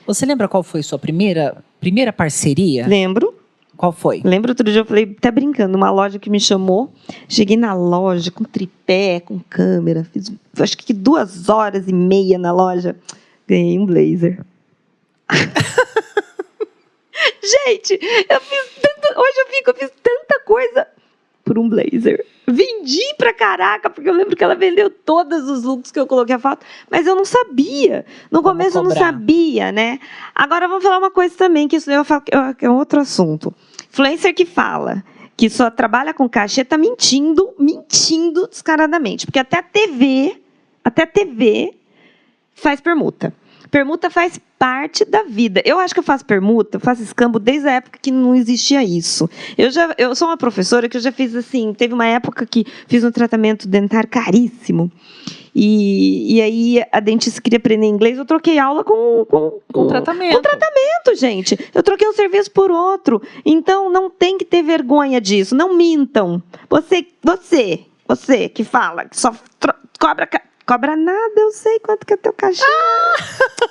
[0.06, 2.86] Você lembra qual foi sua primeira, primeira parceria?
[2.86, 3.34] Lembro.
[3.76, 4.20] Qual foi?
[4.24, 6.92] Lembro outro dia eu falei, tá brincando, uma loja que me chamou.
[7.28, 12.50] Cheguei na loja com tripé, com câmera, fiz acho que duas horas e meia na
[12.52, 12.96] loja.
[13.46, 14.44] Ganhei um blazer.
[17.40, 17.98] Gente,
[18.28, 20.88] eu fiz tanta, hoje eu fico, eu fiz tanta coisa
[21.44, 22.26] por um blazer.
[22.58, 26.34] Vendi pra caraca, porque eu lembro que ela vendeu todos os looks que eu coloquei
[26.34, 28.04] a foto, mas eu não sabia.
[28.32, 30.00] No começo eu não sabia, né?
[30.34, 32.22] Agora vamos falar uma coisa também, que isso eu falo
[32.58, 33.54] que é um outro assunto.
[33.88, 35.04] Influencer que fala
[35.36, 39.24] que só trabalha com cachê tá mentindo, mentindo descaradamente.
[39.24, 40.42] Porque até a TV,
[40.84, 41.72] até a TV
[42.56, 43.32] faz permuta.
[43.70, 45.62] Permuta faz parte da vida.
[45.64, 48.82] Eu acho que eu faço permuta, eu faço escambo desde a época que não existia
[48.82, 49.28] isso.
[49.56, 52.64] Eu já, eu sou uma professora que eu já fiz assim, teve uma época que
[52.86, 54.90] fiz um tratamento dentário caríssimo.
[55.54, 60.36] E, e aí a dentista queria aprender inglês, eu troquei aula com, com, Com tratamento.
[60.36, 61.58] com tratamento, gente.
[61.74, 63.20] Eu troquei um serviço por outro.
[63.44, 65.54] Então não tem que ter vergonha disso.
[65.56, 66.42] Não mintam.
[66.70, 69.34] Você, você, você que fala que só
[69.98, 70.28] cobra
[70.68, 72.62] cobra nada, eu sei quanto que é teu cachê.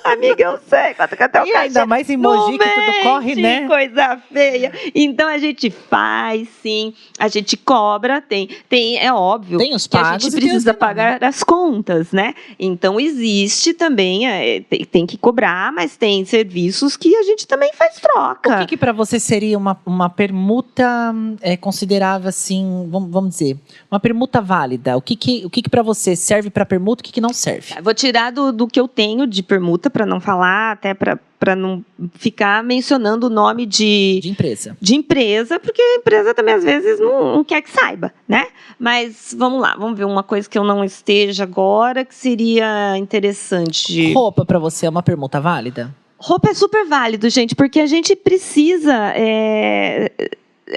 [0.02, 1.66] Amiga, eu sei quanto que é teu E cachê.
[1.66, 3.66] ainda mais em Não Mogi, que tudo corre, né?
[3.68, 4.72] Coisa feia.
[4.94, 6.92] Então a gente faz, sim.
[7.18, 11.22] A gente cobra, tem, tem é óbvio Tem os que a pagos gente precisa pagar
[11.22, 12.34] as contas, né?
[12.58, 17.70] Então existe também, é, tem, tem que cobrar, mas tem serviços que a gente também
[17.74, 18.56] faz troca.
[18.56, 23.56] O que, que para você seria uma, uma permuta é, considerável assim, vamos, vamos dizer,
[23.88, 24.96] uma permuta válida?
[24.96, 27.32] O que, que, o que, que para você serve para permuta, o que, que não
[27.32, 27.74] serve?
[27.82, 31.84] Vou tirar do, do que eu tenho de permuta para não falar, até para não
[32.14, 34.76] ficar mencionando o nome de, De empresa.
[34.80, 38.46] de empresa, porque a empresa também às vezes não, não quer que saiba, né?
[38.78, 44.12] Mas vamos lá, vamos ver uma coisa que eu não esteja agora que seria interessante.
[44.12, 45.94] Roupa para você é uma permuta válida?
[46.18, 49.12] Roupa é super válido, gente, porque a gente precisa.
[49.14, 50.10] é,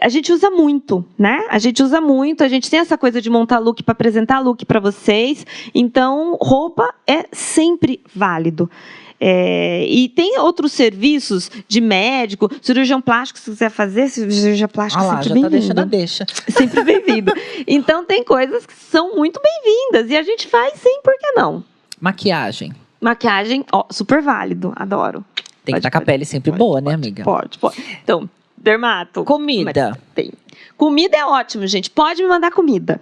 [0.02, 1.46] A gente usa muito, né?
[1.50, 4.66] A gente usa muito, a gente tem essa coisa de montar look para apresentar look
[4.66, 5.46] para vocês.
[5.74, 8.70] Então, roupa é sempre válido.
[9.24, 15.08] É, e tem outros serviços de médico, cirurgião plástico, se quiser fazer, cirurgia plástica Ah
[15.08, 15.86] lá, sempre tá bem-vindo.
[15.86, 16.26] deixa.
[16.50, 17.32] Sempre bem-vindo.
[17.68, 21.64] Então, tem coisas que são muito bem-vindas e a gente faz sim, por que não?
[22.00, 22.74] Maquiagem.
[23.00, 25.24] Maquiagem, ó, super válido, adoro.
[25.36, 27.24] Tem que Pode, estar com a pele sempre pode, boa, né, pode, amiga?
[27.24, 28.00] Pode, pode.
[28.04, 28.28] Então,
[28.62, 29.24] dermato.
[29.24, 29.98] Comida.
[30.16, 30.32] Tem.
[30.78, 31.90] Comida é ótimo, gente.
[31.90, 33.00] Pode me mandar comida.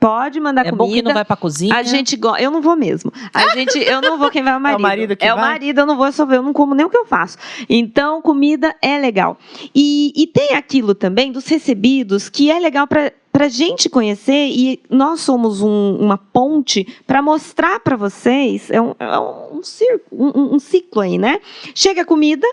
[0.00, 0.76] Pode mandar É comida.
[0.84, 1.74] bom que não vai pra cozinha.
[1.74, 2.40] A gente gosta.
[2.40, 3.12] Eu não vou mesmo.
[3.34, 4.80] A gente, eu não vou, quem vai é o marido.
[4.82, 5.44] marido que É o vai?
[5.50, 7.36] marido, eu não vou só ver, eu não como nem o que eu faço.
[7.68, 9.36] Então, comida é legal.
[9.74, 14.80] E, e tem aquilo também dos recebidos que é legal para para gente conhecer e
[14.90, 20.56] nós somos um- uma ponte para mostrar para vocês é um, é um, circo, um-
[20.56, 21.38] um ciclo aí, né?
[21.72, 22.44] Chega a comida,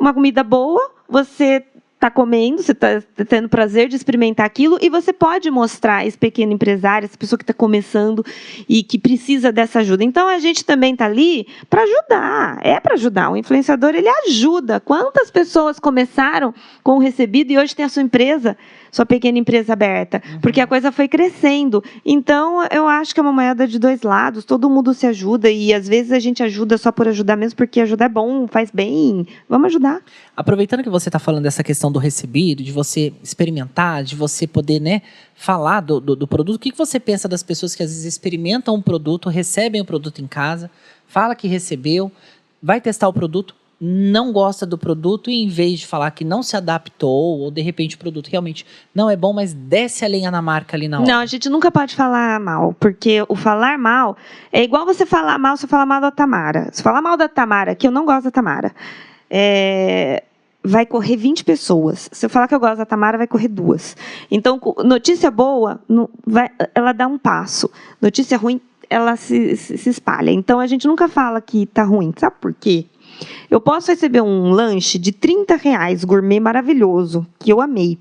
[0.00, 1.62] uma comida boa, você
[2.04, 6.52] está comendo, você está tendo prazer de experimentar aquilo e você pode mostrar esse pequeno
[6.52, 8.24] empresário, essa pessoa que está começando
[8.68, 10.04] e que precisa dessa ajuda.
[10.04, 13.30] Então a gente também está ali para ajudar, é para ajudar.
[13.30, 14.80] O influenciador ele ajuda.
[14.80, 18.56] Quantas pessoas começaram com o recebido e hoje tem a sua empresa?
[18.94, 20.40] Sua pequena empresa aberta, uhum.
[20.40, 21.82] porque a coisa foi crescendo.
[22.06, 25.74] Então, eu acho que é uma moeda de dois lados, todo mundo se ajuda e
[25.74, 29.26] às vezes a gente ajuda só por ajudar mesmo, porque ajudar é bom, faz bem.
[29.48, 30.00] Vamos ajudar.
[30.36, 34.78] Aproveitando que você está falando dessa questão do recebido, de você experimentar, de você poder
[34.78, 35.02] né,
[35.34, 38.04] falar do, do, do produto, o que, que você pensa das pessoas que às vezes
[38.04, 40.70] experimentam um produto, recebem o produto em casa,
[41.08, 42.12] fala que recebeu,
[42.62, 43.56] vai testar o produto,
[43.86, 47.60] não gosta do produto e em vez de falar que não se adaptou ou de
[47.60, 51.00] repente o produto realmente não é bom, mas desce a lenha na marca ali na
[51.00, 51.06] hora.
[51.06, 54.16] Não, a gente nunca pode falar mal, porque o falar mal
[54.50, 56.70] é igual você falar mal, você falar mal da Tamara.
[56.72, 58.74] Se falar mal da Tamara, que eu não gosto da Tamara,
[59.28, 60.22] é,
[60.62, 62.08] vai correr 20 pessoas.
[62.10, 63.94] Se eu falar que eu gosto da Tamara, vai correr duas.
[64.30, 65.78] Então, notícia boa,
[66.26, 67.70] vai, ela dá um passo.
[68.00, 68.58] Notícia ruim,
[68.88, 70.30] ela se, se espalha.
[70.30, 72.14] Então, a gente nunca fala que tá ruim.
[72.16, 72.86] Sabe por quê?
[73.50, 77.98] Eu posso receber um lanche de 30 reais, gourmet maravilhoso, que eu amei.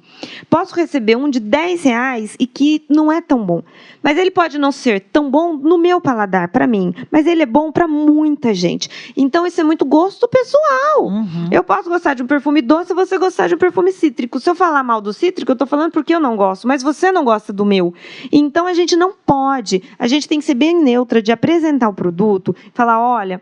[0.50, 3.62] Posso receber um de 10 reais e que não é tão bom.
[4.02, 6.94] Mas ele pode não ser tão bom no meu paladar, para mim.
[7.12, 8.90] Mas ele é bom para muita gente.
[9.16, 11.06] Então isso é muito gosto pessoal.
[11.06, 11.50] Uhum.
[11.52, 14.40] Eu posso gostar de um perfume doce e você gostar de um perfume cítrico.
[14.40, 16.68] Se eu falar mal do cítrico, eu tô falando porque eu não gosto.
[16.68, 17.94] Mas você não gosta do meu.
[18.32, 19.84] Então a gente não pode.
[20.00, 23.42] A gente tem que ser bem neutra de apresentar o produto, falar: olha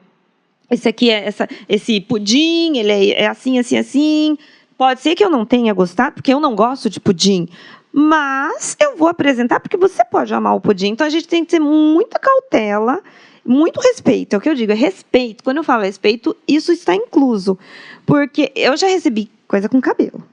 [0.72, 4.38] esse aqui é essa, esse pudim, ele é, é assim, assim, assim.
[4.78, 7.48] Pode ser que eu não tenha gostado, porque eu não gosto de pudim.
[7.94, 10.88] Mas eu vou apresentar porque você pode amar o pudim.
[10.88, 13.02] Então a gente tem que ter muita cautela,
[13.46, 14.34] muito respeito.
[14.34, 15.44] É o que eu digo, é respeito.
[15.44, 17.60] Quando eu falo respeito, isso está incluso.
[18.06, 20.24] Porque eu já recebi coisa com cabelo.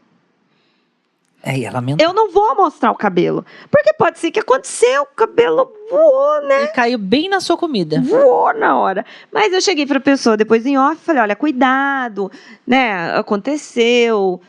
[1.43, 2.09] É, é lamentável.
[2.09, 3.45] Eu não vou mostrar o cabelo.
[3.71, 6.65] Porque pode ser que aconteceu, o cabelo voou, né?
[6.65, 8.01] E caiu bem na sua comida.
[8.01, 9.07] Voou na hora.
[9.33, 12.31] Mas eu cheguei pra pessoa depois em off e falei: olha, cuidado,
[12.67, 13.17] né?
[13.17, 14.41] Aconteceu.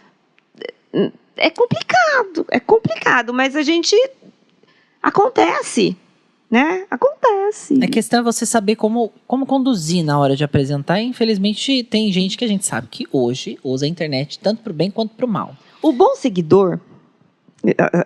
[1.37, 3.95] É complicado, é complicado, mas a gente.
[5.01, 5.95] Acontece
[6.49, 6.85] né?
[6.89, 7.79] Acontece.
[7.83, 10.99] A questão é você saber como, como conduzir na hora de apresentar.
[10.99, 14.71] E, infelizmente, tem gente que a gente sabe que hoje usa a internet tanto para
[14.71, 15.55] o bem quanto para o mal.
[15.81, 16.79] O bom seguidor,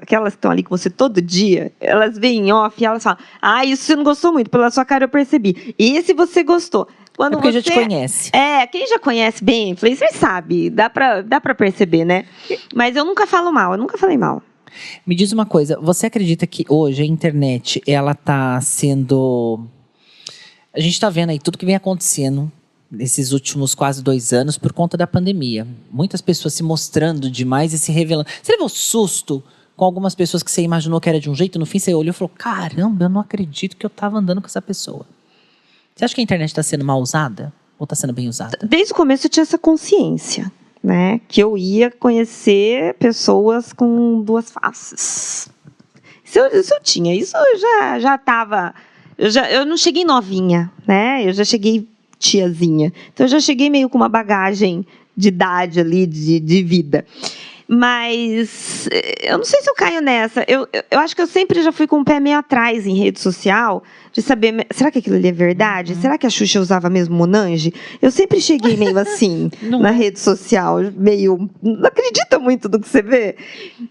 [0.01, 3.65] aquelas que estão ali com você todo dia, elas vêm off e elas falam: Ah,
[3.65, 5.75] isso você não gostou muito, pela sua cara eu percebi.
[5.77, 6.87] E esse você gostou.
[7.15, 8.31] Quando é porque você, já te conhece.
[8.35, 12.25] É, quem já conhece bem influencer sabe, dá pra, dá pra perceber, né?
[12.73, 14.41] Mas eu nunca falo mal, eu nunca falei mal.
[15.05, 19.67] Me diz uma coisa, você acredita que hoje a internet, ela tá sendo...
[20.73, 22.51] A gente tá vendo aí tudo que vem acontecendo
[22.93, 25.67] nesses últimos quase dois anos por conta da pandemia.
[25.91, 28.29] Muitas pessoas se mostrando demais e se revelando.
[28.41, 29.43] Você levou susto
[29.75, 32.11] com algumas pessoas que você imaginou que era de um jeito, no fim você olhou
[32.11, 35.05] e falou: caramba, eu não acredito que eu estava andando com essa pessoa.
[35.95, 37.51] Você acha que a internet está sendo mal usada?
[37.77, 38.57] Ou está sendo bem usada?
[38.61, 40.51] Desde o começo eu tinha essa consciência,
[40.81, 41.19] né?
[41.27, 45.49] Que eu ia conhecer pessoas com duas faces.
[46.23, 48.73] Isso eu, eu tinha, isso eu já já estava.
[49.17, 51.27] Eu, já, eu não cheguei novinha, né?
[51.27, 51.87] Eu já cheguei
[52.23, 52.93] tiazinha.
[53.13, 54.85] Então eu já cheguei meio com uma bagagem
[55.15, 57.05] de idade ali, de, de vida.
[57.67, 60.45] Mas eh, eu não sei se eu caio nessa.
[60.47, 63.19] Eu, eu acho que eu sempre já fui com o pé meio atrás em rede
[63.19, 63.83] social,
[64.13, 65.93] de saber, será que aquilo ali é verdade?
[65.93, 66.01] Uhum.
[66.01, 67.73] Será que a Xuxa usava mesmo Monange?
[67.99, 69.91] Eu sempre cheguei meio assim na é.
[69.91, 73.35] rede social, meio não acredita muito no que você vê.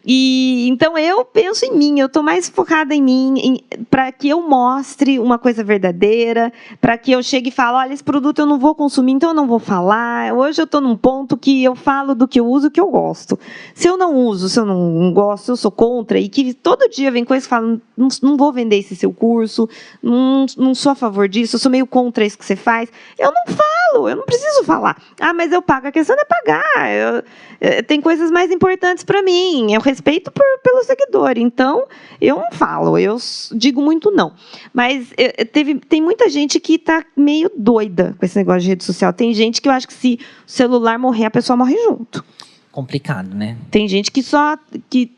[0.06, 4.40] E então eu penso em mim, eu tô mais focada em mim, para que eu
[4.48, 8.60] mostre uma coisa verdadeira, para que eu chegue e fale, olha, esse produto eu não
[8.60, 10.32] vou consumir, então eu não vou falar.
[10.32, 13.36] Hoje eu tô num ponto que eu falo do que eu uso, que eu gosto.
[13.74, 17.10] Se eu não uso, se eu não gosto, eu sou contra e que todo dia
[17.10, 19.68] vem coisas que falam, não, não vou vender esse seu curso,
[20.00, 20.11] não,
[20.56, 22.90] não sou a favor disso, eu sou meio contra isso que você faz.
[23.18, 25.00] Eu não falo, eu não preciso falar.
[25.20, 25.86] Ah, mas eu pago.
[25.86, 26.92] A questão não é pagar.
[26.92, 27.22] Eu,
[27.60, 29.72] é, tem coisas mais importantes para mim.
[29.72, 31.32] Eu respeito por, pelo seguidor.
[31.36, 31.86] Então,
[32.20, 33.16] eu não falo, eu
[33.52, 34.32] digo muito não.
[34.72, 38.84] Mas é, teve, tem muita gente que está meio doida com esse negócio de rede
[38.84, 39.12] social.
[39.12, 42.24] Tem gente que eu acho que se o celular morrer, a pessoa morre junto.
[42.70, 43.56] Complicado, né?
[43.70, 44.56] Tem gente que só,
[44.88, 45.12] que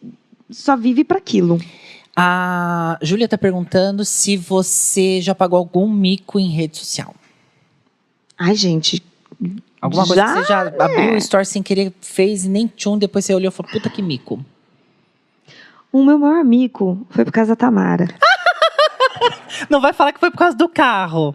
[0.50, 1.58] só vive para aquilo.
[2.16, 7.14] A Júlia está perguntando se você já pagou algum mico em rede social.
[8.38, 9.02] Ai, gente.
[9.80, 12.96] Alguma já, coisa que você já abriu o store sem querer, fez e nem tchum,
[12.96, 14.44] depois você olhou e falou, puta que mico.
[15.92, 18.08] O meu maior mico foi por causa da Tamara.
[19.68, 21.34] Não vai falar que foi por causa do carro.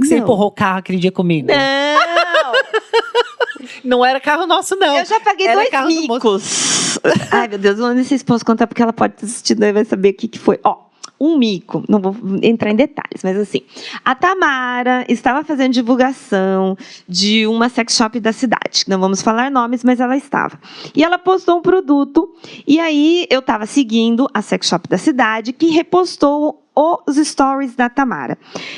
[0.00, 1.48] Que você empurrou o carro aquele dia comigo.
[1.48, 1.56] Não!
[3.84, 4.98] Não era carro nosso, não.
[4.98, 6.98] Eu já paguei Era dois carro do micos.
[7.30, 9.72] Ai, meu Deus, eu não sei se posso contar porque ela pode ter assistido e
[9.72, 10.58] vai saber o que, que foi.
[10.64, 10.86] Ó,
[11.18, 13.62] um mico, não vou entrar em detalhes, mas assim,
[14.04, 16.76] a Tamara estava fazendo divulgação
[17.08, 18.84] de uma sex shop da cidade.
[18.86, 20.60] Não vamos falar nomes, mas ela estava.
[20.94, 22.34] E ela postou um produto,
[22.66, 27.88] e aí eu estava seguindo a sex shop da cidade, que repostou os stories da
[27.88, 28.36] Tamara.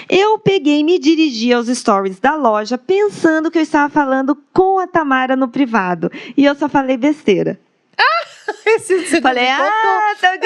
[0.08, 4.78] Eu peguei e me dirigi aos stories da loja, pensando que eu estava falando com
[4.78, 6.10] a Tamara no privado.
[6.36, 7.58] E eu só falei besteira.
[8.66, 10.38] Esse Falei, ah, tá,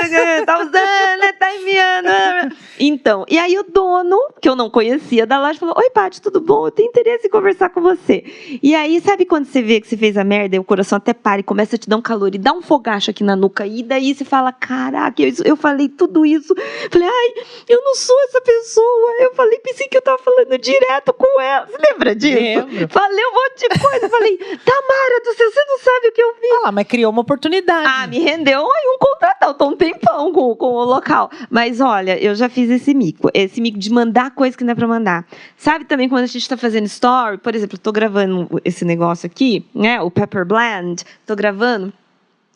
[0.46, 2.56] tá usando, né, tá enviando.
[2.78, 6.40] Então, e aí o dono, que eu não conhecia da loja, falou: Oi, Paty, tudo
[6.40, 6.66] bom?
[6.66, 8.24] Eu tenho interesse em conversar com você.
[8.62, 11.12] E aí, sabe quando você vê que você fez a merda e o coração até
[11.12, 13.66] para e começa a te dar um calor e dá um fogacho aqui na nuca,
[13.66, 16.54] e daí você fala: Caraca, eu, eu falei tudo isso.
[16.90, 19.12] Falei, ai, eu não sou essa pessoa.
[19.20, 21.66] Eu falei, pensei que eu tava falando direto com ela.
[21.66, 22.38] Você lembra disso?
[22.38, 22.88] Lembro.
[22.88, 24.08] Falei um monte de coisa.
[24.08, 26.48] Falei, Tamara do céu, você não sabe o que eu vi.
[26.52, 27.86] Ah lá, mas criou uma oportunidade.
[27.94, 31.30] Ah, me rendeu aí um contratão, eu tô um tempão com, com o local.
[31.50, 33.28] Mas olha, eu já fiz esse mico.
[33.34, 35.26] Esse mico de mandar coisa que não é pra mandar.
[35.58, 39.26] Sabe também quando a gente tá fazendo story, por exemplo, eu tô gravando esse negócio
[39.26, 40.00] aqui, né?
[40.00, 41.92] O Pepper Blend, tô gravando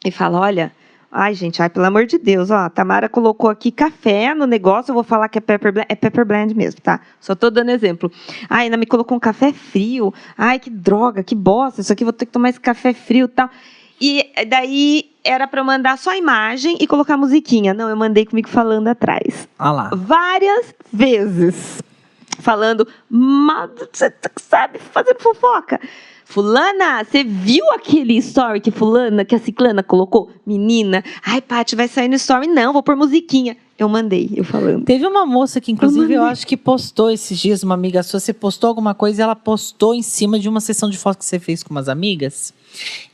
[0.05, 0.73] e fala, olha.
[1.19, 4.91] Ai, gente, ai, pelo amor de Deus, ó, a Tamara colocou aqui café no negócio,
[4.91, 7.01] eu vou falar que é pepper blend, é pepper blend mesmo, tá?
[7.21, 8.11] Só tô dando exemplo.
[8.51, 10.13] Ai, ainda me colocou um café frio.
[10.37, 13.29] Ai, que droga, que bosta, isso aqui vou ter que tomar esse café frio, e
[13.29, 13.49] tal.
[14.01, 17.73] E daí era para mandar só a imagem e colocar a musiquinha.
[17.73, 19.49] Não, eu mandei comigo falando atrás.
[19.59, 19.91] Ah lá.
[19.95, 21.83] Várias vezes.
[22.41, 25.81] Falando, "Ma- você sabe, fazendo fofoca.
[26.25, 30.31] Fulana, você viu aquele story que fulana, que a ciclana colocou?
[30.45, 32.49] Menina, ai, Paty, vai sair no story.
[32.49, 33.57] Não, vou pôr musiquinha.
[33.79, 34.85] Eu mandei, eu falando.
[34.85, 36.33] Teve uma moça que, inclusive, eu mandei.
[36.33, 39.95] acho que postou esses dias, uma amiga sua, você postou alguma coisa e ela postou
[39.95, 42.55] em cima de uma sessão de fotos que você fez com umas amigas.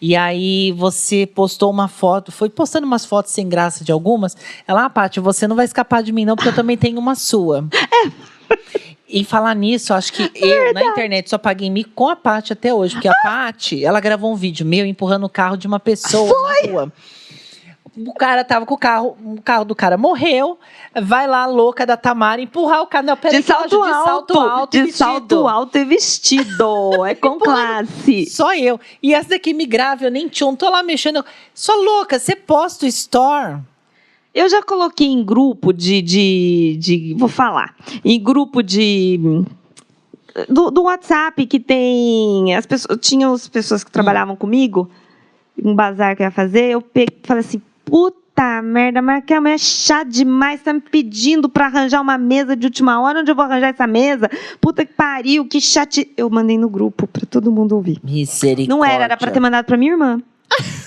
[0.00, 4.36] E aí você postou uma foto, foi postando umas fotos sem graça de algumas.
[4.66, 7.16] Ela, ah, Paty, você não vai escapar de mim, não, porque eu também tenho uma
[7.16, 7.64] sua.
[9.08, 12.52] E falar nisso, eu acho que eu, na internet, só paguei mico com a Paty
[12.54, 12.94] até hoje.
[12.94, 16.70] Porque a Paty, ela gravou um vídeo meu empurrando o carro de uma pessoa na
[16.70, 16.92] rua.
[17.94, 20.58] O cara tava com o carro, o carro do cara morreu.
[21.02, 23.04] Vai lá, a louca da Tamara, empurrar o carro.
[23.04, 24.70] Não, peraí, De salto, loja de alto, salto alto.
[24.70, 25.48] de salto vestido.
[25.48, 27.04] alto e vestido.
[27.06, 28.24] É com classe.
[28.26, 28.80] Só eu.
[29.02, 31.22] E essa daqui me grava, eu nem tchum, tô lá mexendo.
[31.52, 33.58] Só louca, você posta o store.
[34.34, 37.74] Eu já coloquei em grupo de, de, de- Vou falar.
[38.02, 39.20] Em grupo de.
[40.48, 42.54] Do, do WhatsApp que tem.
[42.54, 44.90] As pessoas, tinha as pessoas que trabalhavam comigo,
[45.62, 49.54] um bazar que eu ia fazer, eu peguei, falei assim: puta merda, mas que mulher
[49.54, 53.34] é chata demais, tá me pedindo pra arranjar uma mesa de última hora, onde eu
[53.34, 54.30] vou arranjar essa mesa?
[54.60, 56.10] Puta que pariu, que chate.
[56.16, 58.00] Eu mandei no grupo pra todo mundo ouvir.
[58.02, 58.68] Misericórdia.
[58.74, 60.20] Não era, era pra ter mandado pra minha irmã.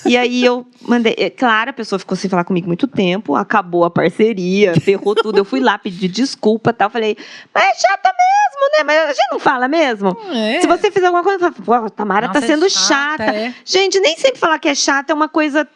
[0.06, 1.16] E aí eu mandei.
[1.18, 5.38] é, Claro, a pessoa ficou sem falar comigo muito tempo, acabou a parceria, ferrou tudo.
[5.40, 6.90] Eu fui lá pedir desculpa e tal.
[6.90, 7.18] Falei,
[7.54, 8.84] mas é chata mesmo, né?
[8.84, 10.16] Mas a gente não fala mesmo.
[10.32, 10.62] É.
[10.62, 13.24] Se você fizer alguma coisa, fala, Tamara Nossa, tá sendo é chata.
[13.24, 13.54] é.
[13.66, 15.68] Gente, nem sempre falar que é chata é uma coisa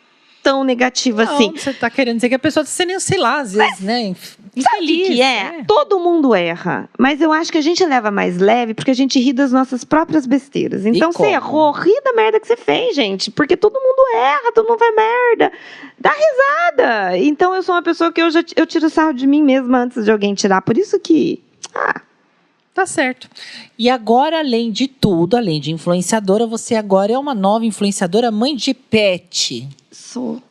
[0.49, 1.51] tão negativa Não, assim.
[1.55, 4.01] você tá querendo dizer que a pessoa tá sendo, sei lá, às vezes, né?
[4.07, 5.07] inf- Sabe o que Infeliz.
[5.15, 5.63] que é?
[5.67, 6.89] Todo mundo erra.
[6.97, 9.83] Mas eu acho que a gente leva mais leve porque a gente ri das nossas
[9.83, 10.85] próprias besteiras.
[10.85, 13.29] Então, você errou, ri da merda que você fez, gente.
[13.31, 15.51] Porque todo mundo erra, todo mundo faz merda.
[15.99, 17.17] Dá risada.
[17.17, 20.03] Então, eu sou uma pessoa que eu, já, eu tiro sarro de mim mesma antes
[20.03, 20.61] de alguém tirar.
[20.61, 21.41] Por isso que...
[21.75, 22.01] Ah,
[22.71, 23.27] Tá certo.
[23.77, 28.55] E agora, além de tudo, além de influenciadora, você agora é uma nova influenciadora, mãe
[28.55, 29.67] de pet.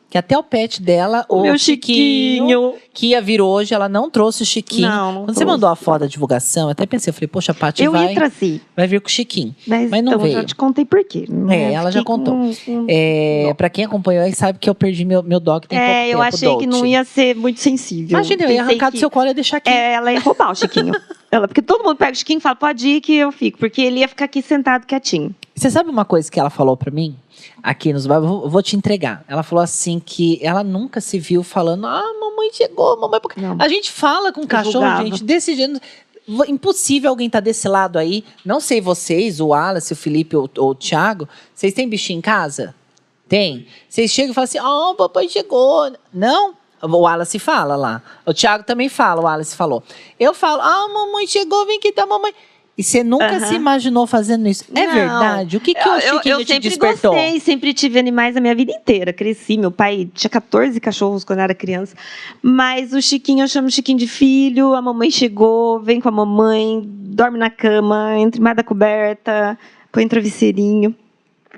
[0.09, 2.73] Que até o pet dela, o, meu Chiquinho, Chiquinho.
[2.91, 4.87] que ia vir hoje, ela não trouxe o Chiquinho.
[4.89, 5.45] Não, não Quando você trouxe.
[5.45, 8.15] mandou a foto da divulgação, eu até pensei, eu falei, poxa, a Paty Eu vai,
[8.75, 9.55] vai vir com o Chiquinho.
[9.67, 10.33] Mas, Mas não então, eu veio.
[10.33, 11.25] já te contei por quê.
[11.51, 12.33] É, ela já contou.
[12.33, 15.77] com- com- É, pra quem acompanhou aí, sabe que eu perdi meu, meu dog tem
[15.77, 18.17] É, eu tempo, achei que não ia ser muito sensível.
[18.17, 19.69] Imagina, eu ia arrancar do que- seu colo e ia deixar aqui.
[19.69, 20.93] É, ela ia roubar o Chiquinho.
[21.31, 23.59] ela, porque todo mundo pega o Chiquinho e fala, pode ir que eu fico.
[23.59, 25.35] Porque ele ia ficar aqui sentado quietinho.
[25.59, 27.17] Você sabe uma coisa que ela falou pra mim?
[27.61, 29.25] Aqui nos bairros, eu vou, vou te entregar.
[29.27, 33.19] Ela falou assim que ela nunca se viu falando, ah, mamãe chegou, mamãe.
[33.19, 33.57] por quê?" Não.
[33.59, 35.03] A gente fala com cachorro, julgava.
[35.03, 35.81] gente, desse jeito.
[36.47, 38.23] Impossível alguém estar desse lado aí.
[38.45, 41.27] Não sei vocês, o Wallace, o Felipe ou, ou o Thiago.
[41.53, 42.73] Vocês têm bichinho em casa?
[43.27, 43.67] Tem.
[43.89, 45.91] Vocês chegam e falam assim: Ó, o papai chegou.
[46.13, 46.53] Não?
[46.81, 48.01] O Wallace fala lá.
[48.25, 49.83] O Thiago também fala, o Wallace falou.
[50.17, 52.33] Eu falo: Ah, mamãe chegou, vem aqui, tá, mamãe.
[52.79, 53.39] E você nunca Aham.
[53.41, 54.63] se imaginou fazendo isso.
[54.73, 54.93] É Não.
[54.93, 55.57] verdade?
[55.57, 57.11] O que, que eu, o eu- Chiquinho eu te sempre despertou?
[57.13, 59.11] gostei, sempre tive animais a minha vida inteira.
[59.11, 61.93] Cresci, meu pai tinha 14 cachorros quando eu era criança.
[62.41, 64.73] Mas o Chiquinho, eu chamo o Chiquinho de filho.
[64.75, 69.59] A mamãe chegou, vem com a mamãe, dorme na cama, entra embaixo da coberta,
[69.91, 70.95] põe um travesseirinho.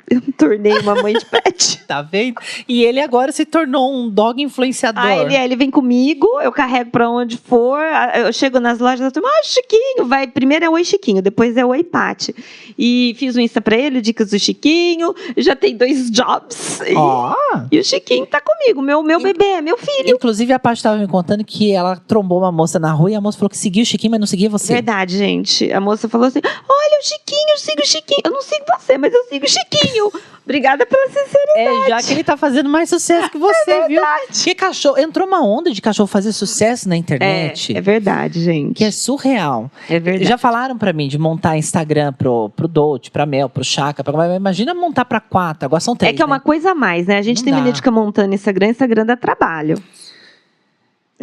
[0.09, 1.81] Eu me tornei uma mãe de pet.
[1.91, 2.35] Tá vendo?
[2.69, 5.03] E ele agora se tornou um dog influenciador.
[5.03, 7.81] Ah, ele, ele vem comigo, eu carrego pra onde for,
[8.15, 11.65] eu chego nas lojas, eu turma, ah, Chiquinho, vai, primeiro é Oi Chiquinho, depois é
[11.65, 12.33] Oi Pati.
[12.77, 16.79] E fiz um Insta pra ele, dicas do Chiquinho, já tem dois jobs.
[16.87, 17.35] E, Ó.
[17.69, 20.15] e o Chiquinho tá comigo, meu, meu bebê, meu filho.
[20.15, 23.21] Inclusive, a Paty estava me contando que ela trombou uma moça na rua e a
[23.21, 24.73] moça falou que seguia o Chiquinho, mas não seguia você.
[24.73, 25.71] Verdade, gente.
[25.73, 28.21] A moça falou assim: olha o Chiquinho, eu sigo o Chiquinho.
[28.23, 30.00] Eu não sigo você, mas eu sigo o Chiquinho.
[30.43, 31.85] Obrigada pela sinceridade.
[31.85, 34.01] É, já que ele tá fazendo mais sucesso que você, viu?
[34.01, 34.27] verdade.
[34.33, 34.97] Porque cachorro.
[34.97, 37.73] Entrou uma onda de cachorro fazer sucesso na internet.
[37.73, 38.75] É, é verdade, gente.
[38.75, 39.69] Que é surreal.
[39.89, 40.27] É verdade.
[40.27, 44.03] Já falaram pra mim de montar Instagram pro, pro Dote, pra Mel, pro Chaka.
[44.03, 44.35] Pra...
[44.35, 45.65] Imagina montar pra quatro.
[45.65, 46.13] Agora são três.
[46.13, 46.41] É que é uma né?
[46.43, 47.17] coisa a mais, né?
[47.17, 47.75] A gente Não tem dá.
[47.75, 49.81] ficar montando Instagram, Instagram dá trabalho.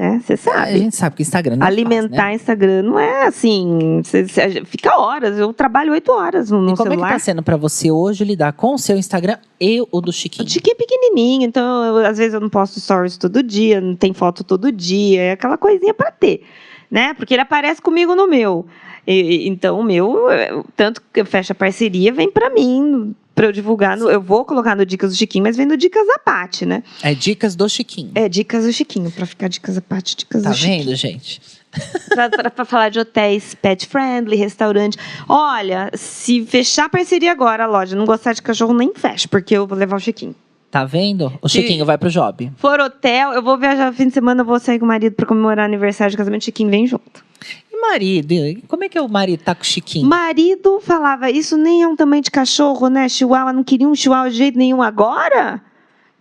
[0.00, 0.78] É, você A sabe.
[0.78, 2.34] gente sabe que Instagram não é Alimentar fácil, né?
[2.34, 4.00] Instagram não é assim.
[4.04, 5.36] cê- cê- fica horas.
[5.36, 7.12] Eu trabalho oito horas no, no E como é que celular.
[7.14, 10.46] tá sendo pra você hoje lidar com o seu Instagram e o do Chiquinho?
[10.46, 13.96] O Chiquinho é pequenininho, então eu- às vezes eu não posto stories todo dia, não
[13.96, 16.44] tem foto todo dia, é aquela coisinha pra ter,
[16.88, 17.12] né?
[17.14, 18.66] Porque ele aparece comigo no meu.
[19.04, 23.96] E- então o meu, é, tanto que fecha parceria, vem pra mim, pra eu divulgar.
[23.96, 26.82] no- eu vou colocar no Dicas do Chiquinho, mas vem no Dicas da Pati, né?
[27.02, 28.10] É dicas do Chiquinho.
[28.14, 30.84] É Dicas do Chiquinho, pra ficar Dicas da Pati, Dicas Tá do Chiquinho.
[30.84, 31.40] vendo, gente?
[32.56, 34.96] Pra falar de hotéis pet friendly, restaurante.
[35.28, 39.66] Olha, se fechar parceria agora, a loja não gostar de cachorro, nem fecha, porque eu
[39.66, 40.34] vou levar o Chiquinho.
[40.70, 41.32] Tá vendo?
[41.40, 42.52] O Chiquinho vai pro job.
[42.56, 45.14] For hotel, eu vou viajar no fim de semana, eu vou sair com o marido
[45.14, 47.24] pra comemorar aniversário de casamento, Chiquinho vem junto.
[47.72, 48.34] E marido?
[48.68, 50.06] Como é que é o marido tá com o Chiquinho?
[50.06, 53.08] Marido falava, isso nem é um tamanho de cachorro, né?
[53.08, 55.62] Chihuahua, não queria um chihuahua de jeito nenhum agora?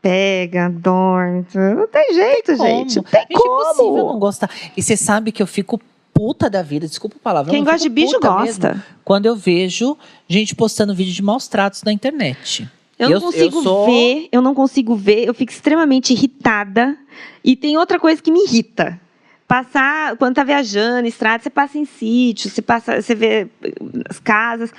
[0.02, 2.95] Pega, dorme, não tem jeito, gente.
[2.98, 4.19] Não tem Gente, é impossível não como.
[4.19, 4.49] gostar.
[4.78, 5.82] E você sabe que eu fico
[6.14, 7.53] puta da vida, desculpa o palavrão.
[7.53, 8.69] Quem gosta de bicho gosta.
[8.69, 9.98] mesmo Quando eu vejo
[10.28, 12.69] gente postando vídeo de maus tratos na internet.
[12.99, 16.98] Eu não Eu- eu consigo sou- ver, eu não consigo ver, eu fico extremamente irritada.
[17.44, 18.99] E tem outra coisa que me irrita.
[19.48, 23.72] Passar, quando tá viajando, estrada, você passa em sítio, você passa, você vê eh,
[24.10, 24.72] as casas,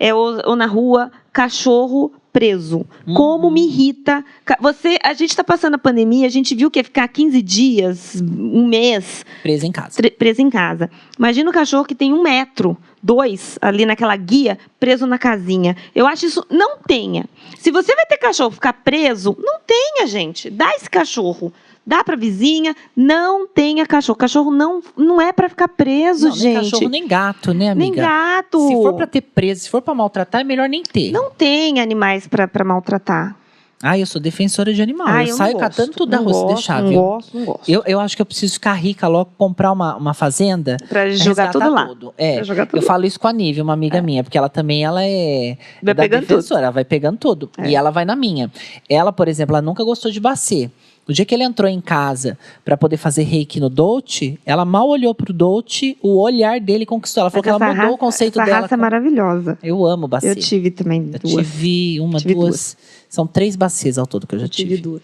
[0.00, 2.84] é, ou, ou na rua, cachorro preso.
[3.06, 3.14] Uhum.
[3.14, 4.24] Como me irrita.
[4.44, 7.40] Ca- Você, a gente está passando a pandemia, a gente viu que ia ficar 15
[7.40, 10.02] dias, um mês, Preso em casa.
[10.18, 10.90] preso em casa.
[11.16, 15.76] Imagina o cachorro que tem um metro, dois, ali naquela guia, preso na casinha.
[15.94, 16.44] Eu acho isso.
[16.50, 17.24] Não tenha.
[17.58, 20.50] Se você vai ter cachorro ficar preso, não tenha, gente.
[20.50, 21.52] Dá esse cachorro.
[21.86, 24.18] Dá pra vizinha, não tenha cachorro.
[24.18, 26.70] Cachorro não, não é pra ficar preso, Não, nem gente.
[26.70, 28.02] cachorro, nem gato, né, Nem amiga?
[28.02, 28.66] gato.
[28.66, 31.12] Se for pra ter preso, se for pra maltratar, é melhor nem ter.
[31.12, 33.36] Não tem animais pra maltratar.
[33.82, 35.06] Ah, eu sou defensora de animal.
[35.06, 35.60] Ah, eu, não saio gosto.
[35.62, 36.98] catando tudo da rua se gosto, deixar, não viu?
[36.98, 37.70] gosto, não gosto.
[37.70, 40.78] Eu, eu acho que eu preciso ficar rica logo, comprar uma, uma fazenda.
[40.88, 41.86] Pra jogar tudo lá.
[41.86, 42.14] tudo.
[42.16, 42.42] É.
[42.42, 45.04] Jogar tudo Eu falo isso com a Nívia, uma amiga minha, porque ela também ela
[45.04, 46.28] é Vai da pegando tudo.
[46.30, 47.50] defensora, ela vai pegando tudo.
[47.58, 47.68] É.
[47.68, 48.50] E ela vai na minha.
[48.88, 50.70] Ela, por exemplo, ela nunca gostou de bacê.
[51.08, 54.88] O dia que ele entrou em casa para poder fazer reiki no Dolce, ela mal
[54.88, 57.20] olhou pro Dolce, o olhar dele conquistou.
[57.20, 58.60] Ela falou que ela mudou raça- o conceito essa dela.
[58.62, 59.58] raça é com- maravilhosa.
[59.62, 60.30] Eu amo bacê.
[60.30, 61.46] Eu tive também Eu duas.
[61.46, 62.76] tive uma, Tive duas.
[63.08, 64.82] São três bacês ao todo que eu já Eu tive tive.
[64.82, 65.02] duas.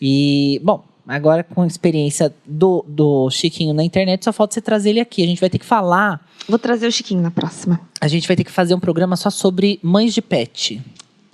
[0.00, 4.90] E, bom, agora com a experiência do, do Chiquinho na internet, só falta você trazer
[4.90, 5.22] ele aqui.
[5.22, 7.80] A gente vai ter que falar, Vou trazer o Chiquinho na próxima.
[8.00, 10.80] a gente vai ter que fazer um programa só sobre mães de pet.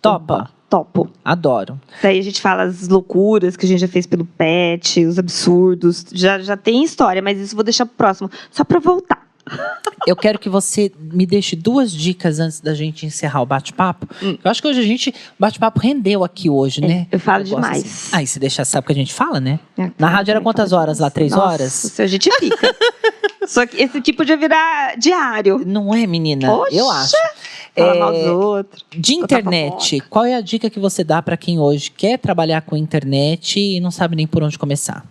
[0.01, 0.51] Topa?
[0.75, 1.09] Topo.
[1.25, 1.81] Adoro.
[2.03, 6.05] Daí a gente fala as loucuras que a gente já fez pelo pet, os absurdos.
[6.13, 8.29] Já, já tem história, mas isso vou deixar pro próximo.
[8.51, 9.25] Só pra voltar.
[10.07, 14.07] Eu quero que você me deixe duas dicas antes da gente encerrar o bate-papo.
[14.23, 14.37] Hum.
[14.43, 17.07] Eu acho que hoje a gente, o bate-papo rendeu aqui hoje, né?
[17.11, 17.85] eu falo gosto demais.
[17.85, 18.09] assim.
[18.13, 19.59] Ah, e se deixar, sabe que a gente fala, né?
[19.79, 21.11] É, Na rádio era eu quantas horas lá?
[21.11, 21.73] Três Nossa, horas?
[21.73, 22.75] se a gente fica.
[23.47, 25.63] Só que esse aqui podia virar diário.
[25.67, 26.49] Não é, menina?
[26.49, 26.75] Poxa!
[26.75, 27.15] Eu acho.
[27.77, 28.85] Falar É, mal dos outros.
[28.97, 32.77] De internet, qual é a dica que você dá para quem hoje quer trabalhar com
[32.77, 35.05] internet e não sabe nem por onde começar?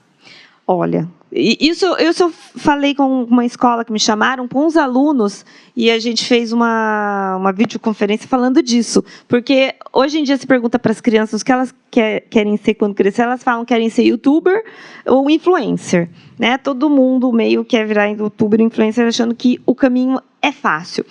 [0.66, 5.46] Olha, isso, isso eu falei com uma escola que me chamaram, com os alunos,
[5.76, 9.04] e a gente fez uma, uma videoconferência falando disso.
[9.28, 12.76] Porque hoje em dia se pergunta para as crianças o que elas quer- querem ser
[12.76, 14.64] quando crescer, elas falam que querem ser youtuber
[15.06, 16.10] ou influencer.
[16.40, 16.58] Né?
[16.58, 21.06] Todo mundo meio quer virar youtuber ou influencer achando que o caminho é fácil.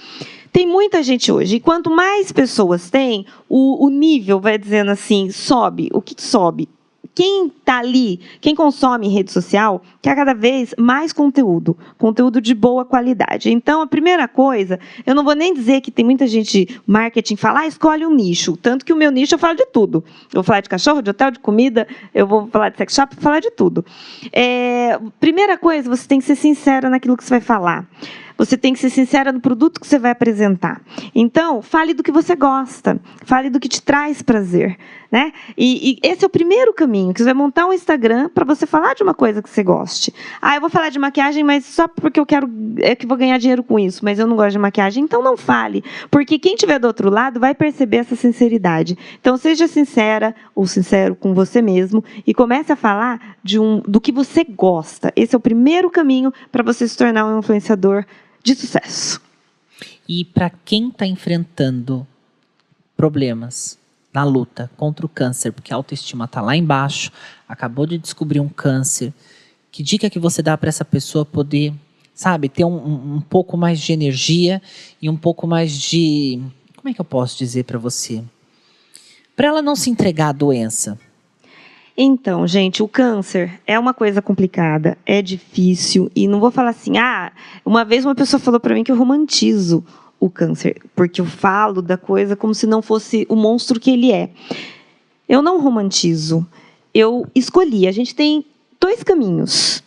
[0.51, 5.31] Tem muita gente hoje, e quanto mais pessoas tem, o, o nível vai dizendo assim,
[5.31, 5.91] sobe.
[5.93, 6.69] O que sobe?
[7.15, 12.85] Quem está ali, quem consome rede social, quer cada vez mais conteúdo, conteúdo de boa
[12.85, 13.51] qualidade.
[13.51, 17.61] Então, a primeira coisa, eu não vou nem dizer que tem muita gente marketing fala,
[17.61, 18.57] ah, escolhe um nicho.
[18.57, 20.03] Tanto que o meu nicho eu falo de tudo.
[20.33, 23.15] Eu vou falar de cachorro, de hotel, de comida, eu vou falar de sex shop,
[23.15, 23.85] vou falar de tudo.
[24.33, 27.87] É, primeira coisa, você tem que ser sincera naquilo que você vai falar.
[28.43, 30.83] Você tem que ser sincera no produto que você vai apresentar.
[31.15, 34.77] Então, fale do que você gosta, fale do que te traz prazer.
[35.13, 35.31] Né?
[35.57, 38.67] E, e esse é o primeiro caminho, que você vai montar um Instagram para você
[38.67, 40.13] falar de uma coisa que você goste.
[40.41, 43.39] Ah, eu vou falar de maquiagem, mas só porque eu quero é que vou ganhar
[43.39, 46.79] dinheiro com isso, mas eu não gosto de maquiagem, então não fale, porque quem estiver
[46.79, 48.97] do outro lado vai perceber essa sinceridade.
[49.21, 54.01] Então seja sincera ou sincero com você mesmo e comece a falar de um, do
[54.01, 55.13] que você gosta.
[55.15, 58.07] Esse é o primeiro caminho para você se tornar um influenciador
[58.43, 59.21] de sucesso.
[60.09, 62.07] E para quem está enfrentando
[62.97, 63.79] problemas,
[64.13, 67.11] na luta contra o câncer, porque a autoestima está lá embaixo,
[67.49, 69.13] acabou de descobrir um câncer.
[69.71, 71.73] Que dica que você dá para essa pessoa poder,
[72.15, 74.61] sabe, ter um, um, pouco mais de energia
[75.01, 76.43] e um pouco mais de.
[76.77, 78.23] Como é que eu posso dizer para você?
[79.35, 80.99] Para ela não se entregar à doença.
[81.97, 86.97] Então, gente, o câncer é uma coisa complicada, é difícil e não vou falar assim,
[86.97, 87.31] ah,
[87.65, 89.85] uma vez uma pessoa falou para mim que eu romantizo
[90.19, 94.11] o câncer, porque eu falo da coisa como se não fosse o monstro que ele
[94.11, 94.31] é.
[95.29, 96.47] Eu não romantizo.
[96.95, 97.87] Eu escolhi.
[97.87, 98.45] A gente tem
[98.81, 99.83] dois caminhos.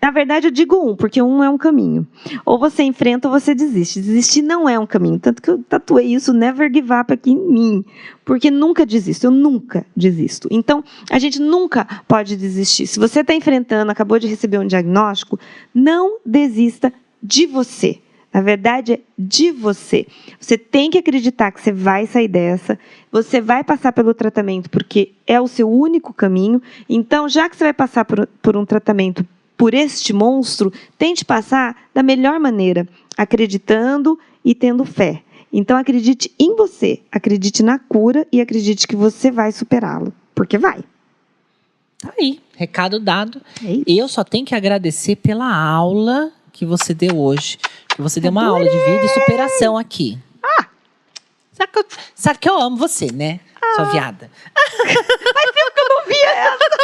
[0.00, 2.06] Na verdade, eu digo um, porque um é um caminho.
[2.46, 4.00] Ou você enfrenta ou você desiste.
[4.00, 5.18] Desistir não é um caminho.
[5.18, 7.84] Tanto que eu tatuei isso, never give up aqui em mim.
[8.24, 10.48] Porque nunca desisto, eu nunca desisto.
[10.50, 12.86] Então, a gente nunca pode desistir.
[12.86, 15.38] Se você está enfrentando, acabou de receber um diagnóstico,
[15.74, 16.90] não desista
[17.22, 17.98] de você.
[18.32, 20.06] Na verdade, é de você.
[20.38, 22.78] Você tem que acreditar que você vai sair dessa,
[23.10, 26.62] você vai passar pelo tratamento, porque é o seu único caminho.
[26.88, 29.26] Então, já que você vai passar por, por um tratamento
[29.60, 35.22] por este monstro, tente passar da melhor maneira, acreditando e tendo fé.
[35.52, 40.82] Então, acredite em você, acredite na cura e acredite que você vai superá-lo, porque vai.
[41.98, 43.42] Tá aí, recado dado.
[43.62, 47.58] É eu só tenho que agradecer pela aula que você deu hoje.
[47.94, 50.16] Que você deu uma aula de vida e superação aqui.
[50.42, 50.68] Ah!
[51.52, 51.84] Sabe que eu,
[52.14, 53.40] sabe que eu amo você, né?
[53.62, 53.76] Ah.
[53.76, 54.30] Sua viada.
[54.54, 56.80] Faz tempo que eu não via essa.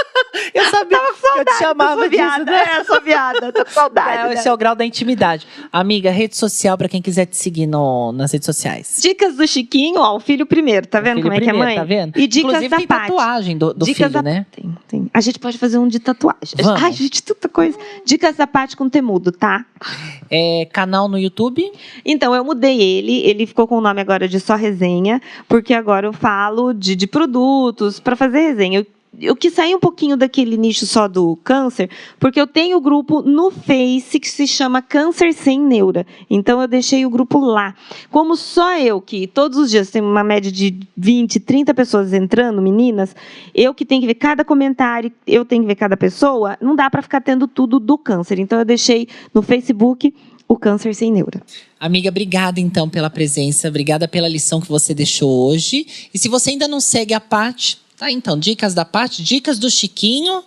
[0.54, 2.62] Eu sabia Tava que eu te chamava disso, né?
[2.78, 3.52] É, sou viada.
[3.52, 4.28] Tô com saudade.
[4.28, 4.50] É, esse né?
[4.50, 5.46] é o grau da intimidade.
[5.72, 8.98] Amiga, rede social para quem quiser te seguir no, nas redes sociais.
[9.02, 10.86] Dicas do Chiquinho, ó, o filho primeiro.
[10.86, 11.76] Tá vendo como é primeiro, que é mãe?
[11.76, 12.18] Tá vendo?
[12.18, 14.22] E dicas Inclusive, da tem tatuagem do, do dicas filho, da...
[14.22, 14.46] né?
[14.50, 15.10] Tem, tem.
[15.12, 16.54] A gente pode fazer um de tatuagem.
[16.62, 16.82] Vamos.
[16.82, 17.78] Ai, gente, tanta coisa.
[18.04, 19.64] Dicas da Paty com temudo, tá?
[20.30, 21.64] É, canal no YouTube?
[22.04, 23.20] Então, eu mudei ele.
[23.20, 28.00] Ele ficou com o nome agora de Só Resenha, porque agora eu falo de, produtos
[28.00, 28.80] para fazer resenha.
[28.80, 28.86] Eu
[29.20, 31.90] eu quis sair um pouquinho daquele nicho só do câncer,
[32.20, 36.06] porque eu tenho o grupo no Face que se chama Câncer Sem Neura.
[36.28, 37.74] Então eu deixei o grupo lá.
[38.10, 42.60] Como só eu, que todos os dias tem uma média de 20, 30 pessoas entrando,
[42.60, 43.16] meninas,
[43.54, 46.90] eu que tenho que ver cada comentário, eu tenho que ver cada pessoa, não dá
[46.90, 48.38] para ficar tendo tudo do câncer.
[48.38, 50.12] Então eu deixei no Facebook
[50.48, 51.42] o câncer sem neura.
[51.78, 55.86] Amiga, obrigada então pela presença, obrigada pela lição que você deixou hoje.
[56.12, 59.70] E se você ainda não segue a Paty, Tá, então, dicas da parte, dicas do
[59.70, 60.44] Chiquinho.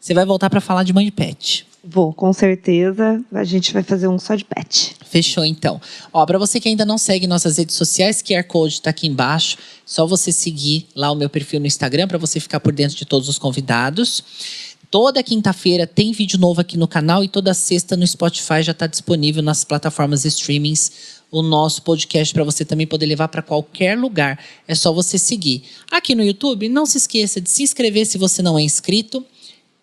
[0.00, 1.66] Você vai voltar para falar de mãe de pet.
[1.84, 3.22] Vou, com certeza.
[3.32, 4.96] A gente vai fazer um só de pet.
[5.04, 5.80] Fechou, então.
[6.12, 9.58] Ó, para você que ainda não segue nossas redes sociais, QR Code está aqui embaixo.
[9.84, 13.04] Só você seguir lá o meu perfil no Instagram para você ficar por dentro de
[13.04, 14.24] todos os convidados.
[14.90, 18.86] Toda quinta-feira tem vídeo novo aqui no canal e toda sexta no Spotify já está
[18.86, 24.38] disponível nas plataformas streamings o nosso podcast para você também poder levar para qualquer lugar.
[24.66, 25.64] É só você seguir.
[25.90, 29.24] Aqui no YouTube, não se esqueça de se inscrever se você não é inscrito.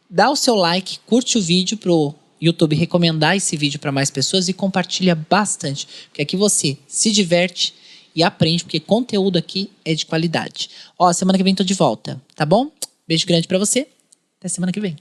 [0.10, 4.48] Dá o seu like, curte o vídeo pro YouTube recomendar esse vídeo para mais pessoas
[4.48, 7.74] e compartilha bastante, porque aqui você se diverte
[8.16, 10.70] e aprende, porque conteúdo aqui é de qualidade.
[10.98, 12.72] Ó, semana que vem tô de volta, tá bom?
[13.08, 13.88] Beijo grande para você.
[14.44, 14.98] Até semana que vem.